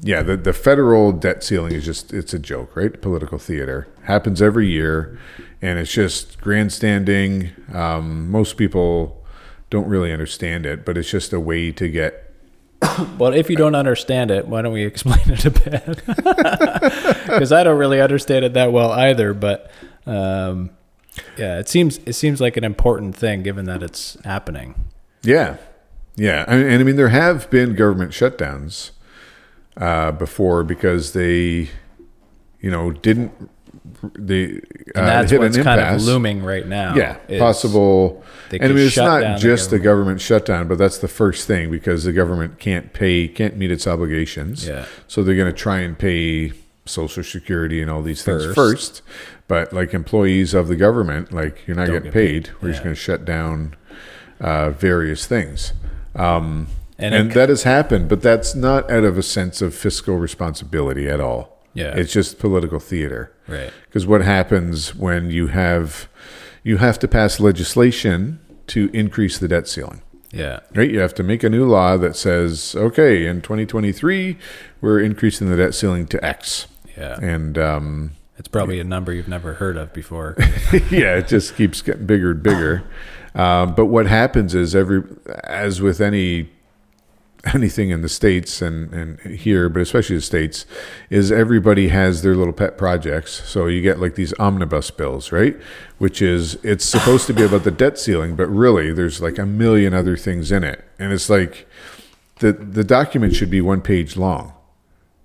yeah, 0.02 0.22
the 0.22 0.36
the 0.36 0.52
federal 0.52 1.10
debt 1.10 1.42
ceiling 1.42 1.72
is 1.72 1.84
just 1.86 2.12
it's 2.12 2.34
a 2.34 2.38
joke, 2.38 2.76
right? 2.76 3.00
Political 3.00 3.38
theater 3.38 3.88
happens 4.02 4.40
every 4.42 4.68
year, 4.68 5.18
and 5.62 5.78
it's 5.78 5.90
just 5.92 6.38
grandstanding. 6.40 7.50
Um, 7.72 8.30
most 8.30 8.56
people 8.58 9.24
don't 9.70 9.88
really 9.88 10.12
understand 10.12 10.64
it, 10.66 10.84
but 10.84 10.96
it's 10.98 11.10
just 11.10 11.32
a 11.32 11.40
way 11.40 11.72
to 11.72 11.88
get 11.88 12.30
Well, 13.18 13.32
if 13.32 13.48
you 13.50 13.56
don't 13.56 13.74
understand 13.74 14.30
it, 14.30 14.46
why 14.46 14.60
don't 14.62 14.72
we 14.74 14.84
explain 14.84 15.22
it 15.26 15.44
a 15.46 15.50
bit? 15.50 16.02
Because 17.32 17.52
I 17.52 17.62
don't 17.64 17.78
really 17.78 18.00
understand 18.00 18.44
it 18.44 18.54
that 18.54 18.72
well 18.72 18.92
either. 18.92 19.34
But 19.34 19.70
um, 20.06 20.70
yeah, 21.36 21.58
it 21.58 21.68
seems 21.68 21.98
it 22.06 22.14
seems 22.14 22.40
like 22.40 22.56
an 22.56 22.64
important 22.64 23.16
thing 23.16 23.42
given 23.42 23.64
that 23.66 23.82
it's 23.82 24.16
happening. 24.24 24.86
Yeah, 25.22 25.56
yeah, 26.16 26.44
and, 26.48 26.62
and 26.62 26.80
I 26.80 26.84
mean 26.84 26.96
there 26.96 27.08
have 27.08 27.50
been 27.50 27.74
government 27.74 28.12
shutdowns 28.12 28.92
uh, 29.76 30.12
before 30.12 30.62
because 30.64 31.12
they, 31.12 31.70
you 32.60 32.70
know, 32.70 32.90
didn't 32.92 33.32
they 34.14 34.46
uh, 34.46 34.58
And 34.94 35.08
that's 35.08 35.30
hit 35.30 35.40
what's 35.40 35.56
an 35.56 35.64
kind 35.64 35.80
impasse. 35.80 36.02
of 36.02 36.06
looming 36.06 36.42
right 36.42 36.66
now. 36.66 36.94
Yeah, 36.94 37.18
is 37.28 37.38
possible. 37.40 38.24
they 38.50 38.58
And 38.58 38.72
I 38.72 38.74
mean, 38.74 38.86
it's 38.86 38.96
not 38.96 39.20
down 39.20 39.32
the 39.34 39.38
just 39.40 39.70
the 39.70 39.78
government 39.78 40.20
shutdown, 40.20 40.68
but 40.68 40.78
that's 40.78 40.98
the 40.98 41.08
first 41.08 41.46
thing 41.46 41.70
because 41.70 42.04
the 42.04 42.12
government 42.12 42.58
can't 42.58 42.92
pay, 42.92 43.28
can't 43.28 43.56
meet 43.56 43.70
its 43.70 43.86
obligations. 43.86 44.66
Yeah. 44.66 44.86
So 45.06 45.22
they're 45.22 45.36
going 45.36 45.52
to 45.52 45.56
try 45.58 45.80
and 45.80 45.98
pay 45.98 46.52
Social 46.86 47.22
Security 47.22 47.82
and 47.82 47.90
all 47.90 48.02
these 48.02 48.22
things 48.22 48.44
First. 48.44 48.54
first. 48.54 49.02
But 49.48 49.72
like 49.72 49.94
employees 49.94 50.54
of 50.54 50.68
the 50.68 50.76
government, 50.76 51.32
like 51.32 51.66
you're 51.66 51.76
not 51.76 51.86
Don't 51.86 51.96
getting 51.96 52.10
get 52.10 52.12
paid. 52.14 52.44
paid. 52.46 52.54
We're 52.62 52.70
just 52.70 52.82
going 52.82 52.94
to 52.94 53.00
shut 53.00 53.24
down 53.24 53.74
uh, 54.40 54.70
various 54.70 55.26
things. 55.26 55.72
Um, 56.14 56.68
And 56.98 57.14
and 57.14 57.30
it- 57.30 57.34
that 57.34 57.48
has 57.48 57.62
happened, 57.64 58.08
but 58.08 58.22
that's 58.22 58.54
not 58.54 58.90
out 58.90 59.04
of 59.04 59.18
a 59.18 59.22
sense 59.22 59.60
of 59.62 59.74
fiscal 59.74 60.16
responsibility 60.16 61.08
at 61.08 61.20
all. 61.20 61.62
Yeah. 61.74 61.94
It's 61.94 62.12
just 62.12 62.38
political 62.38 62.78
theater. 62.80 63.32
Right. 63.46 63.70
Because 63.86 64.06
what 64.06 64.22
happens 64.22 64.94
when 64.94 65.30
you 65.30 65.48
have 65.48 66.08
you 66.64 66.78
have 66.78 66.98
to 66.98 67.06
pass 67.06 67.38
legislation 67.38 68.40
to 68.68 68.90
increase 68.92 69.38
the 69.38 69.46
debt 69.46 69.68
ceiling. 69.68 70.02
Yeah. 70.32 70.60
Right? 70.74 70.90
You 70.90 70.98
have 70.98 71.14
to 71.14 71.22
make 71.22 71.44
a 71.44 71.48
new 71.48 71.64
law 71.64 71.96
that 71.98 72.16
says, 72.16 72.74
okay, 72.76 73.24
in 73.26 73.40
2023, 73.42 74.36
we're 74.80 74.98
increasing 74.98 75.48
the 75.48 75.56
debt 75.56 75.74
ceiling 75.74 76.06
to 76.08 76.24
X. 76.24 76.66
Yeah. 76.96 77.18
And 77.20 77.58
um, 77.58 78.12
It's 78.38 78.48
probably 78.48 78.80
a 78.80 78.84
number 78.84 79.12
you've 79.12 79.28
never 79.28 79.54
heard 79.54 79.76
of 79.76 79.92
before. 79.92 80.34
yeah, 80.90 81.16
it 81.16 81.28
just 81.28 81.56
keeps 81.56 81.82
getting 81.82 82.06
bigger 82.06 82.32
and 82.32 82.42
bigger. 82.42 82.84
Um, 83.34 83.74
but 83.76 83.86
what 83.86 84.06
happens 84.06 84.54
is 84.54 84.74
every, 84.74 85.02
as 85.44 85.80
with 85.80 86.00
any 86.00 86.50
anything 87.54 87.90
in 87.90 88.02
the 88.02 88.08
states 88.08 88.60
and 88.60 88.92
and 88.92 89.20
here, 89.38 89.68
but 89.68 89.80
especially 89.80 90.16
the 90.16 90.22
states, 90.22 90.66
is 91.10 91.30
everybody 91.30 91.88
has 91.88 92.22
their 92.22 92.34
little 92.34 92.52
pet 92.52 92.76
projects. 92.76 93.48
So 93.48 93.66
you 93.66 93.82
get 93.82 94.00
like 94.00 94.14
these 94.14 94.32
omnibus 94.38 94.90
bills, 94.90 95.32
right? 95.32 95.56
Which 95.98 96.20
is 96.20 96.54
it's 96.64 96.84
supposed 96.84 97.26
to 97.28 97.34
be 97.34 97.42
about 97.42 97.64
the 97.64 97.70
debt 97.70 97.98
ceiling, 97.98 98.36
but 98.36 98.46
really 98.46 98.92
there's 98.92 99.20
like 99.20 99.38
a 99.38 99.46
million 99.46 99.94
other 99.94 100.16
things 100.16 100.50
in 100.50 100.64
it, 100.64 100.84
and 100.98 101.12
it's 101.12 101.30
like 101.30 101.68
the 102.40 102.52
the 102.52 102.84
document 102.84 103.34
should 103.34 103.50
be 103.50 103.60
one 103.60 103.80
page 103.80 104.16
long. 104.16 104.52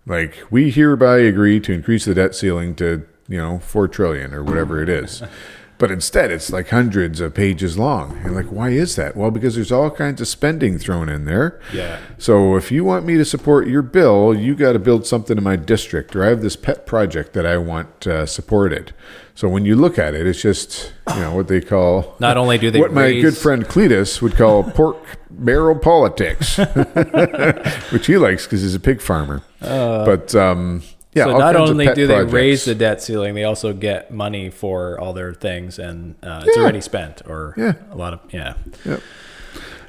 Like 0.06 0.44
we 0.50 0.72
hereby 0.72 1.20
agree 1.20 1.60
to 1.60 1.74
increase 1.74 2.06
the 2.06 2.14
debt 2.14 2.36
ceiling 2.36 2.76
to 2.76 3.06
you 3.28 3.38
know 3.38 3.60
four 3.60 3.88
trillion 3.88 4.34
or 4.34 4.44
whatever 4.44 4.82
it 4.82 4.90
is, 4.90 5.22
but 5.78 5.92
instead 5.92 6.32
it's 6.32 6.52
like 6.52 6.70
hundreds 6.70 7.20
of 7.22 7.36
pages 7.36 7.78
long. 7.78 8.18
And 8.24 8.36
like, 8.36 8.48
why 8.48 8.70
is 8.70 8.96
that? 8.96 9.16
Well, 9.16 9.30
because 9.30 9.56
there's 9.56 9.72
all 9.72 9.92
kinds 9.92 10.20
of 10.20 10.28
spending 10.28 10.80
thrown 10.80 11.08
in 11.08 11.26
there. 11.26 11.60
Yeah. 11.72 12.00
So 12.18 12.56
if 12.56 12.72
you 12.72 12.84
want 12.84 13.06
me 13.06 13.16
to 13.18 13.26
support 13.26 13.68
your 13.68 13.84
bill, 13.84 14.34
you 14.34 14.56
got 14.56 14.74
to 14.74 14.80
build 14.80 15.06
something 15.06 15.38
in 15.38 15.44
my 15.44 15.56
district, 15.56 16.16
or 16.16 16.24
I 16.24 16.30
have 16.30 16.42
this 16.42 16.56
pet 16.56 16.86
project 16.86 17.34
that 17.34 17.46
I 17.46 17.58
want 17.58 18.08
uh, 18.08 18.26
supported. 18.26 18.94
So 19.36 19.48
when 19.50 19.66
you 19.66 19.76
look 19.76 19.98
at 19.98 20.14
it, 20.14 20.28
it's 20.28 20.42
just 20.42 20.94
you 21.16 21.22
know 21.22 21.36
what 21.36 21.48
they 21.48 21.62
call 21.62 22.16
Not 22.20 22.38
only 22.38 22.58
do 22.58 22.72
they 22.72 22.80
what 22.80 22.92
my 22.92 23.14
good 23.20 23.38
friend 23.38 23.66
Cletus 23.66 24.22
would 24.22 24.36
call 24.36 24.64
pork 24.72 24.98
barrel 25.40 25.78
politics, 25.78 26.58
which 27.92 28.08
he 28.08 28.18
likes 28.18 28.46
because 28.46 28.62
he's 28.62 28.76
a 28.76 28.80
pig 28.80 29.02
farmer. 29.02 29.42
but 29.60 30.34
um, 30.36 30.84
yeah, 31.14 31.26
so 31.26 31.38
not 31.38 31.56
only 31.56 31.88
do 31.94 32.08
they 32.08 32.14
projects. 32.16 32.34
raise 32.34 32.66
the 32.66 32.76
debt 32.76 33.02
ceiling, 33.02 33.36
they 33.36 33.44
also 33.44 33.74
get 33.74 34.12
money 34.12 34.50
for 34.50 35.00
all 35.00 35.14
their 35.14 35.34
things, 35.34 35.78
and 35.80 36.16
uh, 36.24 36.44
it's 36.46 36.56
Yeah. 36.56 36.64
already 36.64 36.82
spent, 36.82 37.22
or 37.28 37.54
Yeah. 37.58 37.74
a 37.92 37.96
lot 37.96 38.14
of 38.14 38.20
yeah. 38.32 38.54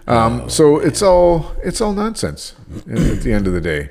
Um, 0.07 0.49
so 0.51 0.79
it's 0.79 1.01
all 1.03 1.53
it's 1.63 1.81
all 1.81 1.93
nonsense 1.93 2.55
at 2.91 2.99
at 2.99 3.21
the 3.23 3.33
end 3.33 3.47
of 3.47 3.53
the 3.53 3.61
day, 3.61 3.91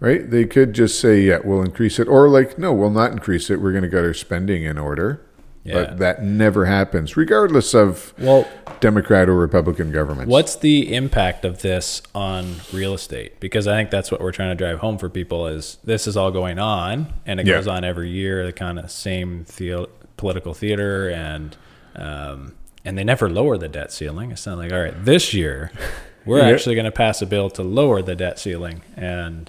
right? 0.00 0.28
They 0.30 0.46
could 0.46 0.72
just 0.72 0.98
say, 0.98 1.20
"Yeah, 1.20 1.40
we'll 1.44 1.60
increase 1.60 1.98
it," 1.98 2.08
or 2.08 2.28
like, 2.30 2.58
"No, 2.58 2.72
we'll 2.72 2.88
not 2.90 3.12
increase 3.12 3.50
it. 3.50 3.60
We're 3.60 3.72
going 3.72 3.82
to 3.84 3.90
get 3.90 4.04
our 4.04 4.14
spending 4.14 4.62
in 4.64 4.78
order." 4.78 5.20
Yeah. 5.64 5.72
But 5.74 5.98
that 5.98 6.22
never 6.22 6.66
happens, 6.66 7.16
regardless 7.16 7.72
of 7.74 8.12
Well, 8.18 8.46
Democrat 8.80 9.30
or 9.30 9.34
Republican 9.34 9.90
governments. 9.92 10.30
What's 10.30 10.56
the 10.56 10.94
impact 10.94 11.46
of 11.46 11.62
this 11.62 12.02
on 12.14 12.56
real 12.70 12.92
estate? 12.92 13.40
Because 13.40 13.66
I 13.66 13.74
think 13.74 13.90
that's 13.90 14.10
what 14.12 14.20
we're 14.20 14.30
trying 14.32 14.50
to 14.50 14.54
drive 14.62 14.80
home 14.80 14.98
for 14.98 15.08
people 15.08 15.46
is 15.46 15.78
this 15.82 16.06
is 16.06 16.18
all 16.18 16.30
going 16.30 16.58
on 16.58 17.14
and 17.24 17.40
it 17.40 17.46
Yeah. 17.46 17.54
goes 17.54 17.66
on 17.66 17.82
every 17.82 18.10
year, 18.10 18.44
the 18.44 18.52
kind 18.52 18.78
of 18.78 18.90
same 18.90 19.44
theo- 19.46 19.88
political 20.18 20.52
theater 20.52 21.08
and 21.08 21.56
um, 21.96 22.54
and 22.84 22.98
they 22.98 23.04
never 23.04 23.30
lower 23.30 23.56
the 23.56 23.68
debt 23.68 23.90
ceiling. 23.90 24.30
It's 24.32 24.46
not 24.46 24.58
like, 24.58 24.70
all 24.72 24.80
right, 24.82 25.04
this 25.04 25.32
year 25.32 25.70
we're 26.26 26.40
Yeah. 26.40 26.48
actually 26.54 26.74
going 26.74 26.84
to 26.84 26.90
pass 26.92 27.22
a 27.22 27.26
bill 27.26 27.48
to 27.50 27.62
lower 27.62 28.02
the 28.02 28.14
debt 28.14 28.38
ceiling 28.38 28.82
and 28.96 29.48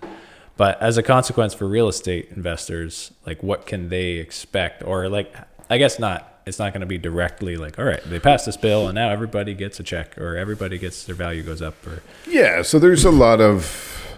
but 0.57 0.81
as 0.81 0.97
a 0.97 1.03
consequence 1.03 1.53
for 1.53 1.67
real 1.67 1.89
estate 1.89 2.29
investors, 2.33 3.11
like 3.25 3.43
what 3.43 3.65
can 3.65 3.89
they 3.89 4.11
expect 4.13 4.81
or 4.83 5.09
like 5.09 5.33
I 5.69 5.77
guess 5.77 5.99
not. 5.99 6.31
It's 6.45 6.59
not 6.59 6.73
going 6.73 6.81
to 6.81 6.87
be 6.87 6.99
directly 6.99 7.57
like, 7.57 7.79
all 7.79 7.85
right, 7.85 8.03
they 8.03 8.19
passed 8.19 8.45
this 8.45 8.57
bill 8.57 8.87
and 8.87 8.95
now 8.95 9.09
everybody 9.09 9.55
gets 9.55 9.79
a 9.79 9.83
check 9.83 10.15
or 10.17 10.35
everybody 10.35 10.77
gets 10.77 11.03
their 11.05 11.15
value 11.15 11.41
goes 11.41 11.61
up 11.61 11.75
or 11.87 12.03
Yeah, 12.27 12.61
so 12.61 12.77
there's 12.77 13.03
a 13.03 13.11
lot 13.11 13.41
of, 13.41 14.15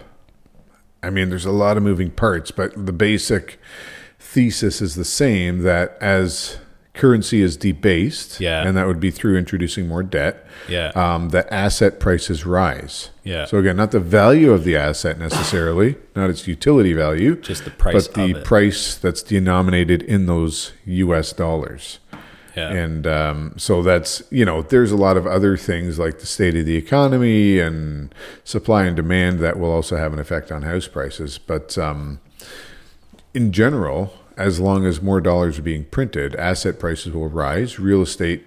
I 1.02 1.08
mean, 1.08 1.30
there's 1.30 1.46
a 1.46 1.52
lot 1.52 1.78
of 1.78 1.82
moving 1.82 2.10
parts, 2.10 2.50
but 2.50 2.86
the 2.86 2.92
basic 2.92 3.58
thesis 4.18 4.82
is 4.82 4.94
the 4.94 5.06
same 5.06 5.60
that 5.60 5.96
as 6.02 6.58
currency 6.98 7.40
is 7.40 7.56
debased, 7.56 8.40
Yeah. 8.40 8.66
and 8.66 8.76
that 8.76 8.86
would 8.86 9.00
be 9.00 9.10
through 9.10 9.38
introducing 9.38 9.86
more 9.88 10.02
debt, 10.02 10.44
Yeah. 10.68 10.88
um, 10.94 11.30
the 11.30 11.50
asset 11.54 11.98
prices 12.00 12.44
rise. 12.44 13.10
Yeah. 13.24 13.46
So 13.46 13.56
again, 13.58 13.76
not 13.76 13.92
the 13.92 14.00
value 14.00 14.50
of 14.52 14.64
the 14.64 14.76
asset 14.76 15.18
necessarily, 15.18 15.96
not 16.16 16.28
its 16.28 16.46
utility 16.46 16.92
value, 16.92 17.36
Just 17.36 17.64
the 17.64 17.70
price 17.70 18.08
but 18.08 18.14
the 18.14 18.34
price 18.42 18.96
that's 18.96 19.22
denominated 19.22 20.02
in 20.02 20.26
those 20.26 20.72
U.S. 20.84 21.32
dollars. 21.32 22.00
yeah. 22.56 22.70
And 22.72 23.06
um, 23.06 23.54
so 23.56 23.82
that's, 23.82 24.22
you 24.30 24.44
know, 24.44 24.62
there's 24.62 24.90
a 24.90 24.96
lot 24.96 25.16
of 25.16 25.24
other 25.26 25.56
things 25.56 25.98
like 25.98 26.18
the 26.18 26.26
state 26.26 26.56
of 26.56 26.66
the 26.66 26.74
economy 26.76 27.60
and 27.60 28.12
supply 28.42 28.84
and 28.84 28.96
demand 28.96 29.38
that 29.38 29.56
will 29.58 29.70
also 29.70 29.96
have 29.96 30.12
an 30.12 30.18
effect 30.18 30.50
on 30.50 30.62
house 30.62 30.88
prices. 30.88 31.38
But 31.38 31.78
um, 31.78 32.18
in 33.34 33.52
general, 33.52 34.12
as 34.38 34.58
long 34.60 34.86
as 34.86 35.02
more 35.02 35.20
dollars 35.20 35.58
are 35.58 35.62
being 35.62 35.84
printed, 35.84 36.34
asset 36.36 36.78
prices 36.78 37.12
will 37.12 37.28
rise. 37.28 37.78
Real 37.78 38.00
estate 38.02 38.46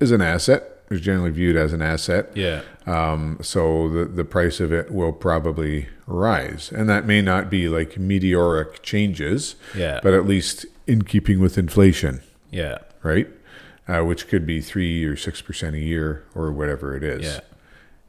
is 0.00 0.12
an 0.12 0.22
asset, 0.22 0.62
is 0.90 1.00
generally 1.00 1.30
viewed 1.30 1.56
as 1.56 1.72
an 1.72 1.82
asset. 1.82 2.30
yeah. 2.34 2.62
Um, 2.86 3.38
so 3.42 3.88
the, 3.88 4.04
the 4.04 4.24
price 4.24 4.60
of 4.60 4.72
it 4.72 4.92
will 4.92 5.12
probably 5.12 5.88
rise. 6.06 6.70
And 6.70 6.88
that 6.88 7.04
may 7.04 7.20
not 7.20 7.50
be 7.50 7.68
like 7.68 7.98
meteoric 7.98 8.82
changes, 8.82 9.56
Yeah. 9.74 9.98
but 10.02 10.14
at 10.14 10.24
least 10.26 10.64
in 10.86 11.02
keeping 11.02 11.40
with 11.40 11.58
inflation 11.58 12.20
Yeah. 12.52 12.78
right? 13.02 13.28
Uh, 13.88 14.02
which 14.04 14.28
could 14.28 14.46
be 14.46 14.60
three 14.60 15.04
or 15.04 15.16
six 15.16 15.40
percent 15.42 15.74
a 15.76 15.80
year 15.80 16.24
or 16.34 16.52
whatever 16.52 16.96
it 16.96 17.02
is. 17.02 17.24
Yeah. 17.24 17.40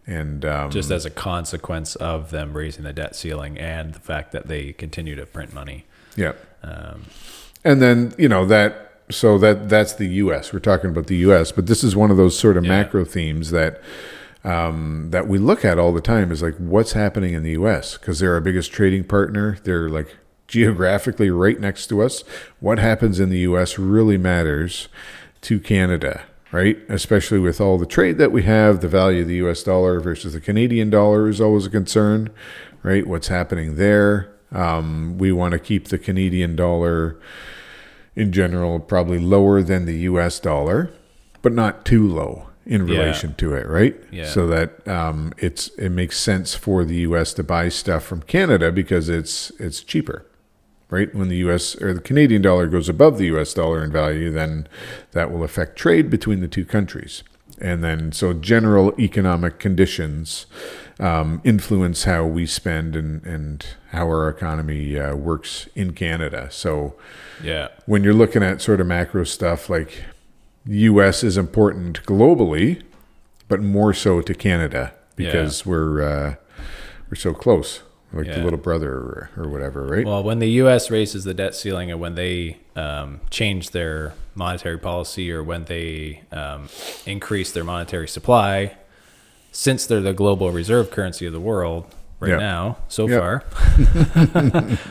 And 0.05 0.45
um, 0.45 0.69
Just 0.71 0.91
as 0.91 1.05
a 1.05 1.09
consequence 1.09 1.95
of 1.95 2.29
them 2.31 2.53
raising 2.55 2.83
the 2.83 2.93
debt 2.93 3.15
ceiling 3.15 3.57
and 3.57 3.93
the 3.95 3.99
fact 3.99 4.31
that 4.31 4.47
they 4.47 4.73
continue 4.73 5.15
to 5.15 5.25
print 5.25 5.53
money. 5.53 5.85
yeah, 6.15 6.33
Um, 6.63 7.03
and 7.63 7.81
then 7.81 8.13
you 8.17 8.29
know 8.29 8.45
that. 8.45 8.83
So 9.09 9.37
that 9.37 9.69
that's 9.69 9.93
the 9.93 10.05
U.S. 10.07 10.51
We're 10.51 10.59
talking 10.59 10.89
about 10.89 11.07
the 11.07 11.15
U.S., 11.17 11.53
but 11.53 11.65
this 11.67 11.81
is 11.81 11.95
one 11.95 12.11
of 12.11 12.17
those 12.17 12.37
sort 12.37 12.57
of 12.57 12.65
Yeah. 12.65 12.71
macro 12.83 13.05
themes 13.05 13.51
that 13.51 13.81
um, 14.43 15.11
that 15.11 15.27
we 15.29 15.37
look 15.37 15.63
at 15.63 15.79
all 15.79 15.93
the 15.93 16.01
time. 16.01 16.31
Is 16.31 16.41
like 16.41 16.55
what's 16.57 16.91
happening 16.91 17.33
in 17.33 17.43
the 17.43 17.51
U.S. 17.51 17.97
because 17.97 18.19
they're 18.19 18.33
our 18.33 18.41
biggest 18.41 18.71
trading 18.73 19.05
partner. 19.05 19.59
They're 19.63 19.87
like 19.89 20.15
geographically 20.47 21.29
right 21.29 21.59
next 21.59 21.87
to 21.87 22.01
us. 22.01 22.23
What 22.59 22.79
happens 22.79 23.19
in 23.19 23.29
the 23.29 23.39
U.S. 23.39 23.77
really 23.79 24.17
matters 24.17 24.87
to 25.41 25.59
Canada, 25.59 26.23
right? 26.51 26.77
Especially 26.89 27.39
with 27.39 27.61
all 27.61 27.77
the 27.77 27.85
trade 27.85 28.17
that 28.17 28.31
we 28.31 28.43
have, 28.43 28.81
the 28.81 28.87
value 28.89 29.21
of 29.21 29.27
the 29.27 29.35
US 29.47 29.63
dollar 29.63 29.99
versus 29.99 30.33
the 30.33 30.41
Canadian 30.41 30.89
dollar 30.89 31.29
is 31.29 31.39
always 31.39 31.65
a 31.65 31.69
concern, 31.69 32.29
right? 32.83 33.05
What's 33.07 33.27
happening 33.27 33.75
there? 33.75 34.33
Um, 34.51 35.17
we 35.17 35.31
want 35.31 35.51
to 35.53 35.59
keep 35.59 35.89
the 35.89 35.97
Canadian 35.97 36.55
dollar 36.55 37.19
in 38.15 38.31
general 38.31 38.79
probably 38.79 39.19
lower 39.19 39.61
than 39.61 39.85
the 39.85 39.97
US 39.99 40.39
dollar, 40.39 40.89
but 41.41 41.53
not 41.53 41.85
too 41.85 42.07
low 42.07 42.47
in 42.65 42.87
Yeah. 42.87 42.99
relation 42.99 43.35
to 43.35 43.53
it, 43.53 43.67
right? 43.67 43.95
Yeah. 44.11 44.25
So 44.25 44.47
that 44.47 44.87
um, 44.87 45.33
it's 45.37 45.67
it 45.77 45.89
makes 45.89 46.17
sense 46.17 46.55
for 46.55 46.83
the 46.83 46.95
US 46.97 47.33
to 47.33 47.43
buy 47.43 47.69
stuff 47.69 48.03
from 48.03 48.21
Canada 48.21 48.71
because 48.71 49.09
it's 49.09 49.51
it's 49.59 49.81
cheaper 49.81 50.25
right? 50.89 51.13
When 51.13 51.27
the 51.27 51.37
US 51.37 51.75
or 51.81 51.93
the 51.93 51.99
Canadian 52.01 52.41
dollar 52.41 52.67
goes 52.67 52.87
above 52.89 53.17
the 53.17 53.25
US 53.35 53.53
dollar 53.53 53.83
in 53.83 53.91
value, 53.91 54.31
then 54.31 54.67
that 55.11 55.31
will 55.31 55.43
affect 55.43 55.75
trade 55.77 56.09
between 56.09 56.39
the 56.39 56.47
two 56.47 56.65
countries. 56.65 57.23
And 57.59 57.83
then, 57.83 58.11
so 58.11 58.33
general 58.33 58.93
economic 58.99 59.59
conditions 59.59 60.45
um, 60.99 61.41
influence 61.43 62.03
how 62.05 62.25
we 62.25 62.45
spend 62.45 62.95
and, 62.95 63.23
and 63.25 63.65
how 63.91 64.05
our 64.07 64.29
economy 64.29 64.97
uh, 64.99 65.15
works 65.15 65.69
in 65.75 65.93
Canada. 65.93 66.49
So 66.51 66.95
yeah. 67.43 67.69
when 67.85 68.03
you're 68.03 68.13
looking 68.13 68.43
at 68.43 68.61
sort 68.61 68.81
of 68.81 68.87
macro 68.87 69.23
stuff, 69.23 69.69
like 69.69 70.03
US 70.65 71.23
is 71.23 71.37
important 71.37 72.03
globally, 72.03 72.81
but 73.47 73.61
more 73.61 73.93
so 73.93 74.21
to 74.21 74.33
Canada 74.33 74.93
because 75.15 75.65
we're 75.65 76.01
uh, 76.01 76.35
we're 77.09 77.15
so 77.15 77.33
close, 77.33 77.81
like 78.13 78.27
the 78.27 78.43
little 78.43 78.59
brother 78.59 78.91
or, 78.91 79.29
or 79.37 79.49
whatever, 79.49 79.85
right? 79.85 80.05
Well, 80.05 80.23
when 80.23 80.39
the 80.39 80.49
U.S. 80.51 80.91
raises 80.91 81.23
the 81.23 81.33
debt 81.33 81.55
ceiling, 81.55 81.89
and 81.89 81.99
when 81.99 82.15
they 82.15 82.57
um, 82.75 83.21
change 83.29 83.71
their 83.71 84.13
monetary 84.35 84.77
policy, 84.77 85.31
or 85.31 85.43
when 85.43 85.65
they 85.65 86.23
um, 86.31 86.69
increase 87.05 87.51
their 87.51 87.63
monetary 87.63 88.07
supply, 88.07 88.75
since 89.51 89.85
they're 89.85 90.01
the 90.01 90.13
global 90.13 90.51
reserve 90.51 90.91
currency 90.91 91.25
of 91.25 91.33
the 91.33 91.39
world 91.39 91.85
right 92.19 92.31
Yeah. 92.31 92.37
now, 92.37 92.77
so 92.87 93.07
Yeah. 93.07 93.19
far, 93.19 93.43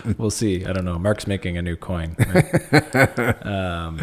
we'll 0.19 0.31
see. 0.31 0.65
I 0.65 0.73
don't 0.73 0.85
know. 0.85 0.99
Mark's 0.99 1.27
making 1.27 1.57
a 1.59 1.63
new 1.63 1.77
coin. 1.77 2.17
right? 2.19 3.47
um, 3.47 4.01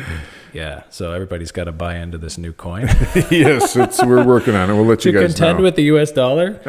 yeah, 0.54 0.84
so 0.89 1.12
everybody's 1.14 1.51
got 1.51 1.64
to 1.64 1.72
buy 1.72 1.95
into 1.95 2.18
this 2.18 2.38
new 2.38 2.54
coin. 2.54 2.88
yes, 3.32 3.76
it's 3.76 4.04
we're 4.04 4.24
working 4.24 4.56
on 4.56 4.70
it. 4.70 4.74
We'll 4.74 4.86
let 4.86 5.04
you 5.06 5.12
guys 5.12 5.32
contend 5.34 5.58
know. 5.60 5.64
with 5.64 5.76
the 5.76 5.84
U.S. 5.84 6.12
dollar. 6.12 6.60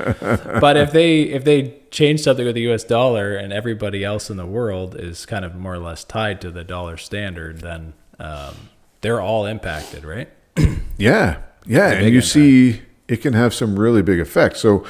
but 0.61 0.77
if 0.77 0.93
they 0.93 1.23
if 1.23 1.45
they 1.45 1.75
change 1.91 2.21
something 2.21 2.47
with 2.47 2.55
the 2.55 2.63
U.S. 2.63 2.83
dollar 2.85 3.37
and 3.37 3.53
everybody 3.53 4.03
else 4.05 4.31
in 4.31 4.37
the 4.39 4.47
world 4.47 4.97
is 4.99 5.27
kind 5.27 5.45
of 5.45 5.55
more 5.55 5.75
or 5.75 5.79
less 5.79 6.03
tied 6.05 6.41
to 6.41 6.51
the 6.51 6.65
dollar 6.65 6.97
standard, 6.97 7.61
then 7.61 7.93
um, 8.19 8.55
they're 9.03 9.21
all 9.21 9.45
impacted, 9.45 10.05
right? 10.05 10.29
yeah, 10.97 11.41
yeah, 11.67 11.91
and 11.91 12.07
you 12.07 12.15
impact. 12.17 12.27
see 12.27 12.81
it 13.09 13.19
can 13.19 13.33
have 13.35 13.53
some 13.55 13.79
really 13.79 14.03
big 14.03 14.19
effects. 14.21 14.61
So 14.61 14.85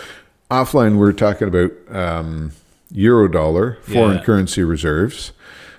offline, 0.51 0.97
we're 0.99 1.13
talking 1.13 1.49
about 1.49 1.71
um, 1.95 2.53
euro 2.91 3.29
dollar 3.29 3.79
foreign 3.83 4.19
Yeah. 4.19 4.25
currency 4.25 4.63
reserves. 4.63 5.33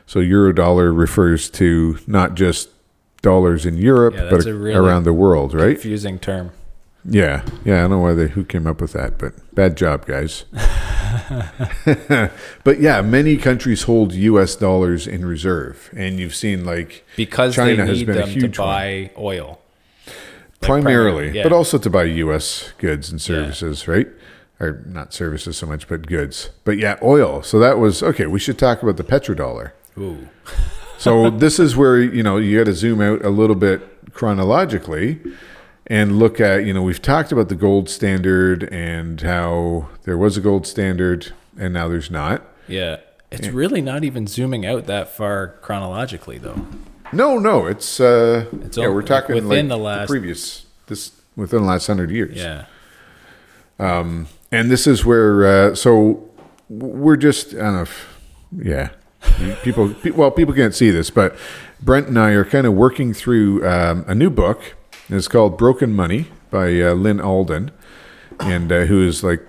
So 0.07 0.19
euro 0.19 0.53
dollar 0.53 0.93
refers 0.93 1.49
to 1.51 1.97
not 2.07 2.35
just 2.35 2.69
dollars 3.21 3.65
in 3.65 3.77
Europe, 3.77 4.13
Yeah, 4.15 4.29
but 4.29 4.43
really 4.45 4.73
around 4.73 5.03
the 5.03 5.13
world, 5.13 5.53
right? 5.53 5.73
Confusing 5.75 6.19
term. 6.19 6.51
Yeah, 7.07 7.43
yeah. 7.63 7.77
I 7.77 7.81
don't 7.81 7.91
know 7.91 7.99
why 7.99 8.13
they 8.13 8.27
who 8.29 8.43
came 8.43 8.65
up 8.67 8.81
with 8.81 8.93
that, 8.93 9.17
but 9.19 9.33
bad 9.55 9.77
job, 9.77 10.05
guys. 10.07 10.45
but 12.63 12.79
yeah, 12.79 13.01
many 13.01 13.37
countries 13.37 13.83
hold 13.83 14.13
U.S. 14.13 14.55
dollars 14.55 15.07
in 15.07 15.25
reserve, 15.25 15.89
and 15.95 16.19
you've 16.19 16.35
seen 16.35 16.65
like 16.65 17.05
Because 17.15 17.55
China 17.55 17.77
they 17.83 17.87
has 17.87 17.99
need 17.99 18.07
been 18.07 18.17
a 18.17 18.19
them 18.21 18.27
to 18.29 18.33
huge 18.39 18.59
one. 18.59 18.67
buy 18.67 19.11
oil. 19.17 19.59
Primarily, 20.65 21.13
primary- 21.13 21.37
yeah. 21.37 21.43
but 21.43 21.51
also 21.51 21.77
to 21.77 21.89
buy 21.89 22.03
U.S. 22.03 22.73
goods 22.77 23.09
and 23.11 23.21
services, 23.21 23.87
right? 23.87 24.07
Or 24.59 24.83
not 24.85 25.13
services 25.13 25.57
so 25.57 25.67
much, 25.67 25.87
but 25.87 26.07
goods. 26.07 26.49
But 26.63 26.77
yeah, 26.77 26.97
oil. 27.03 27.41
So 27.43 27.59
that 27.59 27.77
was 27.77 28.01
okay. 28.01 28.25
We 28.25 28.39
should 28.39 28.57
talk 28.57 28.81
about 28.83 28.97
the 28.97 29.03
petrodollar. 29.03 29.71
Ooh. 29.97 30.27
So 30.97 31.29
this 31.29 31.59
is 31.59 31.75
where 31.75 31.99
you 31.99 32.23
know 32.23 32.37
you 32.37 32.57
got 32.57 32.67
to 32.67 32.73
zoom 32.73 33.01
out 33.01 33.23
a 33.23 33.29
little 33.29 33.57
bit 33.57 34.13
chronologically 34.13 35.19
and 35.87 36.17
look 36.17 36.39
at 36.39 36.65
you 36.65 36.73
know 36.73 36.81
we've 36.81 37.01
talked 37.01 37.33
about 37.33 37.49
the 37.49 37.55
gold 37.55 37.89
standard 37.89 38.63
and 38.71 39.19
how 39.19 39.89
there 40.03 40.17
was 40.17 40.37
a 40.37 40.41
gold 40.41 40.65
standard 40.65 41.33
and 41.59 41.73
now 41.73 41.89
there's 41.89 42.09
not. 42.09 42.43
Yeah. 42.69 43.01
It's 43.29 43.49
really 43.49 43.81
not 43.81 44.05
even 44.05 44.25
zooming 44.27 44.65
out 44.65 44.85
that 44.85 45.09
far 45.09 45.55
chronologically, 45.61 46.37
though. 46.37 46.65
No, 47.13 47.37
no, 47.39 47.65
it's 47.67 47.99
uh, 47.99 48.45
It's 48.61 48.77
yeah, 48.77 48.87
we're 48.89 49.01
talking 49.01 49.35
within 49.35 49.67
like 49.69 49.77
the 49.77 49.77
last- 49.77 50.09
previous 50.09 50.65
this 50.87 51.11
within 51.35 51.61
the 51.61 51.67
last 51.67 51.87
hundred 51.87 52.11
years. 52.11 52.35
Yeah. 52.37 52.65
Um, 53.79 54.27
and 54.51 54.71
this 54.71 54.87
is 54.87 55.03
where 55.05 55.45
uh, 55.45 55.75
so 55.75 56.29
we're 56.69 57.17
just 57.17 57.53
I 57.53 57.57
don't 57.57 57.73
know 57.75 57.81
if, 57.83 58.19
yeah 58.57 58.89
people 59.63 59.93
well 60.13 60.31
people 60.31 60.53
can't 60.53 60.73
see 60.73 60.91
this 60.91 61.09
but 61.09 61.35
Brent 61.81 62.07
and 62.07 62.17
I 62.17 62.31
are 62.31 62.45
kind 62.45 62.65
of 62.65 62.73
working 62.73 63.13
through 63.13 63.67
um, 63.67 64.05
a 64.07 64.15
new 64.15 64.29
book 64.29 64.75
it's 65.09 65.27
called 65.27 65.57
Broken 65.57 65.93
Money 65.93 66.27
by 66.51 66.79
uh, 66.81 66.93
Lyn 66.93 67.19
Alden 67.19 67.71
and 68.39 68.71
uh, 68.71 68.85
who 68.85 69.05
is 69.05 69.23
like 69.23 69.45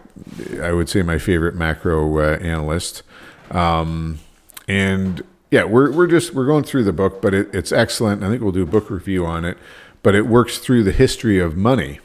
I 0.61 0.73
would 0.73 0.89
say 0.89 1.03
my 1.03 1.19
favorite 1.19 1.55
macro 1.55 2.19
uh, 2.19 2.39
analyst 2.39 3.03
um, 3.51 4.19
and 4.67 5.23
yeah 5.57 5.65
we're 5.65 5.91
we're 5.91 6.07
just 6.07 6.35
we're 6.35 6.47
going 6.47 6.65
through 6.65 6.85
the 6.85 6.93
book 6.93 7.21
but 7.21 7.33
it, 7.35 7.55
it's 7.55 7.73
excellent 7.73 8.23
I 8.23 8.29
think 8.29 8.43
we'll 8.43 8.53
do 8.53 8.63
a 8.63 8.67
book 8.77 8.91
review 8.91 9.25
on 9.27 9.45
it 9.45 9.57
but 10.03 10.15
it 10.15 10.27
works 10.27 10.59
through 10.59 10.83
the 10.85 10.93
history 10.93 11.39
of 11.39 11.57
money 11.57 11.99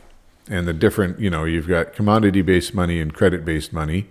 and 0.49 0.67
the 0.67 0.73
different 0.73 1.19
you 1.19 1.29
know 1.29 1.43
you've 1.45 1.67
got 1.67 1.93
commodity 1.93 2.41
based 2.41 2.73
money 2.73 2.99
and 2.99 3.13
credit 3.13 3.45
based 3.45 3.71
money 3.73 4.07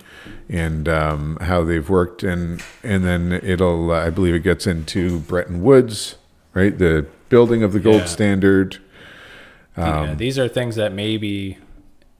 and 0.48 0.88
um, 0.88 1.36
how 1.40 1.64
they've 1.64 1.88
worked 1.90 2.22
and 2.22 2.62
and 2.82 3.04
then 3.04 3.32
it'll 3.42 3.90
uh, 3.90 4.06
i 4.06 4.10
believe 4.10 4.34
it 4.34 4.44
gets 4.50 4.66
into 4.66 5.18
bretton 5.20 5.62
woods 5.62 6.16
right 6.54 6.78
the 6.78 7.06
building 7.28 7.62
of 7.62 7.72
the 7.72 7.80
gold 7.80 8.02
Yeah. 8.02 8.06
standard 8.06 8.78
Um, 9.76 10.04
yeah, 10.08 10.14
these 10.14 10.38
are 10.38 10.48
things 10.48 10.74
that 10.76 10.92
maybe, 10.92 11.56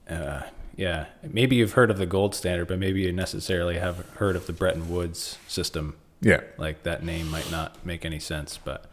uh, 0.09 0.41
yeah, 0.75 1.05
maybe 1.21 1.57
you've 1.57 1.73
heard 1.73 1.91
of 1.91 1.97
the 1.97 2.05
gold 2.05 2.33
standard, 2.33 2.67
but 2.69 2.79
maybe 2.79 3.01
you 3.01 3.11
necessarily 3.11 3.77
have 3.77 3.97
heard 4.15 4.35
of 4.35 4.47
the 4.47 4.53
Bretton 4.53 4.89
Woods 4.89 5.37
system. 5.47 5.95
Yeah 6.21 6.41
Like 6.57 6.83
that 6.83 7.03
name 7.03 7.29
might 7.29 7.49
not 7.51 7.83
make 7.85 8.05
any 8.05 8.19
sense, 8.19 8.59
but 8.63 8.85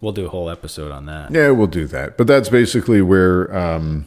we'll 0.00 0.12
do 0.12 0.26
a 0.26 0.28
whole 0.30 0.48
episode 0.50 0.92
on 0.92 1.06
that. 1.06 1.30
yeah 1.30 1.50
we'll 1.50 1.66
do 1.66 1.86
that 1.86 2.16
but 2.16 2.26
that's 2.26 2.48
basically 2.48 3.02
where 3.02 3.54
um, 3.56 4.06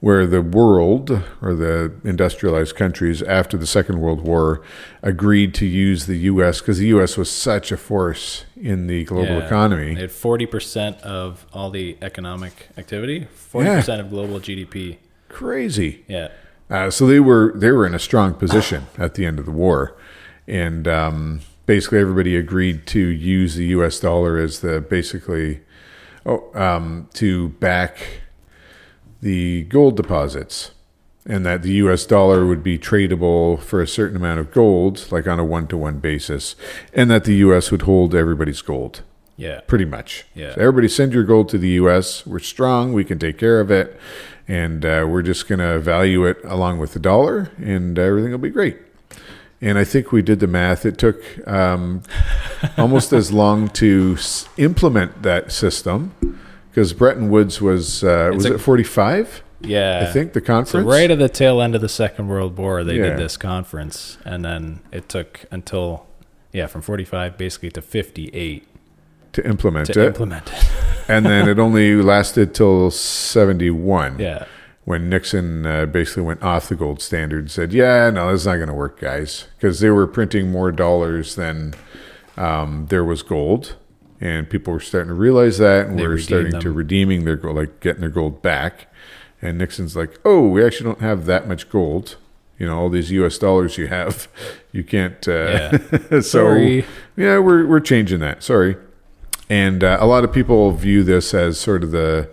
where 0.00 0.26
the 0.26 0.42
world 0.42 1.10
or 1.40 1.54
the 1.54 1.92
industrialized 2.04 2.74
countries 2.74 3.22
after 3.22 3.56
the 3.56 3.66
Second 3.68 4.00
World 4.00 4.20
War 4.22 4.60
agreed 5.00 5.54
to 5.54 5.66
use 5.66 6.06
the 6.06 6.16
U.S. 6.32 6.60
because 6.60 6.78
the 6.78 6.88
U.S. 6.88 7.16
was 7.16 7.30
such 7.30 7.70
a 7.70 7.76
force 7.76 8.44
in 8.56 8.88
the 8.88 9.04
global 9.04 9.36
Yeah. 9.38 9.46
economy. 9.46 9.94
They 9.94 10.00
had 10.00 10.10
forty 10.10 10.44
percent 10.46 11.00
of 11.02 11.46
all 11.52 11.70
the 11.70 11.96
economic 12.02 12.68
activity, 12.76 13.28
forty 13.32 13.68
percent 13.68 14.00
of 14.00 14.10
global 14.10 14.40
GDP. 14.40 14.96
Crazy. 15.28 16.04
Yeah, 16.08 16.28
Uh, 16.68 16.90
so 16.90 17.06
they 17.06 17.20
were 17.20 17.52
they 17.54 17.70
were 17.70 17.86
in 17.86 17.94
a 17.94 18.00
strong 18.00 18.34
position 18.34 18.88
at 18.98 19.14
the 19.14 19.24
end 19.24 19.38
of 19.38 19.46
the 19.46 19.52
war, 19.52 19.96
and 20.48 20.88
um, 20.88 21.40
basically 21.66 21.98
everybody 21.98 22.36
agreed 22.36 22.86
to 22.88 23.00
use 23.00 23.54
the 23.54 23.66
U.S. 23.66 24.00
dollar 24.00 24.38
as 24.38 24.60
the 24.60 24.80
basically 24.80 25.60
oh 26.26 26.50
um, 26.54 27.08
to 27.14 27.50
back 27.50 28.20
the 29.20 29.64
gold 29.64 29.96
deposits, 29.96 30.72
and 31.26 31.46
that 31.46 31.62
the 31.62 31.72
U.S. 31.74 32.04
dollar 32.06 32.44
would 32.46 32.62
be 32.62 32.78
tradable 32.78 33.60
for 33.60 33.80
a 33.80 33.86
certain 33.86 34.16
amount 34.16 34.40
of 34.40 34.50
gold, 34.52 35.06
like 35.10 35.26
on 35.26 35.38
a 35.38 35.44
one 35.44 35.66
to 35.68 35.76
one 35.76 35.98
basis, 35.98 36.56
and 36.92 37.10
that 37.10 37.24
the 37.24 37.36
U.S. 37.36 37.70
would 37.70 37.82
hold 37.82 38.14
everybody's 38.14 38.62
gold 38.62 39.02
yeah, 39.36 39.60
pretty 39.66 39.84
much. 39.84 40.24
Yeah. 40.34 40.54
So 40.54 40.60
everybody 40.60 40.88
send 40.88 41.12
your 41.12 41.24
gold 41.24 41.48
to 41.50 41.58
the 41.58 41.70
U.S. 41.70 42.26
We're 42.26 42.38
strong. 42.38 42.92
We 42.92 43.04
can 43.04 43.18
take 43.18 43.38
care 43.38 43.60
of 43.60 43.70
it, 43.70 43.98
and 44.46 44.84
uh, 44.84 45.06
we're 45.08 45.22
just 45.22 45.48
going 45.48 45.58
to 45.58 45.78
value 45.78 46.24
it 46.26 46.38
along 46.44 46.78
with 46.78 46.92
the 46.92 47.00
dollar, 47.00 47.50
and 47.58 47.98
everything 47.98 48.30
will 48.30 48.38
be 48.38 48.50
great. 48.50 48.78
And 49.62 49.78
I 49.78 49.84
think 49.84 50.10
we 50.10 50.22
did 50.22 50.40
the 50.40 50.46
math. 50.48 50.84
It 50.84 50.98
took 50.98 51.22
um, 51.48 52.02
almost 52.76 53.12
as 53.12 53.30
long 53.32 53.68
to 53.70 54.16
s- 54.18 54.48
implement 54.56 55.22
that 55.22 55.52
system 55.52 56.12
because 56.70 56.92
Bretton 56.92 57.30
Woods 57.30 57.60
was 57.60 58.02
uh, 58.02 58.32
was 58.34 58.44
a- 58.44 58.54
it 58.54 58.58
forty 58.58 58.82
five? 58.82 59.42
yeah. 59.60 60.04
I 60.08 60.12
think 60.12 60.32
the 60.32 60.40
So 60.40 60.46
conference. 60.46 60.86
right 60.88 61.08
at 61.08 61.20
the 61.20 61.28
tail 61.28 61.62
end 61.62 61.76
of 61.76 61.80
the 61.80 61.88
Second 61.88 62.26
World 62.26 62.56
War, 62.58 62.82
they 62.82 62.96
Yeah. 62.96 63.10
did 63.10 63.18
this 63.18 63.36
conference, 63.36 64.18
and 64.24 64.44
then 64.44 64.80
it 64.90 65.08
took 65.08 65.44
until 65.52 66.06
yeah, 66.52 66.66
from 66.66 66.82
forty-five 66.82 67.38
basically 67.38 67.70
to 67.70 67.80
fifty-eight 67.82 68.66
to 69.34 69.46
implement 69.46 69.86
to 69.92 70.02
it, 70.02 70.06
implement 70.08 70.50
it. 70.52 70.66
and 71.08 71.24
then 71.24 71.48
it 71.48 71.58
only 71.66 71.94
lasted 72.02 72.52
till 72.52 72.90
seventy 72.90 73.70
one. 73.70 74.18
yeah, 74.18 74.44
when 74.84 75.08
Nixon 75.08 75.64
uh, 75.64 75.86
basically 75.86 76.24
went 76.24 76.42
off 76.42 76.68
the 76.68 76.74
gold 76.74 77.00
standard 77.00 77.40
and 77.40 77.50
said, 77.50 77.72
"Yeah, 77.72 78.10
no, 78.10 78.32
this 78.32 78.42
is 78.42 78.46
not 78.46 78.56
going 78.56 78.68
to 78.68 78.74
work, 78.74 79.00
guys," 79.00 79.46
because 79.56 79.80
they 79.80 79.90
were 79.90 80.06
printing 80.06 80.50
more 80.50 80.72
dollars 80.72 81.36
than 81.36 81.74
um, 82.36 82.86
there 82.88 83.04
was 83.04 83.22
gold, 83.22 83.76
and 84.20 84.48
people 84.50 84.72
were 84.72 84.80
starting 84.80 85.08
to 85.08 85.14
realize 85.14 85.58
that, 85.58 85.86
and 85.86 85.98
They 85.98 86.06
were 86.06 86.18
starting 86.18 86.58
to 86.60 86.70
redeeming 86.70 87.24
their 87.24 87.36
gold, 87.36 87.56
like 87.56 87.80
getting 87.80 88.00
their 88.00 88.10
gold 88.10 88.42
back. 88.42 88.88
And 89.40 89.58
Nixon's 89.58 89.96
like, 89.96 90.18
"Oh, 90.24 90.48
we 90.48 90.64
actually 90.64 90.86
don't 90.86 91.00
have 91.00 91.26
that 91.26 91.46
much 91.48 91.68
gold. 91.68 92.16
You 92.58 92.66
know, 92.66 92.78
all 92.78 92.88
these 92.88 93.10
U.S. 93.12 93.38
dollars 93.38 93.78
you 93.78 93.86
have, 93.88 94.28
you 94.72 94.82
can't." 94.84 95.26
Uh, 95.26 95.78
so 96.10 96.20
Sorry. 96.20 96.84
yeah, 97.16 97.38
we're 97.38 97.66
we're 97.66 97.80
changing 97.80 98.20
that. 98.20 98.42
Sorry. 98.42 98.76
And 99.50 99.84
uh, 99.84 99.98
a 100.00 100.06
lot 100.06 100.24
of 100.24 100.32
people 100.32 100.70
view 100.72 101.02
this 101.04 101.34
as 101.34 101.60
sort 101.60 101.84
of 101.84 101.90
the 101.90 102.30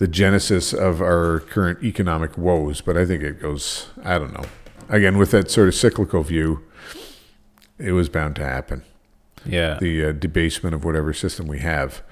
the 0.00 0.08
genesis 0.08 0.72
of 0.72 1.02
our 1.02 1.40
current 1.40 1.84
economic 1.84 2.36
woes, 2.38 2.80
but 2.80 2.96
I 2.96 3.04
think 3.04 3.22
it 3.22 3.38
goes. 3.38 3.90
I 4.02 4.18
don't 4.18 4.32
know. 4.32 4.46
Again, 4.88 5.18
with 5.18 5.30
that 5.32 5.50
sort 5.50 5.68
of 5.68 5.74
cyclical 5.74 6.22
view, 6.22 6.64
it 7.78 7.92
was 7.92 8.08
bound 8.08 8.34
to 8.36 8.44
happen. 8.44 8.82
yeah, 9.44 9.78
The 9.78 10.06
uh, 10.06 10.12
debasement 10.12 10.74
of 10.74 10.84
whatever 10.84 11.12
system 11.12 11.46
we 11.46 11.58
have. 11.58 12.02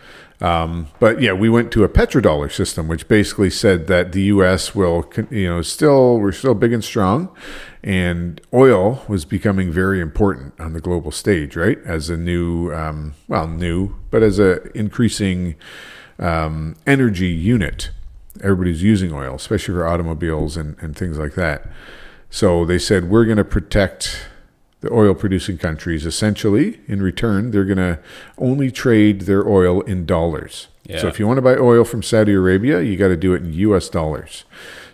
Um, 0.43 0.89
but 1.01 1.23
yeah, 1.23 1.33
we 1.33 1.49
went 1.49 1.73
to 1.73 1.83
a 1.83 1.89
petrodollar 1.89 2.53
system, 2.53 2.89
which 2.89 3.09
basically 3.09 3.49
said 3.49 3.87
that 3.87 4.13
the 4.13 4.23
U.S. 4.25 4.75
will, 4.75 5.11
you 5.31 5.49
know, 5.49 5.63
still 5.63 6.19
we're 6.19 6.33
still 6.33 6.55
big 6.55 6.75
and 6.75 6.85
strong, 6.85 7.35
and 7.83 8.39
oil 8.53 9.03
was 9.09 9.25
becoming 9.25 9.73
very 9.73 9.99
important 10.01 10.53
on 10.61 10.75
the 10.75 10.81
global 10.81 11.11
stage, 11.11 11.57
right? 11.57 11.79
As 11.87 12.11
a 12.11 12.19
new, 12.19 12.71
um, 12.73 13.15
well, 13.29 13.49
new, 13.49 13.97
but 14.11 14.23
as 14.23 14.39
a 14.39 14.71
increasing 14.77 15.57
um, 16.19 16.77
energy 16.87 17.29
unit. 17.29 17.91
Everybody's 18.43 18.83
using 18.83 19.13
oil, 19.13 19.35
especially 19.35 19.75
for 19.75 19.87
automobiles 19.87 20.57
and, 20.57 20.77
and 20.81 20.97
things 20.97 21.19
like 21.19 21.35
that. 21.35 21.67
So 22.31 22.65
they 22.65 22.79
said 22.79 23.09
we're 23.11 23.25
going 23.25 23.39
to 23.39 23.45
protect 23.45 24.27
the 24.81 24.93
oil 24.93 25.13
producing 25.15 25.59
countries 25.59 26.07
essentially 26.07 26.79
in 26.87 27.03
return 27.03 27.51
they're 27.51 27.65
going 27.65 27.79
to 27.79 27.99
only 28.37 28.71
trade 28.71 29.23
their 29.23 29.45
oil 29.49 29.81
in 29.81 30.07
dollars 30.07 30.69
Yeah. 30.85 31.01
so 31.01 31.09
if 31.09 31.19
you 31.19 31.27
want 31.27 31.39
to 31.39 31.43
buy 31.43 31.57
oil 31.57 31.83
from 31.83 32.01
saudi 32.01 32.33
arabia 32.33 32.81
you 32.81 32.97
got 32.97 33.09
to 33.09 33.17
do 33.17 33.35
it 33.35 33.43
in 33.43 33.53
us 33.55 33.89
dollars 33.89 34.45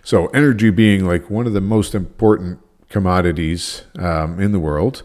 so 0.03 0.29
energy 0.29 0.70
being 0.70 1.05
like 1.05 1.29
one 1.29 1.47
of 1.47 1.53
the 1.53 1.61
most 1.61 1.95
important 1.95 2.61
commodities 2.89 3.83
um, 3.99 4.41
in 4.41 4.53
the 4.53 4.59
world 4.59 5.03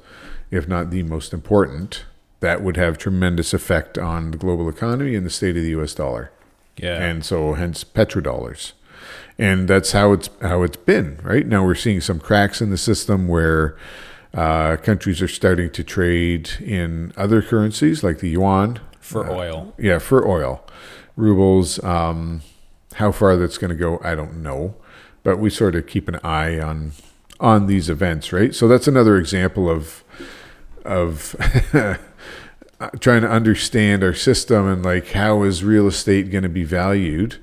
if 0.50 0.66
not 0.66 0.92
the 0.92 1.04
most 1.04 1.34
important 1.34 2.06
that 2.42 2.62
would 2.62 2.78
have 2.78 2.98
tremendous 2.98 3.54
effect 3.54 3.98
on 3.98 4.32
the 4.32 4.38
global 4.38 4.70
economy 4.70 5.16
and 5.16 5.26
the 5.26 5.30
state 5.30 5.58
of 5.58 5.64
the 5.64 5.72
us 5.72 5.94
dollar. 5.94 6.32
Yeah, 6.78 7.02
and 7.04 7.26
so 7.26 7.54
hence 7.54 7.84
petrodollars. 7.84 8.74
And 9.38 9.68
that's 9.70 9.92
how 9.94 10.12
it's 10.12 10.30
how 10.42 10.64
it's 10.64 10.78
been 10.78 11.20
right? 11.24 11.46
Now 11.46 11.64
we're 11.66 11.76
seeing 11.76 12.02
some 12.02 12.20
cracks 12.20 12.62
in 12.62 12.70
the 12.70 12.78
system 12.78 13.28
where 13.28 13.78
uh, 14.34 14.78
countries 14.78 15.22
are 15.22 15.28
starting 15.28 15.72
to 15.72 15.84
trade 15.84 16.52
in 16.60 17.14
other 17.18 17.42
currencies 17.42 18.04
like 18.04 18.20
the 18.20 18.30
yuan. 18.30 18.80
For 19.00 19.30
oil. 19.32 19.74
yeah 19.78 20.00
for 20.00 20.28
oil. 20.28 20.64
Rubles 21.16 21.84
um, 21.84 22.42
how 22.96 23.12
far 23.12 23.36
that's 23.38 23.58
going 23.58 23.70
to 23.70 23.76
go 23.76 24.00
i 24.04 24.16
don't 24.16 24.42
know. 24.42 24.76
But 25.24 25.40
we 25.40 25.50
sort 25.50 25.76
of 25.76 25.88
keep 25.88 26.08
an 26.08 26.20
eye 26.24 26.60
on 26.60 26.92
on 27.40 27.68
these 27.68 27.90
events 27.90 28.32
right? 28.32 28.54
So 28.54 28.68
that's 28.68 28.88
another 28.88 29.18
example 29.18 29.70
of 29.70 30.04
of 30.86 31.36
Uh, 32.80 32.90
trying 33.02 33.22
to 33.22 33.30
understand 33.30 34.04
our 34.06 34.14
system 34.14 34.66
and 34.66 34.84
like 34.86 35.10
how 35.10 35.44
is 35.44 35.66
real 35.66 35.86
estate 35.86 36.32
going 36.32 36.44
to 36.44 36.50
be 36.50 36.64
valued? 36.64 37.36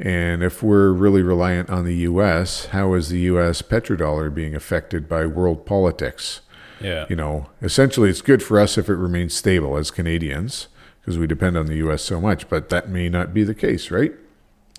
And 0.00 0.42
if 0.42 0.64
we're 0.64 0.90
really 0.90 1.22
reliant 1.22 1.70
on 1.70 1.84
the 1.84 1.94
US 1.98 2.66
how 2.66 2.94
is 2.94 3.08
the 3.08 3.20
US 3.20 3.62
petrodollar 3.62 4.34
being 4.34 4.54
affected 4.54 5.08
by 5.08 5.26
world 5.26 5.64
politics? 5.64 6.40
Yeah, 6.80 7.06
you 7.08 7.14
know 7.14 7.46
essentially 7.62 8.10
it's 8.10 8.20
good 8.20 8.42
for 8.42 8.58
us 8.58 8.76
if 8.76 8.88
it 8.88 8.96
remains 8.96 9.32
stable 9.32 9.76
as 9.76 9.92
Canadians 9.92 10.66
because 11.00 11.18
we 11.18 11.28
depend 11.28 11.56
on 11.56 11.66
the 11.66 11.76
US 11.76 12.02
so 12.02 12.20
much 12.20 12.48
but 12.48 12.68
that 12.70 12.88
may 12.88 13.08
not 13.08 13.32
be 13.32 13.44
the 13.44 13.54
case 13.54 13.92
right? 13.92 14.12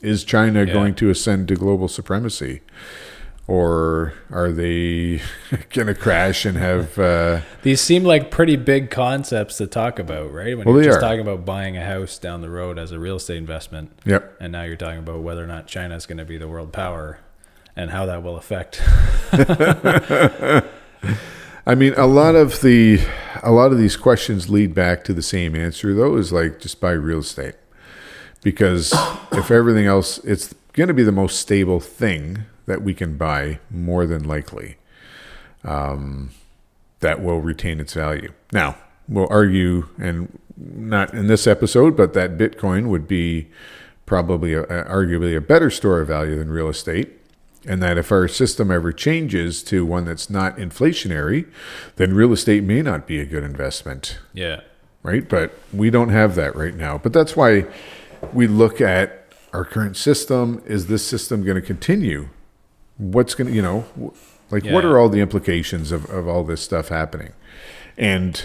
Is 0.01 0.25
China 0.25 0.65
Yeah. 0.65 0.73
going 0.73 0.95
to 0.95 1.09
ascend 1.09 1.47
to 1.47 1.55
global 1.55 1.87
supremacy 1.87 2.59
or 3.47 4.13
are 4.31 4.51
they 4.51 5.21
going 5.73 5.87
to 5.87 5.93
crash 5.93 6.45
and 6.45 6.57
have 6.57 6.97
uh, 6.97 7.41
these 7.61 7.81
seem 7.81 8.03
like 8.03 8.31
pretty 8.31 8.55
big 8.55 8.89
concepts 8.89 9.57
to 9.57 9.67
talk 9.67 9.99
about, 9.99 10.31
right? 10.31 10.57
When 10.57 10.65
Well, 10.65 10.75
you're 10.75 10.85
just 10.85 10.97
are. 10.97 11.01
talking 11.01 11.21
about 11.21 11.45
buying 11.45 11.77
a 11.77 11.85
house 11.85 12.17
down 12.17 12.41
the 12.41 12.49
road 12.49 12.79
as 12.79 12.91
a 12.91 12.99
real 12.99 13.17
estate 13.17 13.37
investment, 13.37 13.91
yep 14.05 14.35
and 14.39 14.51
now 14.51 14.63
you're 14.63 14.75
talking 14.75 14.99
about 14.99 15.21
whether 15.21 15.43
or 15.43 15.47
not 15.47 15.67
China 15.67 15.95
is 15.95 16.05
going 16.05 16.17
to 16.17 16.25
be 16.25 16.37
the 16.37 16.47
world 16.47 16.73
power 16.73 17.19
and 17.75 17.91
how 17.91 18.05
that 18.05 18.23
will 18.23 18.37
affect. 18.37 18.81
I 21.67 21.73
mean, 21.75 21.93
a 21.97 22.05
lot 22.05 22.35
of 22.35 22.61
the 22.61 22.99
a 23.41 23.51
lot 23.51 23.71
of 23.71 23.77
these 23.77 23.97
questions 23.97 24.49
lead 24.49 24.73
back 24.73 25.03
to 25.05 25.13
the 25.13 25.21
same 25.23 25.55
answer, 25.55 25.93
though, 25.93 26.15
is 26.15 26.31
like 26.31 26.59
just 26.59 26.79
buy 26.79 26.91
real 26.91 27.19
estate 27.19 27.55
because 28.43 28.93
if 29.31 29.49
everything 29.49 29.87
else, 29.87 30.19
it's 30.19 30.53
going 30.73 30.87
to 30.87 30.93
be 30.93 31.03
the 31.03 31.11
most 31.11 31.39
stable 31.39 31.79
thing 31.79 32.45
that 32.65 32.81
we 32.81 32.93
can 32.93 33.17
buy, 33.17 33.59
more 33.69 34.05
than 34.05 34.23
likely. 34.23 34.77
Um, 35.63 36.31
that 36.99 37.21
will 37.21 37.39
retain 37.39 37.79
its 37.79 37.93
value. 37.93 38.31
Now, 38.51 38.77
we'll 39.07 39.27
argue, 39.29 39.87
and 39.97 40.39
not 40.57 41.13
in 41.13 41.27
this 41.27 41.47
episode, 41.47 41.97
but 41.97 42.13
that 42.13 42.37
Bitcoin 42.37 42.87
would 42.87 43.07
be 43.07 43.47
probably 44.05 44.53
a, 44.53 44.63
arguably 44.63 45.35
a 45.35 45.41
better 45.41 45.69
store 45.69 46.01
of 46.01 46.07
value 46.07 46.37
than 46.37 46.49
real 46.49 46.69
estate. 46.69 47.11
And 47.67 47.81
that 47.81 47.97
if 47.97 48.11
our 48.11 48.27
system 48.27 48.69
ever 48.69 48.91
changes 48.91 49.63
to 49.63 49.85
one 49.85 50.05
that's 50.05 50.29
not 50.29 50.57
inflationary, 50.57 51.47
then 51.95 52.13
real 52.13 52.31
estate 52.31 52.63
may 52.63 52.83
not 52.83 53.07
be 53.07 53.19
a 53.19 53.25
good 53.25 53.43
investment, 53.43 54.19
yeah, 54.33 54.61
right? 55.01 55.27
But 55.27 55.57
we 55.73 55.89
don't 55.89 56.09
have 56.09 56.35
that 56.35 56.55
right 56.55 56.75
now. 56.75 56.99
But 56.99 57.11
that's 57.11 57.35
why 57.35 57.65
we 58.33 58.45
look 58.45 58.81
at 58.81 59.33
our 59.51 59.65
current 59.65 59.97
system. 59.97 60.61
Is 60.67 60.85
this 60.85 61.03
system 61.03 61.43
going 61.43 61.59
to 61.59 61.61
continue? 61.65 62.29
What's 62.97 63.35
going 63.35 63.47
to, 63.47 63.53
you 63.53 63.61
know, 63.61 63.85
like 64.51 64.65
what 64.65 64.85
are 64.85 64.97
all 64.97 65.09
the 65.09 65.19
implications 65.19 65.91
of, 65.91 66.09
of 66.09 66.27
all 66.27 66.43
this 66.43 66.61
stuff 66.61 66.89
happening? 66.89 67.33
And 67.97 68.43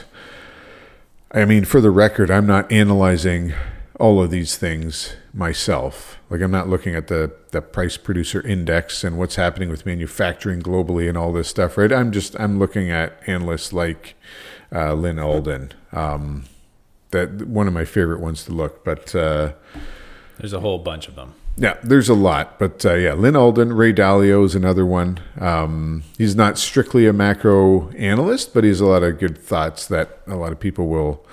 I 1.33 1.45
mean, 1.45 1.65
for 1.65 1.81
the 1.81 1.91
record, 1.91 2.31
I'm 2.31 2.47
not 2.47 2.71
analyzing 2.73 3.53
all 4.01 4.21
of 4.21 4.31
these 4.31 4.57
things 4.57 5.15
myself. 5.35 6.19
Like 6.31 6.41
I'm 6.41 6.51
not 6.51 6.69
looking 6.69 6.95
at 6.95 7.09
the 7.09 7.33
the 7.51 7.61
price 7.61 7.97
producer 7.97 8.41
index 8.41 9.05
and 9.05 9.19
what's 9.19 9.37
happening 9.37 9.69
with 9.69 9.85
manufacturing 9.85 10.63
globally 10.63 11.09
and 11.09 11.19
all 11.19 11.33
this 11.33 11.49
stuff, 11.49 11.77
right? 11.77 11.93
I'm 11.93 12.11
just 12.11 12.39
I'm 12.41 12.59
looking 12.59 12.91
at 12.91 13.21
analysts 13.27 13.73
like 13.73 14.15
uh, 14.73 14.95
Lyn 14.95 15.19
Alden. 15.19 15.73
Um, 15.93 16.45
that 17.11 17.47
one 17.47 17.67
of 17.67 17.75
my 17.75 17.85
favorite 17.85 18.21
ones 18.21 18.45
to 18.45 18.53
look, 18.53 18.85
but 18.85 19.15
uh, 19.15 19.53
there's 20.39 20.53
a 20.53 20.61
whole 20.61 20.79
bunch 20.79 21.09
of 21.09 21.17
them. 21.17 21.35
Yeah, 21.57 21.77
there's 21.83 22.09
a 22.09 22.15
lot, 22.15 22.59
but 22.59 22.87
uh, 22.87 22.95
yeah, 22.95 23.13
Lyn 23.13 23.37
Alden, 23.37 23.75
Ray 23.75 23.93
Dalio 23.93 24.47
is 24.47 24.55
another 24.55 24.87
one. 24.87 25.21
Um, 25.39 26.05
he's 26.17 26.35
not 26.35 26.57
strictly 26.57 27.07
a 27.07 27.13
macro 27.13 27.91
analyst, 27.91 28.55
but 28.55 28.65
he 28.65 28.69
has 28.69 28.81
a 28.81 28.87
lot 28.87 29.03
of 29.03 29.19
good 29.19 29.37
thoughts 29.37 29.87
that 29.89 30.21
a 30.27 30.37
lot 30.37 30.53
of 30.53 30.61
people 30.61 30.87
will 30.89 31.25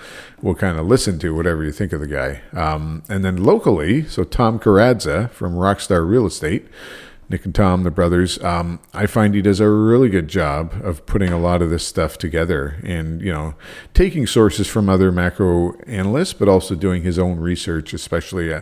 will 0.41 0.55
kind 0.55 0.78
of 0.78 0.86
listen 0.86 1.18
to, 1.20 1.34
whatever 1.34 1.63
you 1.63 1.72
think 1.72 1.93
of 1.93 2.01
the 2.01 2.07
guy. 2.07 2.41
Um, 2.51 3.03
and 3.07 3.24
then 3.24 3.38
locally, 3.38 4.05
so 4.05 4.24
Tom 4.24 4.59
Karadza 4.59 5.32
from 5.32 5.55
Rockstar 5.55 6.07
Real 6.07 6.26
Estate, 6.28 6.68
Nick 7.30 7.43
and 7.43 7.55
Tom, 7.55 7.84
the 7.84 7.91
brothers, 7.91 8.41
um, 8.43 8.80
I 8.93 9.05
find 9.05 9.34
he 9.34 9.41
does 9.41 9.59
a 9.59 9.70
really 9.70 10.09
good 10.09 10.28
job 10.28 10.74
of 10.84 11.05
putting 11.05 11.34
a 11.34 11.39
lot 11.39 11.61
of 11.61 11.70
this 11.70 11.86
stuff 11.86 12.18
together 12.18 12.80
and, 12.84 13.22
you 13.22 13.34
know, 13.34 13.55
taking 13.93 14.28
sources 14.28 14.68
from 14.68 14.89
other 14.89 15.11
macro 15.11 15.74
analysts, 15.88 16.34
but 16.34 16.47
also 16.47 16.74
doing 16.76 17.03
his 17.03 17.20
own 17.20 17.39
research, 17.39 17.93
especially 17.93 18.53
uh, 18.53 18.61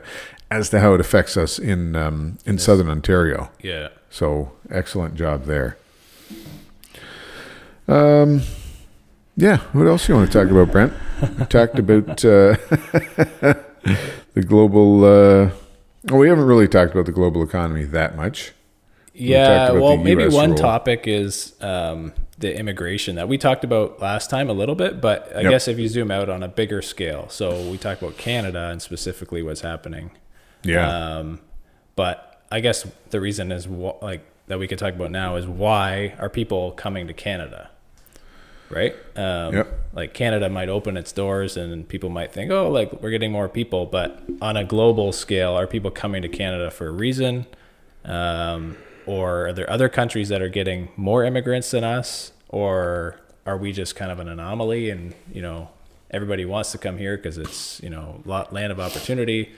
as 0.51 0.69
to 0.69 0.79
how 0.79 0.93
it 0.93 0.99
affects 1.01 1.37
us 1.37 1.57
in 1.59 1.95
um, 1.95 2.37
in 2.45 2.57
southern 2.57 2.89
Ontario. 2.89 3.49
Yeah. 3.61 3.89
So 4.09 4.51
excellent 4.69 5.15
job 5.15 5.45
there. 5.45 5.77
Um, 7.87 8.41
yeah. 9.35 9.57
What 9.73 9.87
else 9.87 10.07
you 10.07 10.15
want 10.15 10.31
to 10.31 10.39
talk 10.43 10.49
about, 10.51 10.71
Brent? 10.71 10.93
We 11.39 11.45
talked 11.49 11.79
about 11.79 12.23
uh, 12.25 12.55
the 14.33 14.43
global. 14.45 15.03
Uh, 15.03 15.49
well, 16.05 16.19
we 16.19 16.27
haven't 16.29 16.45
really 16.45 16.67
talked 16.67 16.91
about 16.93 17.05
the 17.05 17.11
global 17.11 17.43
economy 17.43 17.83
that 17.85 18.15
much. 18.15 18.53
Yeah. 19.13 19.67
about 19.69 19.81
Well, 19.81 19.97
maybe 19.97 20.27
one 20.27 20.49
role. 20.51 20.57
topic 20.57 21.03
is 21.07 21.53
um, 21.61 22.11
the 22.37 22.55
immigration 22.57 23.15
that 23.15 23.27
we 23.29 23.37
talked 23.37 23.63
about 23.63 23.99
last 24.01 24.29
time 24.29 24.49
a 24.49 24.53
little 24.53 24.75
bit, 24.75 24.99
but 25.01 25.31
I 25.35 25.41
Yep. 25.41 25.51
guess 25.51 25.67
if 25.69 25.79
you 25.79 25.87
zoom 25.87 26.11
out 26.11 26.29
on 26.29 26.43
a 26.43 26.47
bigger 26.49 26.81
scale, 26.81 27.27
so 27.29 27.69
we 27.71 27.77
talked 27.77 28.01
about 28.01 28.17
Canada 28.17 28.67
and 28.71 28.81
specifically 28.81 29.41
what's 29.41 29.61
happening. 29.61 30.11
Yeah. 30.65 31.17
Um, 31.17 31.39
but 31.95 32.43
I 32.51 32.59
guess 32.59 32.85
the 33.09 33.19
reason 33.21 33.51
is 33.51 33.65
wh- 33.65 34.01
like 34.01 34.25
that 34.47 34.59
we 34.59 34.67
could 34.67 34.79
talk 34.79 34.93
about 34.93 35.11
now 35.11 35.35
is 35.37 35.45
why 35.47 36.15
are 36.19 36.29
people 36.29 36.71
coming 36.71 37.07
to 37.07 37.13
Canada? 37.13 37.69
Right? 38.69 38.95
Um, 39.15 39.53
Yep. 39.55 39.79
Like 39.93 40.13
Canada 40.13 40.49
might 40.49 40.69
open 40.69 40.97
its 40.97 41.11
doors 41.11 41.55
and 41.55 41.87
people 41.87 42.09
might 42.09 42.31
think, 42.33 42.51
oh, 42.51 42.69
like 42.69 43.01
we're 43.01 43.11
getting 43.11 43.31
more 43.31 43.47
people. 43.47 43.85
But 43.85 44.21
on 44.41 44.57
a 44.57 44.63
global 44.63 45.11
scale, 45.11 45.53
are 45.53 45.67
people 45.67 45.91
coming 45.91 46.21
to 46.23 46.27
Canada 46.29 46.69
for 46.71 46.87
a 46.87 46.91
reason? 46.91 47.45
Um, 48.03 48.77
or 49.05 49.47
are 49.47 49.53
there 49.53 49.69
other 49.69 49.87
countries 49.87 50.29
that 50.29 50.41
are 50.41 50.49
getting 50.49 50.89
more 50.95 51.23
immigrants 51.23 51.71
than 51.71 51.83
us? 51.83 52.31
Or 52.49 53.19
are 53.45 53.57
we 53.57 53.71
just 53.71 53.95
kind 53.95 54.11
of 54.11 54.19
an 54.19 54.27
anomaly 54.27 54.89
and, 54.89 55.13
you 55.31 55.41
know, 55.41 55.69
everybody 56.11 56.45
wants 56.45 56.71
to 56.71 56.77
come 56.77 56.97
here 56.97 57.15
because 57.17 57.37
it's, 57.37 57.81
you 57.83 57.89
know, 57.89 58.21
lot, 58.25 58.51
land 58.51 58.71
of 58.71 58.79
opportunity? 58.79 59.51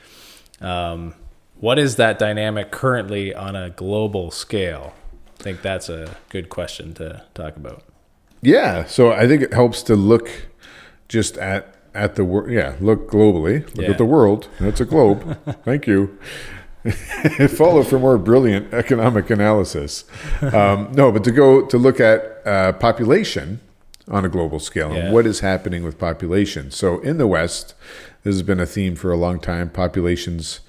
Um, 0.61 1.13
what 1.59 1.79
is 1.79 1.95
that 1.95 2.19
dynamic 2.19 2.71
currently 2.71 3.33
on 3.33 3.55
a 3.55 3.69
global 3.69 4.31
scale? 4.31 4.93
I 5.39 5.43
think 5.43 5.61
that's 5.61 5.89
a 5.89 6.17
good 6.29 6.49
question 6.49 6.93
to 6.95 7.23
talk 7.33 7.55
about. 7.55 7.83
Yeah, 8.41 8.85
so 8.85 9.11
I 9.11 9.27
think 9.27 9.41
it 9.41 9.53
helps 9.53 9.81
to 9.83 9.95
look 9.95 10.29
just 11.07 11.37
at 11.37 11.73
at 11.95 12.15
the 12.15 12.23
world. 12.23 12.51
Yeah, 12.51 12.75
look 12.79 13.09
globally. 13.09 13.65
Look 13.75 13.85
Yeah. 13.85 13.91
at 13.91 13.97
the 13.97 14.05
world. 14.05 14.47
That's 14.59 14.79
a 14.79 14.85
globe. 14.85 15.37
Thank 15.65 15.87
you. 15.87 16.17
Follow 17.49 17.83
for 17.83 17.97
more 17.99 18.17
brilliant 18.17 18.73
economic 18.73 19.29
analysis. 19.31 20.05
Um, 20.41 20.91
no, 20.93 21.11
but 21.11 21.23
to 21.23 21.31
go 21.31 21.65
to 21.65 21.77
look 21.77 21.99
at 21.99 22.41
uh, 22.45 22.73
population 22.73 23.59
on 24.09 24.23
a 24.25 24.29
global 24.29 24.59
scale 24.59 24.93
Yeah. 24.93 25.05
and 25.05 25.13
what 25.13 25.25
is 25.25 25.41
happening 25.41 25.83
with 25.83 25.97
population. 25.99 26.71
So 26.71 26.99
in 27.01 27.17
the 27.17 27.27
West, 27.27 27.73
this 28.23 28.33
has 28.35 28.41
been 28.43 28.59
a 28.59 28.65
theme 28.65 28.95
for 28.95 29.11
a 29.11 29.17
long 29.17 29.39
time. 29.39 29.69
Populations, 29.69 30.61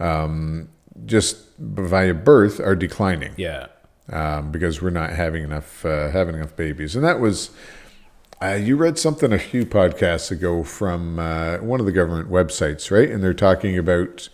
um, 0.00 0.68
just 1.06 1.38
via 1.58 2.14
birth, 2.14 2.60
are 2.60 2.76
declining 2.76 3.32
Yeah. 3.36 3.66
um, 4.10 4.50
because 4.52 4.82
we're 4.82 4.90
not 4.90 5.10
having 5.10 5.42
enough 5.44 5.84
uh, 5.86 6.10
having 6.10 6.34
enough 6.34 6.54
babies. 6.56 6.94
And 6.96 7.04
that 7.04 7.18
was 7.20 7.50
uh, 8.42 8.54
you 8.54 8.76
read 8.76 8.98
something 8.98 9.32
a 9.32 9.38
few 9.38 9.64
podcasts 9.64 10.30
ago 10.32 10.64
from 10.64 11.18
uh, 11.20 11.58
one 11.58 11.78
of 11.78 11.86
the 11.86 11.92
government 11.92 12.28
websites, 12.28 12.90
right? 12.90 13.08
And 13.08 13.22
they're 13.22 13.32
talking 13.34 13.78
about 13.78 14.28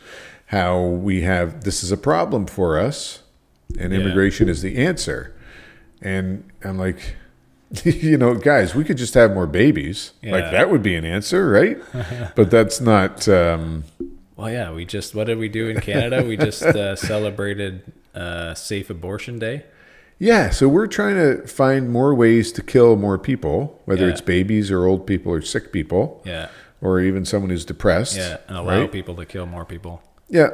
how 0.47 0.81
we 0.81 1.21
have 1.23 1.65
this 1.65 1.85
is 1.85 1.93
a 1.93 1.97
problem 1.99 2.47
for 2.47 2.79
us, 2.79 3.23
and 3.79 3.93
Yeah. 3.93 4.01
immigration 4.01 4.49
is 4.49 4.63
the 4.63 4.79
answer. 4.79 5.35
And 6.03 6.45
I'm 6.65 6.79
like. 6.79 7.17
you 7.85 8.17
know, 8.17 8.35
guys, 8.35 8.75
we 8.75 8.83
could 8.85 8.97
just 8.97 9.15
have 9.15 9.33
more 9.35 9.47
babies. 9.47 10.13
Like 10.23 10.51
that 10.51 10.71
would 10.71 10.83
be 10.83 10.95
an 10.95 11.05
answer, 11.05 11.49
right? 11.51 11.79
but 12.35 12.51
that's 12.51 12.81
not. 12.81 13.29
Um, 13.29 13.85
Well, 14.37 14.51
yeah, 14.51 14.73
we 14.73 14.85
just, 14.85 15.15
what 15.15 15.27
did 15.27 15.39
we 15.39 15.49
do 15.49 15.69
in 15.69 15.81
Canada? 15.81 16.25
we 16.25 16.37
just 16.37 16.63
uh, 16.63 16.97
celebrated 17.13 17.83
uh, 18.15 18.55
Safe 18.55 18.89
Abortion 18.89 19.39
Day. 19.39 19.65
Yeah, 20.21 20.51
so 20.51 20.67
we're 20.69 20.87
trying 20.89 21.15
to 21.17 21.47
find 21.47 21.91
more 21.91 22.15
ways 22.15 22.51
to 22.53 22.63
kill 22.63 22.97
more 22.97 23.19
people, 23.19 23.81
whether 23.85 24.07
Yeah. 24.07 24.13
it's 24.13 24.21
babies 24.21 24.71
or 24.71 24.85
old 24.87 25.07
people 25.07 25.31
or 25.33 25.43
sick 25.43 25.71
people, 25.73 26.23
Yeah. 26.25 26.49
or 26.81 27.01
even 27.01 27.25
someone 27.25 27.51
who's 27.51 27.65
depressed. 27.65 28.17
Yeah. 28.17 28.39
And 28.49 28.57
allow 28.57 28.81
right? 28.81 28.91
people 28.93 29.15
to 29.17 29.25
kill 29.27 29.47
more 29.47 29.65
people. 29.65 30.03
Yeah, 30.29 30.51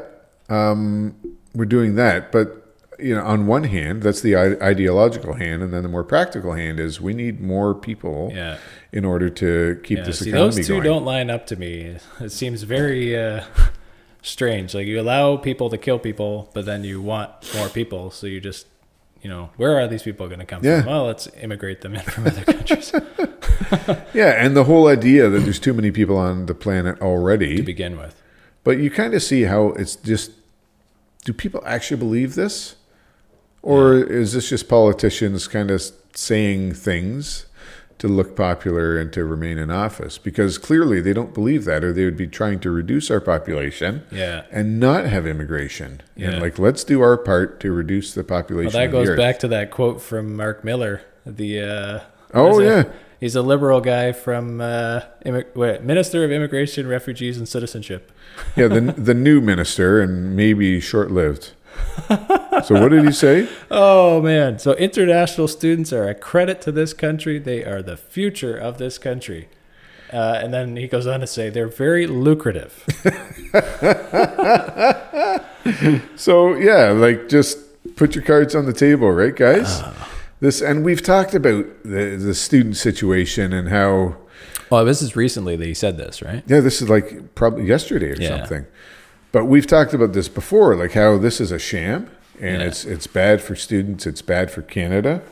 um, 0.50 1.14
we're 1.54 1.64
doing 1.64 1.94
that. 1.94 2.30
But 2.32 2.63
you 2.99 3.14
know, 3.14 3.22
on 3.24 3.47
one 3.47 3.64
hand, 3.64 4.03
that's 4.03 4.20
the 4.20 4.36
ideological 4.36 5.34
hand, 5.34 5.62
and 5.62 5.72
then 5.72 5.82
the 5.82 5.88
more 5.88 6.05
practical 6.05 6.53
hand 6.53 6.78
is 6.78 7.01
we 7.01 7.12
need 7.14 7.40
more 7.40 7.74
people 7.74 8.30
Yeah. 8.34 8.59
in 8.92 9.05
order 9.05 9.28
to 9.30 9.80
keep 9.82 9.99
Yeah. 9.99 10.05
this 10.05 10.20
See, 10.20 10.30
economy 10.30 10.55
those 10.57 10.66
two 10.66 10.72
going. 10.74 10.84
don't 10.84 11.05
line 11.05 11.30
up 11.30 11.47
to 11.49 11.57
me. 11.57 11.97
It 12.20 12.30
seems 12.32 12.62
very 12.62 13.16
uh, 13.16 13.42
strange. 14.22 14.74
Like 14.74 14.86
you 14.86 15.01
allow 15.01 15.36
people 15.36 15.70
to 15.70 15.78
kill 15.78 15.99
people, 15.99 16.51
but 16.55 16.64
then 16.66 16.84
you 16.84 17.01
want 17.03 17.30
more 17.55 17.68
people. 17.68 18.11
So 18.11 18.26
you 18.26 18.40
just, 18.40 18.66
you 19.22 19.28
know, 19.30 19.51
where 19.57 19.78
are 19.78 19.88
these 19.88 20.03
people 20.03 20.26
going 20.28 20.40
to 20.40 20.47
come 20.47 20.62
Yeah. 20.64 20.82
from? 20.82 20.90
Well, 20.92 21.07
let's 21.07 21.28
immigrate 21.40 21.80
them 21.80 21.95
in 21.95 22.01
from 22.03 22.26
other 22.26 22.45
countries 22.45 22.92
Yeah, 24.14 24.30
and 24.45 24.57
the 24.57 24.64
whole 24.64 24.86
idea 24.88 25.28
that 25.28 25.40
there's 25.40 25.59
too 25.59 25.74
many 25.74 25.90
people 25.90 26.16
on 26.16 26.47
the 26.47 26.55
planet 26.55 27.01
already. 27.01 27.57
to 27.57 27.62
begin 27.62 27.97
with. 27.97 28.20
But 28.62 28.78
you 28.78 28.90
kind 28.90 29.14
of 29.14 29.22
see 29.22 29.42
how 29.42 29.68
it's 29.70 29.97
just 29.97 30.30
do 31.24 31.32
people 31.32 31.62
actually 31.66 31.97
believe 31.99 32.34
this? 32.34 32.76
Or 33.64 33.94
is 33.94 34.34
this 34.34 34.50
just 34.50 34.68
politicians 34.68 35.48
kind 35.48 35.70
of 35.70 35.82
saying 36.14 36.74
things 36.74 37.46
to 37.96 38.08
look 38.08 38.36
popular 38.36 38.98
and 38.98 39.10
to 39.14 39.24
remain 39.24 39.56
in 39.56 39.70
office? 39.70 40.18
Because 40.18 40.58
clearly 40.58 41.00
they 41.00 41.14
don't 41.14 41.32
believe 41.32 41.64
that, 41.64 41.82
or 41.82 41.90
they 41.90 42.04
would 42.04 42.16
be 42.18 42.26
trying 42.26 42.60
to 42.60 42.70
reduce 42.70 43.10
our 43.10 43.20
population 43.20 44.02
Yeah. 44.10 44.42
and 44.50 44.78
not 44.78 45.06
have 45.06 45.26
immigration. 45.26 46.02
Yeah. 46.14 46.32
And 46.32 46.42
like, 46.42 46.58
let's 46.58 46.84
do 46.84 47.00
our 47.00 47.16
part 47.16 47.58
to 47.60 47.72
reduce 47.72 48.12
the 48.12 48.22
population. 48.22 48.74
Well, 48.78 48.86
that 48.86 48.92
goes 48.92 49.16
back 49.16 49.38
to 49.38 49.48
that 49.48 49.70
quote 49.70 50.02
from 50.02 50.36
Marc 50.36 50.62
Miller. 50.62 51.00
The 51.24 51.60
uh, 51.62 52.00
Oh, 52.34 52.60
is 52.60 52.66
it? 52.66 52.86
yeah. 52.86 52.92
he's 53.18 53.34
a 53.34 53.40
liberal 53.42 53.80
guy 53.80 54.12
from 54.12 54.60
uh, 54.60 55.00
immi- 55.24 55.54
wait, 55.56 55.82
Minister 55.82 56.22
of 56.22 56.30
Immigration, 56.30 56.86
Refugees, 56.86 57.38
and 57.38 57.48
Citizenship. 57.48 58.12
Yeah, 58.56 58.66
the, 58.68 58.80
the 58.98 59.14
new 59.14 59.40
minister, 59.40 60.02
and 60.02 60.36
maybe 60.36 60.80
short 60.80 61.10
lived. 61.10 61.52
So, 62.64 62.80
what 62.80 62.90
did 62.90 63.04
he 63.04 63.12
say? 63.12 63.48
Oh 63.70 64.20
man! 64.22 64.58
So 64.58 64.72
international 64.74 65.48
students 65.48 65.92
are 65.92 66.08
a 66.08 66.14
credit 66.14 66.60
to 66.62 66.72
this 66.72 66.92
country. 66.92 67.38
They 67.38 67.64
are 67.64 67.82
the 67.82 67.96
future 67.96 68.56
of 68.56 68.78
this 68.78 68.98
country. 68.98 69.48
Uh, 70.12 70.38
and 70.42 70.54
then 70.54 70.76
he 70.76 70.86
goes 70.86 71.06
on 71.08 71.18
to 71.20 71.26
say 71.26 71.50
they're 71.50 71.66
very 71.66 72.06
lucrative. 72.06 72.84
So 76.16 76.54
yeah, 76.54 76.90
like 76.90 77.28
just 77.28 77.58
put 77.96 78.14
your 78.14 78.24
cards 78.24 78.54
on 78.54 78.66
the 78.66 78.72
table, 78.72 79.10
right, 79.10 79.34
guys? 79.34 79.82
This 80.40 80.60
and 80.60 80.84
we've 80.84 81.02
talked 81.02 81.34
about 81.34 81.64
the 81.82 82.16
the 82.16 82.34
student 82.34 82.76
situation 82.76 83.52
and 83.52 83.68
how 83.68 84.16
well, 84.70 84.84
this 84.84 85.02
is 85.02 85.16
recently 85.16 85.56
that 85.56 85.66
he 85.66 85.74
said 85.74 85.96
this, 85.96 86.22
right? 86.22 86.42
yeah, 86.46 86.60
this 86.60 86.80
is 86.82 86.88
like 86.88 87.34
probably 87.34 87.66
yesterday 87.66 88.10
or 88.12 88.16
Yeah. 88.16 88.38
something. 88.38 88.66
But 89.35 89.47
we've 89.47 89.66
talked 89.66 89.93
about 89.93 90.12
this 90.12 90.28
before, 90.28 90.76
like 90.76 90.93
how 90.93 91.18
this 91.18 91.41
is 91.41 91.51
a 91.51 91.59
sham 91.59 92.09
and 92.41 92.61
Yeah. 92.62 92.68
it's 92.68 92.85
it's 92.85 93.09
bad 93.09 93.43
for 93.43 93.57
students, 93.57 94.07
it's 94.07 94.22
bad 94.22 94.49
for 94.49 94.62
Canada. 94.62 95.22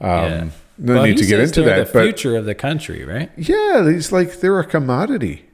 Um, 0.00 0.08
Yeah. 0.08 0.44
No 0.78 0.94
Well, 0.94 1.02
need 1.06 1.18
to 1.18 1.26
get 1.26 1.40
into 1.40 1.62
that, 1.64 1.88
The 1.88 1.92
but 1.92 2.02
future 2.04 2.36
of 2.36 2.44
the 2.44 2.54
country, 2.54 3.04
right? 3.04 3.28
yeah, 3.36 3.90
he's 3.90 4.12
like 4.12 4.38
they're 4.38 4.60
a 4.60 4.64
commodity 4.64 5.46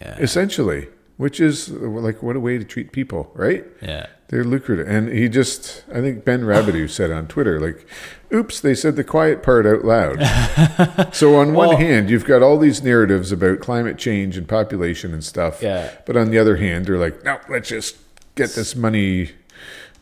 Yeah. 0.00 0.16
essentially, 0.18 0.88
which 1.16 1.40
is 1.40 1.70
like 1.70 2.22
what 2.22 2.36
a 2.36 2.40
way 2.40 2.58
to 2.58 2.64
treat 2.64 2.92
people, 2.92 3.30
right? 3.34 3.64
Yeah. 3.80 4.06
They're 4.28 4.44
lucrative. 4.44 4.88
And 4.88 5.12
he 5.12 5.28
just, 5.28 5.84
I 5.90 6.00
think 6.00 6.24
Ben 6.24 6.42
Rabidoux 6.42 6.90
said 6.90 7.10
on 7.10 7.28
Twitter, 7.28 7.60
like, 7.60 7.86
oops, 8.32 8.60
they 8.60 8.74
said 8.74 8.96
the 8.96 9.04
quiet 9.04 9.42
part 9.42 9.66
out 9.66 9.84
loud. 9.84 11.12
so, 11.14 11.36
on 11.36 11.52
one 11.52 11.76
hand, 11.76 12.10
you've 12.10 12.24
got 12.24 12.42
all 12.42 12.58
these 12.58 12.82
narratives 12.82 13.30
about 13.30 13.60
climate 13.60 13.98
change 13.98 14.36
and 14.36 14.48
population 14.48 15.12
and 15.12 15.22
stuff. 15.22 15.62
Yeah. 15.62 15.92
But 16.06 16.16
on 16.16 16.30
the 16.30 16.38
other 16.38 16.56
hand, 16.56 16.86
they're 16.86 16.98
like, 16.98 17.22
no, 17.22 17.38
let's 17.48 17.68
just 17.68 17.96
get 18.34 18.50
this 18.50 18.74
money. 18.74 19.32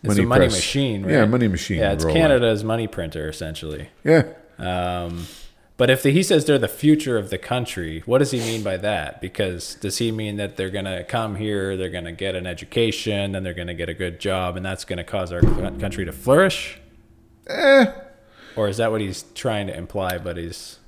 It's 0.04 0.18
a 0.18 0.22
money 0.22 0.46
machine, 0.46 1.04
right? 1.04 1.12
Yeah, 1.12 1.24
money 1.26 1.48
machine. 1.48 1.78
Yeah, 1.78 1.92
it's 1.92 2.04
rolling. 2.04 2.20
Canada's 2.22 2.64
money 2.64 2.86
printer 2.86 3.28
essentially. 3.28 3.90
Yeah. 4.02 4.24
Um, 4.58 5.26
But 5.82 5.90
if 5.90 6.04
the, 6.04 6.10
he 6.12 6.22
says 6.22 6.44
they're 6.44 6.60
the 6.60 6.68
future 6.68 7.18
of 7.18 7.30
the 7.30 7.38
country, 7.38 8.04
what 8.06 8.18
does 8.18 8.30
he 8.30 8.38
mean 8.38 8.62
by 8.62 8.76
that? 8.76 9.20
Because 9.20 9.74
does 9.74 9.98
he 9.98 10.12
mean 10.12 10.36
that 10.36 10.56
they're 10.56 10.70
going 10.70 10.84
to 10.84 11.02
come 11.02 11.34
here, 11.34 11.76
they're 11.76 11.90
going 11.90 12.04
to 12.04 12.12
get 12.12 12.36
an 12.36 12.46
education, 12.46 13.34
and 13.34 13.44
they're 13.44 13.52
going 13.52 13.66
to 13.66 13.74
get 13.74 13.88
a 13.88 13.94
good 13.94 14.20
job, 14.20 14.56
and 14.56 14.64
that's 14.64 14.84
going 14.84 14.98
to 14.98 15.02
cause 15.02 15.32
our 15.32 15.40
country 15.40 16.04
to 16.04 16.12
flourish? 16.12 16.78
Eh, 17.48 17.86
Or 18.54 18.68
is 18.68 18.76
that 18.76 18.92
what 18.92 19.00
he's 19.00 19.24
trying 19.34 19.66
to 19.66 19.76
imply? 19.76 20.18
But 20.18 20.36
he's 20.36 20.78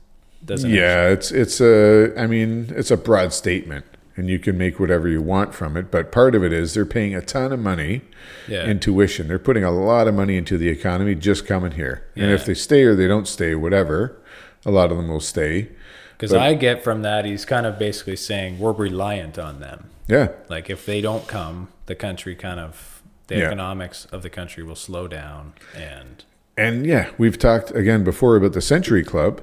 doesn't. 0.45 0.71
yeah, 0.71 1.09
it's 1.09 1.33
it's 1.33 1.61
a. 1.61 2.15
I 2.17 2.29
mean, 2.29 2.73
it's 2.77 2.93
a 2.93 2.97
broad 2.97 3.33
statement, 3.33 3.85
and 4.15 4.29
you 4.29 4.39
can 4.39 4.57
make 4.57 4.79
whatever 4.79 5.09
you 5.09 5.21
want 5.21 5.55
from 5.57 5.77
it. 5.77 5.91
But 5.91 6.13
part 6.13 6.37
of 6.37 6.45
it 6.45 6.53
is 6.53 6.75
they're 6.75 6.87
paying 6.87 7.17
a 7.17 7.21
ton 7.21 7.51
of 7.53 7.59
money 7.59 8.03
Yeah. 8.47 8.65
in 8.65 8.79
tuition. 8.79 9.27
They're 9.27 9.41
putting 9.41 9.65
a 9.65 9.73
lot 9.73 10.07
of 10.07 10.15
money 10.15 10.37
into 10.37 10.57
the 10.57 10.69
economy 10.69 11.17
just 11.17 11.49
coming 11.49 11.73
here. 11.73 12.05
And 12.15 12.31
if 12.31 12.47
they 12.47 12.55
stay 12.55 12.85
or 12.85 12.95
they 12.95 13.09
don't 13.09 13.27
stay, 13.27 13.57
whatever, 13.57 14.21
a 14.65 14.71
lot 14.71 14.91
of 14.91 14.97
them 14.97 15.09
will 15.09 15.21
stay. 15.21 15.69
Because 16.17 16.33
I 16.33 16.55
get 16.55 16.83
from 16.85 17.03
that, 17.03 17.25
he's 17.25 17.45
kind 17.45 17.67
of 17.67 17.79
basically 17.79 18.17
saying 18.17 18.59
we're 18.59 18.73
reliant 18.73 19.39
on 19.39 19.61
them. 19.61 19.91
Yeah, 20.07 20.29
Like 20.49 20.69
if 20.71 20.85
they 20.87 21.01
don't 21.01 21.27
come, 21.27 21.69
the 21.87 21.95
country 21.95 22.35
kind 22.35 22.61
of 22.61 23.03
the 23.27 23.37
Yeah. 23.39 23.47
economics 23.47 24.05
of 24.13 24.23
the 24.23 24.29
country 24.31 24.63
will 24.63 24.77
slow 24.77 25.09
down, 25.09 25.55
and 25.75 26.25
and 26.57 26.87
yeah, 26.87 27.11
we've 27.19 27.39
talked 27.39 27.71
again 27.75 28.05
before 28.05 28.37
about 28.37 28.53
the 28.53 28.61
Century 28.61 29.03
Club, 29.03 29.41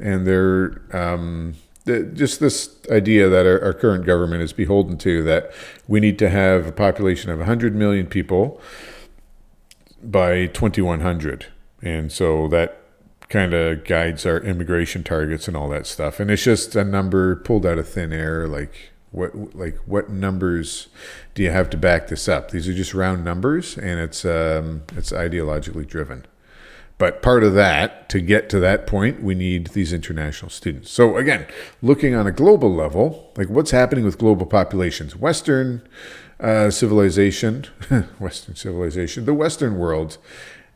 and 0.00 0.26
their 0.26 0.80
um, 0.92 1.54
just 2.14 2.40
this 2.40 2.70
idea 2.90 3.28
that 3.28 3.46
our, 3.46 3.62
our 3.62 3.72
current 3.72 4.06
government 4.06 4.42
is 4.42 4.52
beholden 4.52 4.96
to 4.98 5.22
that 5.24 5.50
we 5.88 6.00
need 6.00 6.18
to 6.20 6.28
have 6.28 6.66
a 6.66 6.72
population 6.72 7.30
of 7.30 7.38
100 7.38 7.74
million 7.74 8.06
people 8.06 8.60
by 10.02 10.46
2100, 10.46 11.46
and 11.82 12.12
so 12.12 12.46
that 12.48 12.80
kind 13.28 13.54
of 13.54 13.84
guides 13.84 14.24
our 14.24 14.38
immigration 14.38 15.02
targets 15.02 15.48
and 15.48 15.56
all 15.56 15.68
that 15.68 15.86
stuff. 15.86 16.20
And 16.20 16.30
it's 16.30 16.44
just 16.44 16.76
a 16.76 16.84
number 16.84 17.36
pulled 17.36 17.66
out 17.66 17.78
of 17.78 17.88
thin 17.88 18.12
air, 18.12 18.46
like. 18.46 18.92
What 19.12 19.56
like 19.56 19.78
what 19.86 20.10
numbers 20.10 20.88
do 21.34 21.42
you 21.42 21.50
have 21.50 21.70
to 21.70 21.78
back 21.78 22.08
this 22.08 22.28
up? 22.28 22.50
These 22.50 22.68
are 22.68 22.74
just 22.74 22.92
round 22.92 23.24
numbers, 23.24 23.78
and 23.78 23.98
it's 23.98 24.26
um, 24.26 24.82
it's 24.94 25.10
ideologically 25.10 25.86
driven. 25.86 26.26
But 26.98 27.20
part 27.20 27.44
of 27.44 27.54
that, 27.54 28.08
to 28.10 28.20
get 28.20 28.48
to 28.50 28.60
that 28.60 28.86
point, 28.86 29.22
we 29.22 29.34
need 29.34 29.68
these 29.68 29.92
international 29.92 30.50
students. 30.50 30.90
So 30.90 31.16
again, 31.16 31.46
looking 31.82 32.14
on 32.14 32.26
a 32.26 32.32
global 32.32 32.74
level, 32.74 33.32
like 33.36 33.48
what's 33.50 33.70
happening 33.70 34.04
with 34.04 34.16
global 34.16 34.46
populations, 34.46 35.14
Western 35.14 35.86
uh, 36.40 36.70
civilization, 36.70 37.64
Western 38.18 38.54
civilization, 38.54 39.26
the 39.26 39.34
Western 39.34 39.76
world 39.76 40.16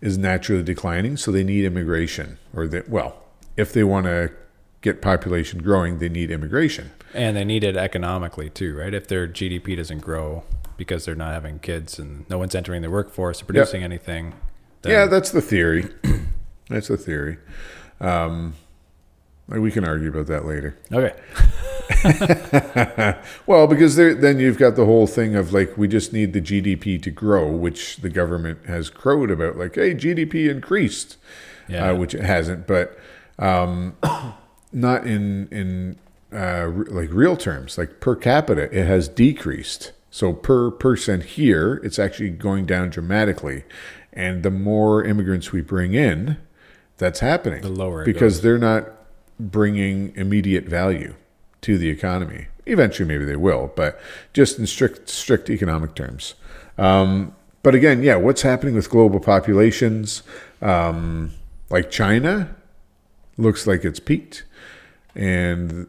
is 0.01 0.16
naturally 0.18 0.62
declining, 0.62 1.16
so 1.16 1.30
they 1.30 1.44
need 1.44 1.64
immigration, 1.64 2.38
or 2.55 2.66
that 2.68 2.88
well, 2.88 3.16
if 3.57 3.72
they 3.72 3.84
want 3.84 4.07
to 4.07 4.30
get 4.80 5.03
population 5.03 5.62
growing, 5.62 5.98
they 5.98 6.09
need 6.09 6.30
immigration. 6.30 6.90
and 7.12 7.36
they 7.36 7.44
need 7.44 7.62
it 7.64 7.76
economically 7.76 8.48
too, 8.48 8.76
right? 8.76 8.94
If 8.94 9.09
their 9.09 9.28
GDP 9.28 9.76
doesn't 9.76 9.98
grow 10.01 10.44
because 10.78 11.05
they're 11.05 11.14
not 11.14 11.32
having 11.34 11.59
kids 11.59 11.98
and 11.98 12.28
no 12.30 12.38
one's 12.38 12.55
entering 12.55 12.80
the 12.80 12.88
workforce 12.90 13.42
or 13.42 13.44
producing 13.44 13.82
anything, 13.82 14.32
then 14.82 14.92
yeah, 14.92 15.07
that's 15.07 15.30
the 15.30 15.42
theory. 15.42 15.86
that's 16.70 16.88
the 16.88 16.96
theory. 16.96 17.36
Um, 18.01 18.55
we 19.48 19.70
can 19.70 19.84
argue 19.84 20.09
about 20.09 20.28
that 20.28 20.46
later. 20.46 20.76
okay, 20.90 21.14
Well, 23.47 23.66
because 23.66 23.97
there, 23.97 24.14
then 24.14 24.38
you've 24.38 24.59
got 24.59 24.76
the 24.76 24.84
whole 24.84 25.07
thing 25.07 25.34
of 25.34 25.53
like 25.53 25.76
we 25.76 25.88
just 25.88 26.12
need 26.12 26.32
the 26.32 26.41
GDP 26.41 27.03
to 27.03 27.11
grow, 27.11 27.51
which 27.51 27.99
the 27.99 28.11
government 28.11 28.64
has 28.66 28.91
crowed 28.91 29.30
about, 29.30 29.57
like, 29.57 29.74
hey, 29.74 29.95
GDP 29.95 30.49
increased, 30.49 31.16
Yeah. 31.68 31.91
uh, 31.91 31.95
which 31.95 32.14
it 32.14 32.22
hasn't, 32.22 32.66
but 32.66 32.99
um, 33.38 33.97
not 34.72 35.07
in 35.07 35.49
in 35.51 35.99
uh, 36.32 36.66
re- 36.66 36.86
like 36.91 37.12
real 37.12 37.36
terms, 37.36 37.76
like 37.76 38.01
per 38.01 38.14
capita, 38.14 38.62
it 38.76 38.86
has 38.86 39.09
decreased. 39.09 39.93
So 40.12 40.32
per 40.32 40.70
person 40.70 41.20
here, 41.20 41.80
it's 41.84 41.99
actually 41.99 42.30
going 42.30 42.66
down 42.66 42.91
dramatically, 42.91 43.64
and 44.12 44.43
the 44.43 44.51
more 44.51 45.05
immigrants 45.05 45.53
we 45.53 45.61
bring 45.61 45.95
in, 45.95 46.36
that's 46.99 47.20
happening. 47.20 47.62
The 47.62 47.68
lower 47.68 48.03
it 48.03 48.07
because 48.07 48.43
they're 48.43 48.59
not 48.59 48.88
bringing 49.38 50.12
immediate 50.16 50.64
value 50.66 51.14
to 51.62 51.78
the 51.78 51.88
economy. 51.88 52.46
Eventually, 52.66 53.08
maybe 53.08 53.24
they 53.24 53.36
will, 53.36 53.72
but 53.74 54.00
just 54.32 54.58
in 54.58 54.66
strict 54.66 55.08
strict 55.08 55.50
economic 55.50 55.94
terms. 55.94 56.34
Um, 56.78 57.34
but 57.62 57.74
again, 57.74 58.02
yeah, 58.02 58.16
what's 58.16 58.42
happening 58.42 58.74
with 58.74 58.88
global 58.88 59.20
populations? 59.20 60.22
Um, 60.62 61.32
like 61.68 61.90
China 61.90 62.54
looks 63.36 63.66
like 63.66 63.84
it's 63.84 64.00
peaked, 64.00 64.44
and 65.14 65.86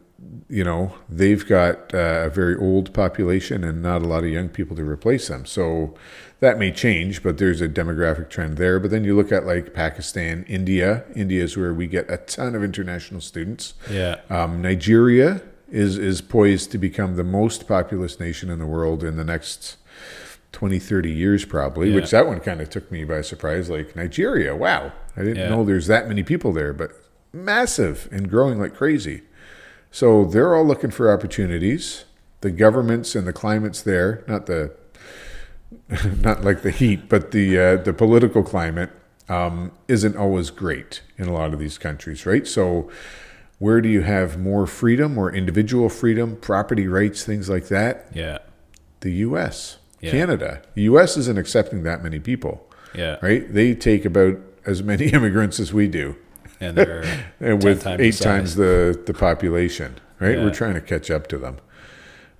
you 0.48 0.64
know 0.64 0.94
they've 1.08 1.46
got 1.46 1.94
uh, 1.94 2.24
a 2.26 2.30
very 2.30 2.56
old 2.56 2.92
population 2.92 3.64
and 3.64 3.82
not 3.82 4.02
a 4.02 4.06
lot 4.06 4.24
of 4.24 4.30
young 4.30 4.48
people 4.48 4.76
to 4.76 4.84
replace 4.84 5.28
them. 5.28 5.46
So 5.46 5.94
that 6.40 6.58
may 6.58 6.72
change, 6.72 7.22
but 7.22 7.38
there's 7.38 7.60
a 7.60 7.68
demographic 7.68 8.28
trend 8.28 8.56
there. 8.56 8.80
But 8.80 8.90
then 8.90 9.04
you 9.04 9.14
look 9.14 9.30
at 9.30 9.46
like 9.46 9.72
Pakistan, 9.72 10.44
India. 10.48 11.04
India 11.14 11.44
is 11.44 11.56
where 11.56 11.72
we 11.72 11.86
get 11.86 12.10
a 12.10 12.16
ton 12.16 12.54
of 12.56 12.64
international 12.64 13.20
students. 13.20 13.74
yeah, 13.88 14.16
Um, 14.28 14.60
Nigeria 14.60 15.40
is 15.72 15.96
is 15.98 16.20
poised 16.20 16.70
to 16.70 16.78
become 16.78 17.16
the 17.16 17.24
most 17.24 17.66
populous 17.66 18.20
nation 18.20 18.50
in 18.50 18.58
the 18.60 18.66
world 18.66 19.02
in 19.02 19.16
the 19.16 19.24
next 19.24 19.78
20, 20.52 20.78
30 20.78 21.10
years, 21.10 21.44
probably. 21.46 21.88
Yeah. 21.88 21.94
Which 21.96 22.10
that 22.10 22.26
one 22.26 22.38
kind 22.40 22.60
of 22.60 22.68
took 22.70 22.92
me 22.92 23.04
by 23.04 23.22
surprise. 23.22 23.68
Like 23.70 23.96
Nigeria, 23.96 24.54
wow, 24.54 24.92
I 25.16 25.20
didn't 25.22 25.38
Yeah. 25.38 25.48
know 25.48 25.64
there's 25.64 25.86
that 25.88 26.06
many 26.06 26.22
people 26.22 26.52
there, 26.52 26.72
but 26.74 26.90
massive 27.32 28.06
and 28.12 28.28
growing 28.28 28.60
like 28.60 28.74
crazy. 28.74 29.22
So 29.90 30.24
they're 30.26 30.54
all 30.54 30.64
looking 30.64 30.90
for 30.90 31.10
opportunities. 31.12 32.04
The 32.42 32.50
governments 32.50 33.14
and 33.14 33.26
the 33.26 33.32
climates 33.32 33.80
there, 33.82 34.22
not 34.28 34.46
the 34.46 34.72
not 36.22 36.44
like 36.44 36.62
the 36.62 36.70
heat, 36.70 37.08
but 37.08 37.30
the 37.30 37.58
uh, 37.58 37.76
the 37.76 37.92
political 37.94 38.42
climate 38.42 38.90
um, 39.28 39.72
isn't 39.88 40.16
always 40.16 40.50
great 40.50 41.00
in 41.16 41.28
a 41.28 41.32
lot 41.32 41.54
of 41.54 41.58
these 41.58 41.78
countries, 41.78 42.26
right? 42.26 42.46
So, 42.46 42.90
where 43.62 43.80
do 43.80 43.88
you 43.88 44.00
have 44.00 44.38
more 44.40 44.66
freedom, 44.66 45.16
or 45.16 45.32
individual 45.32 45.88
freedom, 45.88 46.36
property 46.36 46.88
rights, 46.88 47.22
things 47.24 47.48
like 47.48 47.68
that? 47.68 48.08
yeah, 48.12 48.38
The 49.00 49.12
U.S., 49.28 49.78
Yeah. 50.00 50.10
Canada. 50.10 50.62
The 50.74 50.82
U.S. 50.92 51.16
isn't 51.16 51.38
accepting 51.38 51.84
that 51.84 52.02
many 52.02 52.18
people, 52.18 52.54
yeah, 52.92 53.18
right? 53.22 53.44
They 53.52 53.74
take 53.74 54.04
about 54.04 54.36
as 54.66 54.82
many 54.82 55.06
immigrants 55.16 55.60
as 55.60 55.72
we 55.72 55.86
do, 55.86 56.16
and 56.60 56.76
they're 56.76 57.04
and 57.40 57.62
with 57.62 57.82
times 57.84 58.00
eight 58.00 58.14
size. 58.16 58.24
times 58.24 58.54
the 58.56 59.00
the 59.06 59.14
population, 59.14 59.90
right? 60.18 60.36
Yeah. 60.38 60.44
We're 60.44 60.54
trying 60.62 60.74
to 60.74 60.80
catch 60.80 61.08
up 61.08 61.28
to 61.28 61.38
them, 61.38 61.58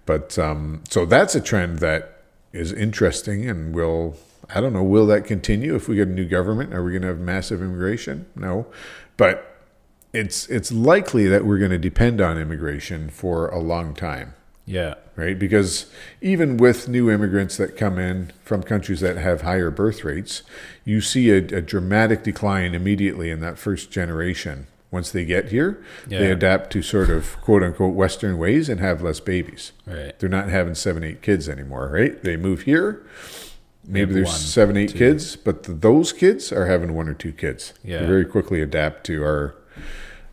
but 0.07 0.37
um, 0.41 0.83
so 0.91 1.07
that's 1.07 1.35
a 1.37 1.41
trend 1.41 1.79
that 1.79 2.23
is 2.53 2.73
interesting, 2.73 3.49
and 3.49 3.73
will 3.75 4.17
I 4.53 4.61
don't 4.61 4.73
know, 4.73 4.83
will 4.83 5.07
that 5.07 5.25
continue 5.25 5.77
if 5.77 5.89
we 5.89 5.95
get 5.95 6.09
a 6.09 6.11
new 6.11 6.27
government? 6.29 6.75
Are 6.75 6.83
we 6.83 6.91
going 6.91 7.03
to 7.03 7.09
have 7.09 7.21
massive 7.21 7.63
immigration? 7.63 8.27
No, 8.35 8.67
but 9.17 9.52
it's 10.13 10.47
it's 10.49 10.71
likely 10.71 11.27
that 11.27 11.45
we're 11.45 11.59
going 11.59 11.71
to 11.71 11.79
depend 11.79 12.21
on 12.21 12.39
immigration 12.39 13.09
for 13.09 13.49
a 13.49 13.59
long 13.59 13.95
time 13.95 14.35
yeah, 14.65 14.95
right? 15.17 15.39
Because 15.39 15.87
even 16.21 16.57
with 16.57 16.89
new 16.89 17.11
immigrants 17.11 17.57
that 17.57 17.77
come 17.77 17.99
in 17.99 18.33
from 18.45 18.63
countries 18.63 19.01
that 19.01 19.17
have 19.17 19.43
higher 19.43 19.71
birth 19.71 20.05
rates, 20.05 20.43
you 20.85 21.01
see 21.01 21.31
a, 21.31 21.39
a 21.39 21.61
dramatic 21.61 22.23
decline 22.23 22.75
immediately 22.75 23.31
in 23.31 23.41
that 23.41 23.59
first 23.59 23.91
generation. 23.91 24.67
Once 24.91 25.11
they 25.11 25.25
get 25.25 25.47
here, 25.49 25.83
they 26.07 26.31
adapt 26.31 26.71
to 26.71 26.83
sort 26.83 27.09
of 27.09 27.41
quote 27.41 27.63
unquote 27.63 27.95
Western 27.95 28.37
ways 28.37 28.69
and 28.69 28.79
have 28.79 29.01
less 29.01 29.21
babies. 29.21 29.73
right, 29.87 30.17
They're 30.19 30.29
not 30.29 30.51
having 30.51 30.75
seven, 30.75 31.03
eight 31.03 31.23
kids 31.23 31.49
anymore, 31.49 31.89
right? 31.89 32.23
They 32.23 32.37
move 32.37 32.63
here. 32.63 33.03
Maybe 33.85 34.01
have 34.01 34.15
there's 34.15 34.27
one, 34.29 34.37
seven, 34.37 34.77
eight 34.77 34.91
two. 34.91 34.99
kids, 34.99 35.35
but 35.35 35.65
th- 35.65 35.81
those 35.81 36.13
kids 36.13 36.53
are 36.53 36.67
having 36.67 36.95
one 36.95 37.09
or 37.09 37.15
two 37.15 37.33
kids. 37.33 37.73
Yeah. 37.83 38.01
They 38.01 38.07
very 38.07 38.27
quickly 38.27 38.61
adapt 38.61 39.05
to 39.07 39.25
our 39.25 39.57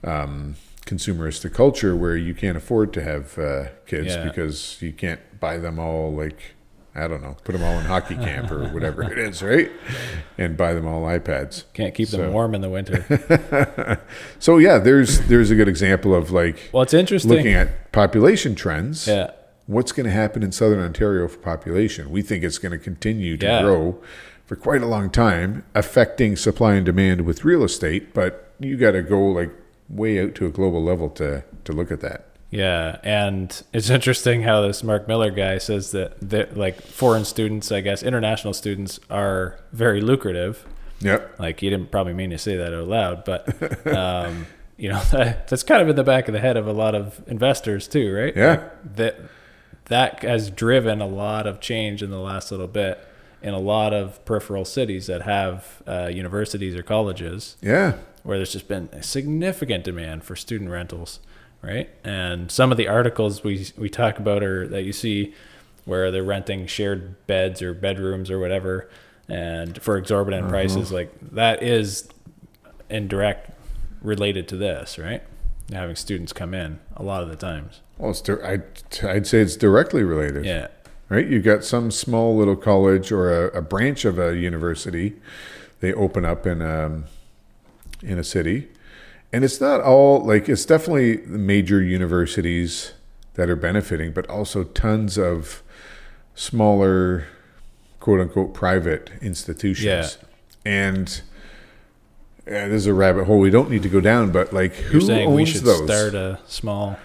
um, 0.04 0.56
consumeristic 0.86 1.54
culture 1.54 1.96
where 1.96 2.16
you 2.18 2.34
can't 2.34 2.58
afford 2.58 2.94
to 2.94 3.02
have 3.04 3.38
uh, 3.38 3.66
kids 3.86 4.08
Yeah. 4.08 4.24
because 4.26 4.82
you 4.82 4.92
can't 4.94 5.20
buy 5.40 5.58
them 5.58 5.80
all 5.80 6.12
like 6.14 6.56
I 6.96 7.08
don't 7.08 7.22
know, 7.22 7.38
put 7.44 7.54
them 7.54 7.64
all 7.64 7.78
in 7.80 7.86
hockey 7.86 8.16
camp 8.16 8.52
or 8.52 8.68
whatever 8.74 9.04
it 9.04 9.18
is, 9.18 9.42
right? 9.44 9.72
And 10.38 10.58
buy 10.58 10.74
them 10.74 10.88
all 10.88 11.04
iPads. 11.04 11.64
can't 11.74 11.94
keep 11.94 12.08
So- 12.10 12.18
them 12.18 12.34
warm 12.34 12.56
in 12.56 12.62
the 12.62 12.70
winter. 12.70 14.02
So 14.40 14.58
yeah, 14.58 14.80
there's 14.80 15.22
there's 15.28 15.52
a 15.52 15.56
good 15.56 15.68
example 15.68 16.16
of 16.16 16.32
like 16.32 16.70
well, 16.74 16.84
it's 16.84 16.94
interesting. 16.94 17.32
looking 17.32 17.54
at 17.54 17.92
population 17.92 18.56
trends. 18.56 19.08
yeah, 19.08 19.32
What's 19.68 19.92
going 19.92 20.06
to 20.08 20.12
happen 20.12 20.42
in 20.42 20.52
Southern 20.52 20.80
Ontario 20.80 21.28
for 21.28 21.38
population? 21.38 22.10
We 22.10 22.22
think 22.24 22.44
it's 22.44 22.58
going 22.58 22.72
to 22.72 22.80
continue 22.80 23.38
to 23.38 23.46
Yeah. 23.46 23.62
grow 23.62 24.02
for 24.48 24.56
quite 24.56 24.82
a 24.82 24.88
long 24.88 25.12
time, 25.12 25.64
affecting 25.76 26.36
supply 26.36 26.74
and 26.74 26.86
demand 26.86 27.22
with 27.22 27.46
real 27.46 27.64
estate. 27.64 28.14
But 28.16 28.52
you 28.60 28.76
got 28.78 28.92
to 28.92 29.04
go 29.04 29.22
like 29.28 29.52
way 29.90 30.22
out 30.22 30.36
to 30.36 30.46
a 30.46 30.50
global 30.50 30.84
level 30.84 31.10
to 31.12 31.44
to 31.66 31.74
look 31.74 31.92
at 31.92 32.02
that. 32.02 32.26
Yeah, 32.52 32.98
and 33.04 33.62
it's 33.74 33.90
interesting 33.90 34.42
how 34.42 34.62
this 34.62 34.84
Marc 34.84 35.08
Miller 35.08 35.30
guy 35.30 35.60
says 35.60 35.92
that 35.92 36.18
that 36.30 36.58
like 36.58 36.82
foreign 36.82 37.26
students, 37.26 37.72
I 37.72 37.82
guess 37.82 38.02
international 38.02 38.54
students 38.54 39.00
are 39.10 39.60
very 39.72 40.02
lucrative. 40.02 40.66
Yep. 41.02 41.40
Like 41.40 41.60
he 41.60 41.70
didn't 41.70 41.92
probably 41.92 42.14
mean 42.14 42.32
to 42.32 42.38
say 42.38 42.58
that 42.58 42.74
out 42.74 42.88
loud, 42.88 43.24
but 43.24 43.88
um, 43.88 44.48
you 44.78 44.90
know 44.90 45.02
that, 45.12 45.48
that's 45.48 45.64
kind 45.64 45.82
of 45.82 45.90
in 45.90 45.96
the 45.96 46.04
back 46.04 46.28
of 46.28 46.34
the 46.34 46.40
head 46.40 46.58
of 46.58 46.68
a 46.68 46.74
lot 46.74 46.96
of 46.96 47.22
investors 47.28 47.88
too, 47.88 48.14
right? 48.14 48.36
Yeah. 48.36 48.50
Like, 48.50 48.96
that 48.96 49.20
that 49.86 50.24
has 50.24 50.50
driven 50.50 51.02
a 51.02 51.08
lot 51.08 51.48
of 51.48 51.60
change 51.60 52.02
in 52.04 52.10
the 52.10 52.20
last 52.20 52.52
little 52.52 52.68
bit 52.68 53.06
in 53.42 53.54
a 53.54 53.60
lot 53.60 53.94
of 53.94 54.24
peripheral 54.26 54.66
cities 54.66 55.08
that 55.08 55.22
have 55.22 55.82
uh, 55.88 56.10
universities 56.12 56.76
or 56.76 56.84
colleges 56.84 57.56
Yeah. 57.62 57.94
Where 58.24 58.38
there's 58.38 58.54
just 58.54 58.68
been 58.68 58.90
a 58.92 59.04
significant 59.04 59.84
demand 59.84 60.24
for 60.24 60.36
student 60.36 60.70
rentals, 60.70 61.20
right? 61.62 61.90
And 62.04 62.52
some 62.52 62.72
of 62.72 62.78
the 62.78 62.88
articles 62.88 63.44
we 63.44 63.68
we 63.78 63.90
talk 63.90 64.20
about 64.20 64.44
are 64.44 64.68
that 64.68 64.84
you 64.84 64.94
see 64.94 65.34
where 65.86 66.12
they're 66.12 66.24
renting 66.24 66.68
shared 66.68 67.26
beds 67.28 67.62
or 67.62 67.74
bedrooms 67.74 68.30
or 68.30 68.40
whatever, 68.40 68.90
and 69.28 69.82
for 69.82 69.98
exorbitant 69.98 70.44
mm-hmm. 70.44 70.52
prices, 70.52 70.92
like 70.92 71.14
that 71.32 71.64
is 71.64 72.10
indirect 72.90 73.52
related 74.02 74.48
to 74.48 74.58
this, 74.58 74.98
right? 74.98 75.24
Having 75.72 75.96
students 75.98 76.34
come 76.34 76.54
in 76.54 76.80
a 76.96 77.04
lot 77.04 77.22
of 77.22 77.30
the 77.30 77.36
times. 77.36 77.82
Well, 77.98 78.12
it's 78.12 78.22
di- 78.22 78.42
I'd, 78.42 78.64
I'd 79.04 79.28
say 79.28 79.40
it's 79.40 79.56
directly 79.56 80.04
related. 80.04 80.46
Yeah, 80.46 80.68
right? 81.10 81.28
You've 81.28 81.44
got 81.44 81.64
some 81.64 81.92
small 81.92 82.36
little 82.38 82.56
college 82.56 83.12
or 83.12 83.48
a, 83.48 83.58
a 83.58 83.62
branch 83.62 84.06
of 84.06 84.18
a 84.18 84.36
university. 84.36 85.16
They 85.80 85.94
open 85.94 86.26
up 86.26 86.46
in 86.46 86.62
a, 86.62 87.04
in 88.02 88.18
a 88.18 88.24
city. 88.24 88.70
And 89.32 89.44
it's 89.44 89.62
not 89.62 89.82
all 89.82 90.24
like 90.26 90.50
it's 90.50 90.66
definitely 90.66 91.18
the 91.18 91.38
major 91.38 91.82
universities 91.82 92.94
that 93.36 93.50
are 93.50 93.56
benefiting, 93.56 94.12
but 94.12 94.28
also 94.30 94.64
tons 94.64 95.18
of 95.18 95.62
smaller, 96.34 97.28
quote 98.00 98.20
unquote, 98.20 98.54
private 98.54 99.12
institutions. 99.22 100.18
Yeah. 100.66 100.72
And 100.72 101.22
yeah, 102.48 102.68
this 102.68 102.78
is 102.78 102.88
a 102.88 102.94
rabbit 102.94 103.26
hole 103.26 103.40
we 103.40 103.52
don't 103.52 103.70
need 103.70 103.84
to 103.84 103.90
go 103.90 104.02
down, 104.02 104.32
but 104.32 104.52
like 104.52 104.76
you're 104.82 104.94
who 104.94 105.02
saying 105.02 105.28
owns 105.28 105.36
we 105.36 105.46
should 105.46 105.64
those? 105.64 105.86
start 105.86 106.16
a 106.16 106.40
small. 106.48 106.98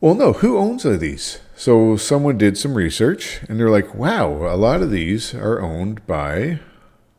Well, 0.00 0.14
no, 0.14 0.34
who 0.34 0.58
owns 0.58 0.84
of 0.84 1.00
these? 1.00 1.40
So 1.56 1.96
someone 1.96 2.38
did 2.38 2.56
some 2.56 2.74
research 2.74 3.40
and 3.48 3.58
they're 3.58 3.70
like, 3.70 3.94
wow, 3.94 4.28
a 4.28 4.56
lot 4.56 4.82
of 4.82 4.90
these 4.90 5.34
are 5.34 5.60
owned 5.60 6.06
by 6.06 6.60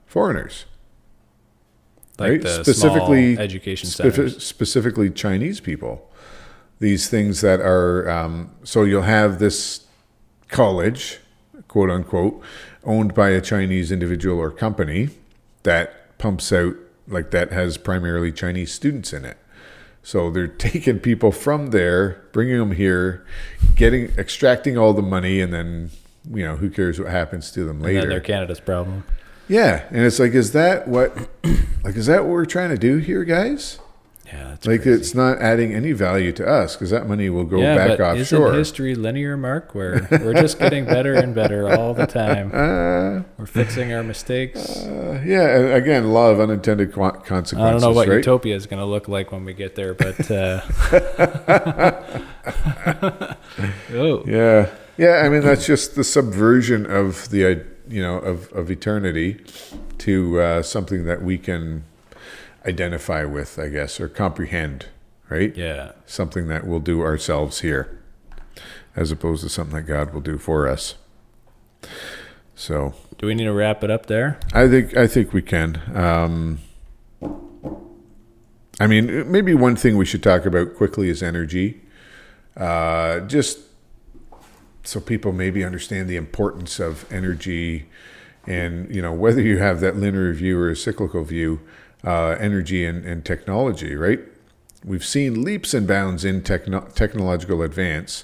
foreigners. 0.06 0.66
Like 2.20 2.30
Right? 2.32 2.42
the 2.42 2.50
Specifically- 2.64 3.38
education 3.38 3.90
specifically 4.40 5.10
Chinese 5.10 5.60
people. 5.60 6.10
These 6.80 7.10
things 7.10 7.42
that 7.42 7.60
are, 7.60 8.10
um, 8.10 8.52
so 8.64 8.84
you'll 8.84 9.02
have 9.04 9.40
this 9.40 9.82
college, 10.48 11.20
quote 11.68 11.90
unquote, 11.90 12.42
owned 12.84 13.14
by 13.14 13.30
a 13.30 13.42
Chinese 13.42 13.92
individual 13.92 14.40
or 14.40 14.52
company 14.52 15.10
that 15.64 16.18
pumps 16.18 16.52
out, 16.52 16.76
like 17.08 17.32
that 17.32 17.52
has 17.52 17.78
primarily 17.78 18.32
Chinese 18.32 18.72
students 18.72 19.14
in 19.14 19.26
it. 19.26 19.38
So 20.04 20.30
they're 20.32 20.48
taking 20.70 21.00
people 21.00 21.32
from 21.32 21.68
there, 21.68 22.22
bringing 22.32 22.58
them 22.58 22.72
here, 22.72 23.26
getting, 23.76 24.12
extracting 24.18 24.78
all 24.78 24.94
the 24.94 25.02
money, 25.02 25.42
and 25.42 25.52
then, 25.54 25.90
you 26.32 26.44
know, 26.44 26.56
who 26.58 26.70
cares 26.70 27.00
what 27.00 27.10
happens 27.10 27.52
to 27.52 27.64
them 27.64 27.82
later. 27.82 28.08
they're 28.08 28.20
Canada's 28.22 28.60
problem. 28.60 29.04
Yeah, 29.48 29.84
and 29.90 30.00
it's 30.06 30.20
like, 30.20 30.34
is 30.34 30.52
that 30.52 30.88
what, 30.88 31.16
like, 31.84 31.96
is 31.96 32.06
that 32.08 32.24
what 32.24 32.32
we're 32.32 32.46
trying 32.46 32.70
to 32.70 32.78
do 32.78 32.98
here, 32.98 33.24
guys? 33.24 33.80
Yeah, 34.26 34.50
that's 34.50 34.68
Like, 34.68 34.82
crazy. 34.82 35.00
it's 35.00 35.16
not 35.16 35.38
adding 35.40 35.74
any 35.74 35.94
value 35.94 36.34
to 36.34 36.46
us 36.46 36.76
because 36.76 36.90
that 36.90 37.08
money 37.08 37.30
will 37.30 37.46
go 37.46 37.60
yeah, 37.62 37.76
back 37.78 37.88
but 37.98 38.02
offshore. 38.02 38.48
isn't 38.50 38.56
history 38.58 38.94
linear, 38.94 39.38
Mark? 39.38 39.74
Where 39.74 40.06
we're 40.12 40.34
just 40.34 40.60
getting 40.60 40.84
better 40.84 41.14
and 41.14 41.34
better 41.34 41.70
all 41.70 41.94
the 41.94 42.06
time. 42.06 42.52
uh, 42.54 43.24
We're 43.38 43.46
fixing 43.46 43.94
our 43.94 44.04
mistakes. 44.04 44.84
uh, 44.84 45.24
yeah, 45.26 45.56
and 45.58 45.74
again, 45.74 46.04
a 46.04 46.08
lot 46.12 46.32
of 46.34 46.42
unintended 46.42 46.92
consequences. 46.92 47.58
I 47.58 47.72
don't 47.72 47.80
know 47.80 47.92
what 47.94 48.10
right? 48.10 48.18
utopia 48.18 48.54
is 48.54 48.66
going 48.68 48.82
to 48.82 48.86
look 48.86 49.08
like 49.08 49.32
when 49.32 49.46
we 49.46 49.54
get 49.54 49.76
there, 49.76 49.94
but 49.94 50.30
uh, 50.30 50.60
oh, 53.94 54.24
Yeah, 54.28 54.70
yeah. 54.98 55.22
I 55.24 55.30
mean, 55.30 55.42
that's 55.42 55.66
just 55.66 55.96
the 55.96 56.04
subversion 56.04 56.86
of 56.86 57.30
the, 57.30 57.66
you 57.90 58.02
know, 58.02 58.18
of 58.18 58.52
of 58.54 58.70
eternity 58.72 59.44
to 60.00 60.40
uh, 60.40 60.62
something 60.62 61.06
that 61.06 61.22
we 61.22 61.38
can 61.38 61.84
identify 62.66 63.24
with, 63.26 63.58
I 63.58 63.70
guess, 63.70 64.00
or 64.00 64.08
comprehend. 64.08 64.88
Right? 65.30 65.56
yeah, 65.58 65.92
Something 66.06 66.48
that 66.48 66.66
we'll 66.66 66.80
do 66.80 67.02
ourselves 67.02 67.60
here, 67.60 68.00
as 68.96 69.12
opposed 69.12 69.44
to 69.44 69.50
something 69.50 69.76
that 69.76 69.82
God 69.84 70.14
will 70.14 70.22
do 70.22 70.38
for 70.38 70.70
us. 70.70 70.96
So 72.56 72.94
do 73.18 73.28
we 73.28 73.36
need 73.36 73.44
to 73.46 73.54
wrap 73.54 73.84
it 73.84 73.92
up 73.92 74.06
there? 74.06 74.40
I 74.54 74.68
think 74.68 74.96
I 74.96 75.06
think 75.08 75.34
we 75.34 75.42
can. 75.42 75.82
Um, 75.94 76.60
I 78.80 78.88
mean, 78.88 79.30
maybe 79.30 79.54
one 79.54 79.76
thing 79.76 79.98
we 79.98 80.06
should 80.06 80.24
talk 80.24 80.46
about 80.46 80.76
quickly 80.76 81.10
is 81.10 81.24
energy. 81.24 81.82
Uh, 82.56 83.22
just 83.22 83.60
so 84.88 85.00
people 85.00 85.32
maybe 85.32 85.64
understand 85.64 86.10
the 86.10 86.16
importance 86.16 86.80
of 86.80 87.12
energy, 87.12 87.88
and 88.46 88.94
you 88.94 89.02
know 89.02 89.14
whether 89.14 89.42
you 89.42 89.58
have 89.58 89.82
that 89.82 89.98
linear 89.98 90.34
view 90.34 90.60
or 90.60 90.70
a 90.70 90.76
cyclical 90.76 91.24
view, 91.24 91.60
uh, 92.04 92.38
energy 92.40 92.86
and, 92.86 93.06
and 93.06 93.26
technology. 93.26 93.96
Right? 93.96 94.20
We've 94.86 95.06
seen 95.06 95.44
leaps 95.44 95.74
and 95.74 95.88
bounds 95.88 96.24
in 96.24 96.44
techno- 96.44 96.88
technological 96.94 97.62
advance, 97.62 98.24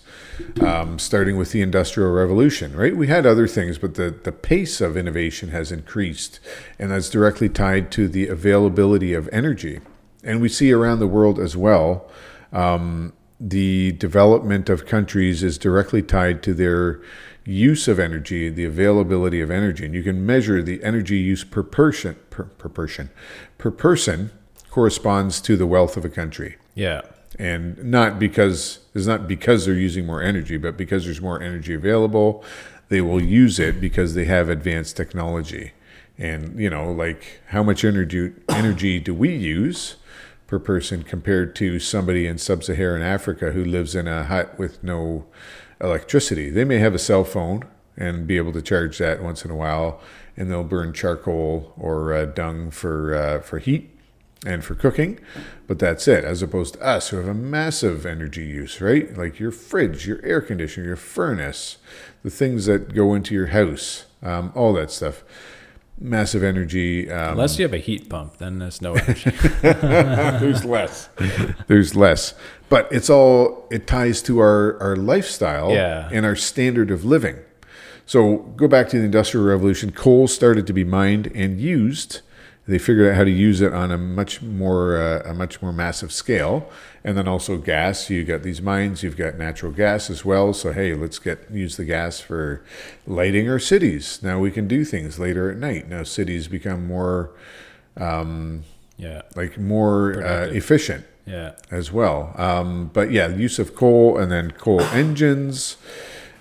um, 0.62 1.00
starting 1.00 1.36
with 1.36 1.52
the 1.52 1.62
Industrial 1.62 2.12
Revolution, 2.12 2.76
right? 2.76 2.96
We 2.96 3.08
had 3.08 3.26
other 3.26 3.48
things, 3.48 3.78
but 3.80 3.96
the, 3.96 4.12
the 4.12 4.32
pace 4.32 4.80
of 4.80 4.96
innovation 4.96 5.50
has 5.50 5.72
increased, 5.72 6.40
and 6.78 6.92
that's 6.92 7.10
directly 7.10 7.50
tied 7.50 7.92
to 7.94 8.08
the 8.08 8.28
availability 8.28 9.14
of 9.14 9.28
energy. 9.34 9.82
And 10.24 10.42
we 10.42 10.48
see 10.48 10.72
around 10.72 11.00
the 11.00 11.08
world 11.08 11.40
as 11.40 11.58
well, 11.58 12.10
um, 12.54 13.14
the 13.46 13.92
development 13.94 14.70
of 14.70 14.86
countries 14.86 15.44
is 15.44 15.58
directly 15.58 16.02
tied 16.02 16.42
to 16.44 16.54
their 16.54 17.02
use 17.46 17.90
of 17.90 18.00
energy, 18.00 18.48
the 18.48 18.64
availability 18.64 19.42
of 19.42 19.52
energy. 19.52 19.86
And 19.86 19.94
you 19.94 20.02
can 20.02 20.26
measure 20.26 20.64
the 20.64 20.82
energy 20.82 21.18
use 21.18 21.44
per 21.44 21.62
person, 21.62 22.16
per, 22.30 22.46
per 22.46 22.70
person, 22.70 23.10
per 23.58 23.70
person 23.70 24.32
corresponds 24.70 25.42
to 25.42 25.58
the 25.58 25.68
wealth 25.68 25.98
of 25.98 26.06
a 26.06 26.10
country 26.10 26.56
Yeah, 26.74 27.02
and 27.38 27.78
not 27.84 28.18
because 28.18 28.80
it's 28.96 29.06
not 29.06 29.28
because 29.28 29.66
they're 29.66 29.76
using 29.76 30.06
more 30.06 30.22
energy, 30.22 30.58
but 30.58 30.78
because 30.78 31.06
there's 31.06 31.22
more 31.22 31.42
energy 31.42 31.74
available, 31.74 32.44
they 32.90 33.02
will 33.02 33.22
use 33.22 33.60
it 33.60 33.82
because 33.82 34.14
they 34.14 34.26
have 34.26 34.50
advanced 34.50 34.96
technology. 34.96 35.74
And 36.18 36.60
you 36.60 36.70
know, 36.70 36.92
like 36.92 37.42
how 37.48 37.62
much 37.62 37.84
energy 37.84 38.32
energy 38.50 39.00
do 39.00 39.14
we 39.14 39.36
use 39.36 39.98
per 40.48 40.60
person 40.60 41.04
compared 41.04 41.56
to 41.56 41.80
somebody 41.80 42.28
in 42.28 42.38
sub-Saharan 42.38 43.02
Africa 43.02 43.52
who 43.52 43.64
lives 43.64 43.96
in 43.96 44.08
a 44.08 44.24
hut 44.24 44.58
with 44.58 44.84
no 44.84 45.26
electricity? 45.82 46.50
They 46.50 46.66
may 46.66 46.80
have 46.80 46.94
a 46.94 47.00
cell 47.00 47.24
phone 47.24 47.64
and 47.96 48.28
be 48.28 48.38
able 48.38 48.54
to 48.54 48.62
charge 48.62 48.98
that 48.98 49.22
once 49.22 49.46
in 49.46 49.52
a 49.52 49.56
while, 49.56 50.02
and 50.36 50.50
they'll 50.50 50.64
burn 50.64 50.94
charcoal 50.94 51.74
or 51.78 52.14
uh, 52.14 52.26
dung 52.26 52.72
for 52.72 53.14
uh, 53.14 53.40
for 53.42 53.60
heat 53.60 53.90
and 54.46 54.64
for 54.64 54.76
cooking, 54.76 55.20
but 55.68 55.80
that's 55.80 56.08
it. 56.08 56.24
As 56.24 56.42
opposed 56.42 56.74
to 56.74 56.82
us, 56.82 57.10
who 57.10 57.18
have 57.18 57.28
a 57.28 57.34
massive 57.34 58.06
energy 58.06 58.46
use, 58.46 58.82
right? 58.82 59.16
Like 59.18 59.40
your 59.40 59.52
fridge, 59.52 60.08
your 60.08 60.24
air 60.24 60.42
conditioner, 60.42 60.86
your 60.86 60.96
furnace, 60.96 61.78
the 62.24 62.30
things 62.30 62.66
that 62.66 62.94
go 62.94 63.14
into 63.14 63.34
your 63.34 63.48
house, 63.48 64.06
um, 64.22 64.52
all 64.56 64.74
that 64.74 64.92
stuff. 64.92 65.24
Massive 66.04 66.44
energy. 66.44 67.10
Um, 67.10 67.32
unless 67.32 67.58
you 67.58 67.64
have 67.64 67.74
a 67.74 67.78
heat 67.78 68.10
pump, 68.10 68.38
then 68.38 68.60
there's 68.60 68.82
no 68.82 68.94
energy. 68.96 69.32
there's 69.62 70.66
less. 70.66 71.08
There's 71.68 71.96
less, 71.96 72.34
but 72.68 72.90
it's 72.92 73.10
all 73.10 73.66
it 73.72 73.88
ties 73.88 74.22
to 74.24 74.40
our 74.40 74.78
our 74.82 74.98
lifestyle 74.98 75.72
Yeah. 75.72 76.10
and 76.12 76.26
our 76.26 76.36
standard 76.36 76.92
of 76.92 77.06
living. 77.06 77.38
So 78.06 78.40
go 78.58 78.68
back 78.68 78.90
to 78.90 78.98
the 79.00 79.06
Industrial 79.06 79.46
Revolution. 79.46 79.92
Coal 79.94 80.28
started 80.28 80.68
to 80.68 80.74
be 80.74 80.84
mined 80.84 81.32
and 81.34 81.58
used. 81.62 82.20
They 82.66 82.80
figured 82.80 83.12
out 83.12 83.18
how 83.18 83.24
to 83.26 83.32
use 83.32 83.62
it 83.62 83.74
on 83.74 83.92
a 83.92 83.98
much 83.98 84.42
more 84.42 84.98
uh, 84.98 85.30
a 85.30 85.34
much 85.34 85.62
more 85.62 85.74
massive 85.74 86.12
scale, 86.12 86.70
and 87.04 87.18
then 87.18 87.28
also 87.28 87.58
gas. 87.58 88.10
You 88.10 88.24
got 88.24 88.44
these 88.44 88.62
mines. 88.62 89.04
You've 89.04 89.18
got 89.18 89.38
natural 89.38 89.72
gas 89.72 90.10
as 90.10 90.24
well. 90.24 90.54
So 90.54 90.72
hey, 90.72 90.94
let's 90.94 91.20
get 91.20 91.52
use 91.52 91.78
the 91.78 91.86
gas 91.86 92.20
for 92.22 92.64
lighting 93.06 93.50
our 93.50 93.60
cities. 93.60 94.20
Now 94.24 94.40
we 94.40 94.52
can 94.52 94.68
do 94.68 94.86
things 94.86 95.20
later 95.20 95.52
at 95.52 95.58
night. 95.58 95.90
Now 95.90 96.04
cities 96.04 96.48
become 96.48 96.88
more 96.88 97.32
yeah, 98.98 99.24
like 99.36 99.58
more 99.58 100.24
uh, 100.24 100.48
efficient 100.48 101.06
yeah, 101.26 101.54
as 101.72 101.92
well. 101.92 102.34
Um, 102.38 102.92
but 102.94 103.12
yeah, 103.12 103.28
the 103.28 103.38
use 103.38 103.60
of 103.60 103.76
coal 103.76 104.18
and 104.18 104.32
then 104.32 104.52
coal 104.52 104.82
engines, 104.82 105.78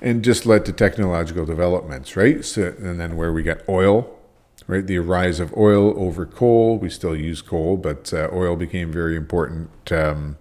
and 0.01 0.25
just 0.25 0.47
led 0.47 0.65
to 0.67 0.73
technological 0.73 1.45
developments, 1.45 2.17
right? 2.17 2.45
So 2.45 2.75
and 2.79 3.01
then 3.01 3.17
where 3.17 3.33
we 3.33 3.43
got 3.43 3.69
oil, 3.69 4.19
right? 4.67 4.87
The 4.87 4.99
rise 4.99 5.41
of 5.41 5.57
oil 5.57 5.95
over 5.97 6.27
coal. 6.27 6.79
We 6.79 6.91
still 6.91 7.17
use 7.17 7.43
coal, 7.43 7.77
but 7.77 8.13
uh, 8.13 8.29
oil 8.33 8.57
became 8.57 8.93
very 8.93 9.17
important. 9.17 9.93
Um, 9.93 10.39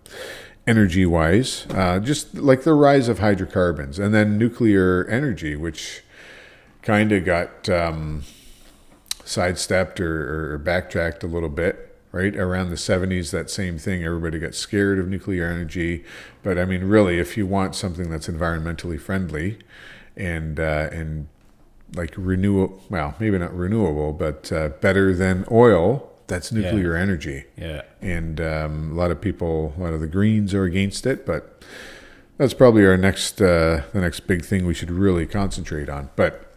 Energy 0.67 1.07
wise, 1.07 1.65
uh, 1.72 1.99
just 1.99 2.36
like 2.36 2.61
the 2.61 2.76
rise 2.76 3.07
of 3.07 3.17
hydrocarbons 3.17 3.97
and 3.97 4.13
then 4.13 4.38
nuclear 4.38 5.05
energy, 5.07 5.55
which 5.55 6.03
kind 6.84 7.11
of 7.11 7.26
got 7.26 7.67
um, 7.67 8.22
sidestepped 9.26 9.99
or, 9.99 10.53
or 10.53 10.57
backtracked 10.59 11.24
a 11.24 11.28
little 11.28 11.49
bit 11.49 11.91
right? 12.11 12.36
Around 12.36 12.69
the 12.69 12.76
70s, 12.76 13.32
that 13.32 13.49
same 13.49 13.78
thing. 13.78 14.03
Everybody 14.03 14.39
got 14.39 14.53
scared 14.53 14.99
of 14.99 15.07
nuclear 15.07 15.47
energy. 15.47 16.03
But 16.43 16.57
I 16.57 16.65
mean, 16.65 16.84
really, 16.84 17.19
if 17.19 17.38
you 17.38 17.45
want 17.45 17.76
something 17.76 18.09
that's 18.09 18.28
environmentally 18.28 18.99
friendly 18.99 19.59
and, 20.15 20.59
uh, 20.59 20.89
and 20.91 21.28
like 21.96 22.14
renewable, 22.18 22.82
well, 22.89 23.16
maybe 23.20 23.38
not 23.38 23.56
renewable, 23.56 24.14
but 24.14 24.52
uh, 24.52 24.70
better 24.82 25.14
than 25.16 25.46
oil, 25.52 26.10
that's 26.28 26.52
nuclear 26.52 26.96
Yeah. 26.96 27.02
energy. 27.02 27.44
Yeah. 27.58 27.82
And 28.02 28.39
um, 28.39 28.92
a 28.92 28.96
lot 28.96 29.12
of 29.12 29.20
people, 29.22 29.74
a 29.78 29.82
lot 29.82 29.94
of 29.94 30.00
the 30.02 30.08
Greens 30.08 30.54
are 30.54 30.64
against 30.64 31.06
it, 31.06 31.26
but 31.26 31.64
that's 32.38 32.54
probably 32.54 32.86
our 32.86 32.98
next, 32.98 33.42
uh, 33.42 33.84
the 33.94 34.02
next 34.02 34.22
big 34.22 34.46
thing 34.46 34.66
we 34.66 34.74
should 34.74 34.89
really 34.92 35.26
concentrate 35.26 35.89
on. 35.89 36.10
But 36.16 36.54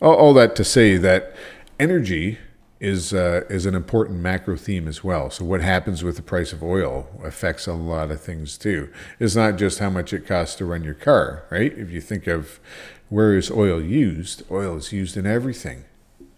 all, 0.00 0.14
all 0.14 0.34
that 0.34 0.56
to 0.56 0.64
say 0.64 0.96
that 0.96 1.34
energy 1.78 2.38
is 2.84 3.12
uh, 3.14 3.42
is 3.48 3.66
an 3.66 3.74
important 3.74 4.20
macro 4.20 4.56
theme 4.56 4.86
as 4.86 5.02
well. 5.02 5.30
So 5.30 5.44
what 5.44 5.60
happens 5.62 6.04
with 6.04 6.16
the 6.16 6.22
price 6.22 6.52
of 6.52 6.62
oil 6.62 7.08
affects 7.24 7.66
a 7.66 7.72
lot 7.72 8.10
of 8.10 8.20
things 8.20 8.58
too. 8.58 8.92
It's 9.18 9.34
not 9.34 9.56
just 9.56 9.78
how 9.78 9.90
much 9.90 10.12
it 10.12 10.26
costs 10.26 10.54
to 10.56 10.64
run 10.64 10.84
your 10.84 10.94
car, 10.94 11.44
right? 11.50 11.72
If 11.76 11.90
you 11.90 12.00
think 12.00 12.26
of 12.26 12.60
where 13.08 13.36
is 13.36 13.50
oil 13.50 13.80
used, 13.82 14.42
oil 14.50 14.76
is 14.76 14.92
used 14.92 15.16
in 15.16 15.26
everything, 15.26 15.84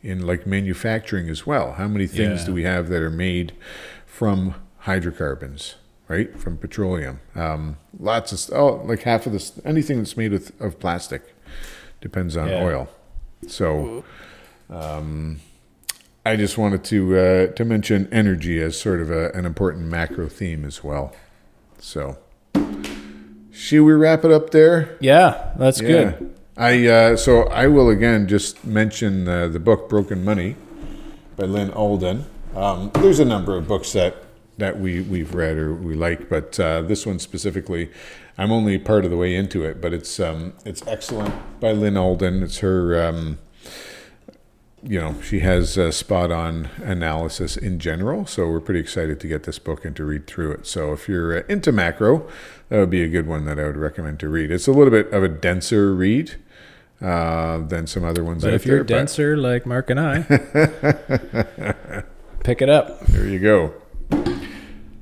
in 0.03 0.26
like 0.26 0.47
manufacturing 0.47 1.28
as 1.28 1.47
well. 1.47 1.72
How 1.72 1.88
many 1.88 2.07
things 2.07 2.40
Yeah. 2.40 2.47
do 2.47 2.53
we 2.55 2.62
have 2.64 2.88
that 2.90 3.03
are 3.03 3.11
made 3.11 3.53
from 4.07 4.55
hydrocarbons? 4.80 5.74
Right 6.09 6.38
from 6.38 6.57
petroleum, 6.57 7.18
um, 7.34 7.78
lots 7.99 8.30
of 8.32 8.55
oh, 8.57 8.74
like 8.86 9.03
half 9.03 9.26
of 9.26 9.32
this 9.32 9.59
anything 9.64 9.99
that's 9.99 10.16
made 10.16 10.30
with 10.30 10.53
of 10.61 10.78
plastic 10.78 11.34
depends 12.01 12.36
on 12.36 12.47
Yeah. 12.49 12.62
oil. 12.62 12.88
So, 13.49 14.05
um, 14.70 15.40
I 16.27 16.35
just 16.35 16.59
wanted 16.59 16.83
to 16.87 17.16
uh, 17.16 17.47
to 17.53 17.64
mention 17.64 18.09
energy 18.11 18.61
as 18.61 18.77
sort 18.77 19.01
of 19.01 19.12
a, 19.12 19.31
an 19.31 19.47
important 19.47 19.85
macro 19.85 20.29
theme 20.29 20.64
as 20.64 20.83
well. 20.83 21.14
So, 21.79 22.18
should 23.53 23.85
we 23.85 23.93
wrap 23.93 24.24
it 24.24 24.33
up 24.33 24.51
there? 24.51 24.97
Yeah, 24.99 25.53
that's 25.57 25.81
good. 25.81 26.35
I 26.57 26.89
uh, 26.89 27.16
so 27.16 27.45
I 27.45 27.68
will 27.68 27.89
again 27.91 28.27
just 28.27 28.64
mention 28.64 29.29
uh, 29.29 29.47
the 29.47 29.61
book 29.61 29.89
Broken 29.89 30.24
Money 30.24 30.57
by 31.37 31.45
Lyn 31.45 31.70
Alden. 31.70 32.24
Um, 32.57 32.91
there's 32.95 33.20
a 33.20 33.24
number 33.24 33.57
of 33.57 33.68
books 33.68 33.93
that 33.93 34.16
that 34.59 34.81
we 34.81 35.03
we've 35.03 35.33
read 35.33 35.57
or 35.57 35.74
we 35.74 35.95
like, 35.95 36.29
but 36.29 36.59
uh, 36.59 36.83
this 36.83 37.07
one 37.07 37.20
specifically, 37.20 37.89
I'm 38.37 38.51
only 38.51 38.79
part 38.79 39.05
of 39.05 39.12
the 39.12 39.16
way 39.16 39.33
into 39.37 39.64
it, 39.64 39.81
but 39.81 39.93
it's 39.95 40.18
um, 40.18 40.55
it's 40.64 40.85
excellent 40.89 41.61
by 41.61 41.70
Lyn 41.70 41.97
Alden. 41.97 42.43
It's 42.43 42.59
her. 42.59 43.01
Um, 43.01 43.39
you 44.87 45.01
know, 45.01 45.20
she 45.20 45.41
has 45.41 45.76
uh, 45.76 45.91
spot 45.91 46.30
on 46.30 46.68
analysis 46.82 47.57
in 47.57 47.78
general. 47.78 48.24
So 48.26 48.49
we're 48.49 48.61
pretty 48.61 48.80
excited 48.80 49.18
to 49.20 49.26
get 49.26 49.43
this 49.43 49.59
book 49.59 49.84
and 49.84 49.97
to 49.97 50.05
read 50.05 50.26
through 50.26 50.53
it. 50.53 50.66
So 50.66 50.93
if 50.93 51.09
you're 51.09 51.39
uh, 51.39 51.43
into 51.49 51.72
macro, 51.72 52.28
that 52.68 52.78
would 52.78 52.91
be 52.91 53.03
a 53.03 53.09
good 53.09 53.26
one 53.26 53.45
that 53.47 53.59
I 53.59 53.64
would 53.64 53.76
recommend 53.76 54.20
to 54.20 54.28
read. 54.28 54.51
It's 54.51 54.68
a 54.68 54.72
little 54.72 54.91
bit 54.93 55.12
of 55.12 55.22
a 55.22 55.28
denser 55.28 55.93
read 55.95 56.37
uh, 57.03 57.59
than 57.59 57.87
some 57.87 58.05
other 58.05 58.22
ones 58.24 58.45
But 58.45 58.55
if 58.55 58.64
you're 58.64 58.84
there. 58.84 58.99
denser 58.99 59.37
like 59.37 59.66
Mark 59.66 59.91
and 59.91 59.99
I, 60.01 60.22
pick 62.45 62.62
it 62.62 62.68
up. 62.68 63.01
There 63.07 63.26
you 63.26 63.39
go. 63.41 63.74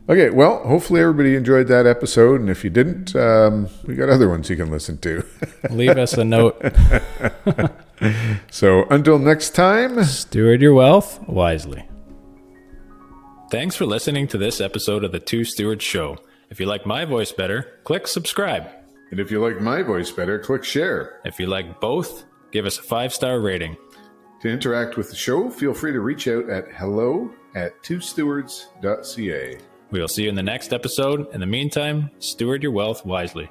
Okay, 0.06 0.28
well, 0.28 0.66
hopefully 0.66 1.00
everybody 1.00 1.34
enjoyed 1.34 1.66
that 1.68 1.86
episode. 1.86 2.40
And 2.40 2.50
if 2.50 2.62
you 2.62 2.68
didn't, 2.70 3.16
um, 3.16 3.68
we 3.86 3.94
got 3.94 4.10
other 4.10 4.28
ones 4.28 4.50
you 4.50 4.56
can 4.56 4.70
listen 4.70 4.98
to. 4.98 5.24
Leave 5.70 5.96
us 5.96 6.14
a 6.14 6.24
note. 6.24 6.60
so 8.50 8.84
until 8.90 9.18
next 9.18 9.50
time. 9.50 10.02
Steward 10.04 10.62
your 10.62 10.74
wealth 10.74 11.20
wisely. 11.28 11.88
Thanks 13.50 13.76
for 13.76 13.86
listening 13.86 14.26
to 14.28 14.38
this 14.38 14.60
episode 14.60 15.04
of 15.04 15.12
the 15.12 15.20
Two 15.20 15.44
Stewards 15.44 15.84
Show. 15.84 16.18
If 16.50 16.58
you 16.60 16.66
like 16.66 16.86
my 16.86 17.04
voice 17.04 17.32
better, 17.32 17.78
click 17.84 18.06
subscribe. 18.06 18.68
And 19.10 19.20
if 19.20 19.30
you 19.30 19.40
like 19.40 19.60
my 19.60 19.82
voice 19.82 20.10
better, 20.10 20.38
click 20.38 20.64
share. 20.64 21.20
If 21.24 21.38
you 21.38 21.46
like 21.46 21.80
both, 21.80 22.24
give 22.50 22.66
us 22.66 22.78
a 22.78 22.82
five 22.82 23.12
star 23.12 23.40
rating. 23.40 23.76
To 24.42 24.48
interact 24.48 24.96
with 24.96 25.10
the 25.10 25.16
show, 25.16 25.48
feel 25.50 25.72
free 25.72 25.92
to 25.92 26.00
reach 26.00 26.28
out 26.28 26.50
at 26.50 26.64
hello 26.72 27.30
at 27.54 27.80
twostewards.ca. 27.82 29.58
We 29.90 30.00
will 30.00 30.08
see 30.08 30.24
you 30.24 30.28
in 30.28 30.34
the 30.34 30.42
next 30.42 30.72
episode. 30.72 31.32
In 31.32 31.40
the 31.40 31.46
meantime, 31.46 32.10
steward 32.18 32.62
your 32.62 32.72
wealth 32.72 33.06
wisely. 33.06 33.48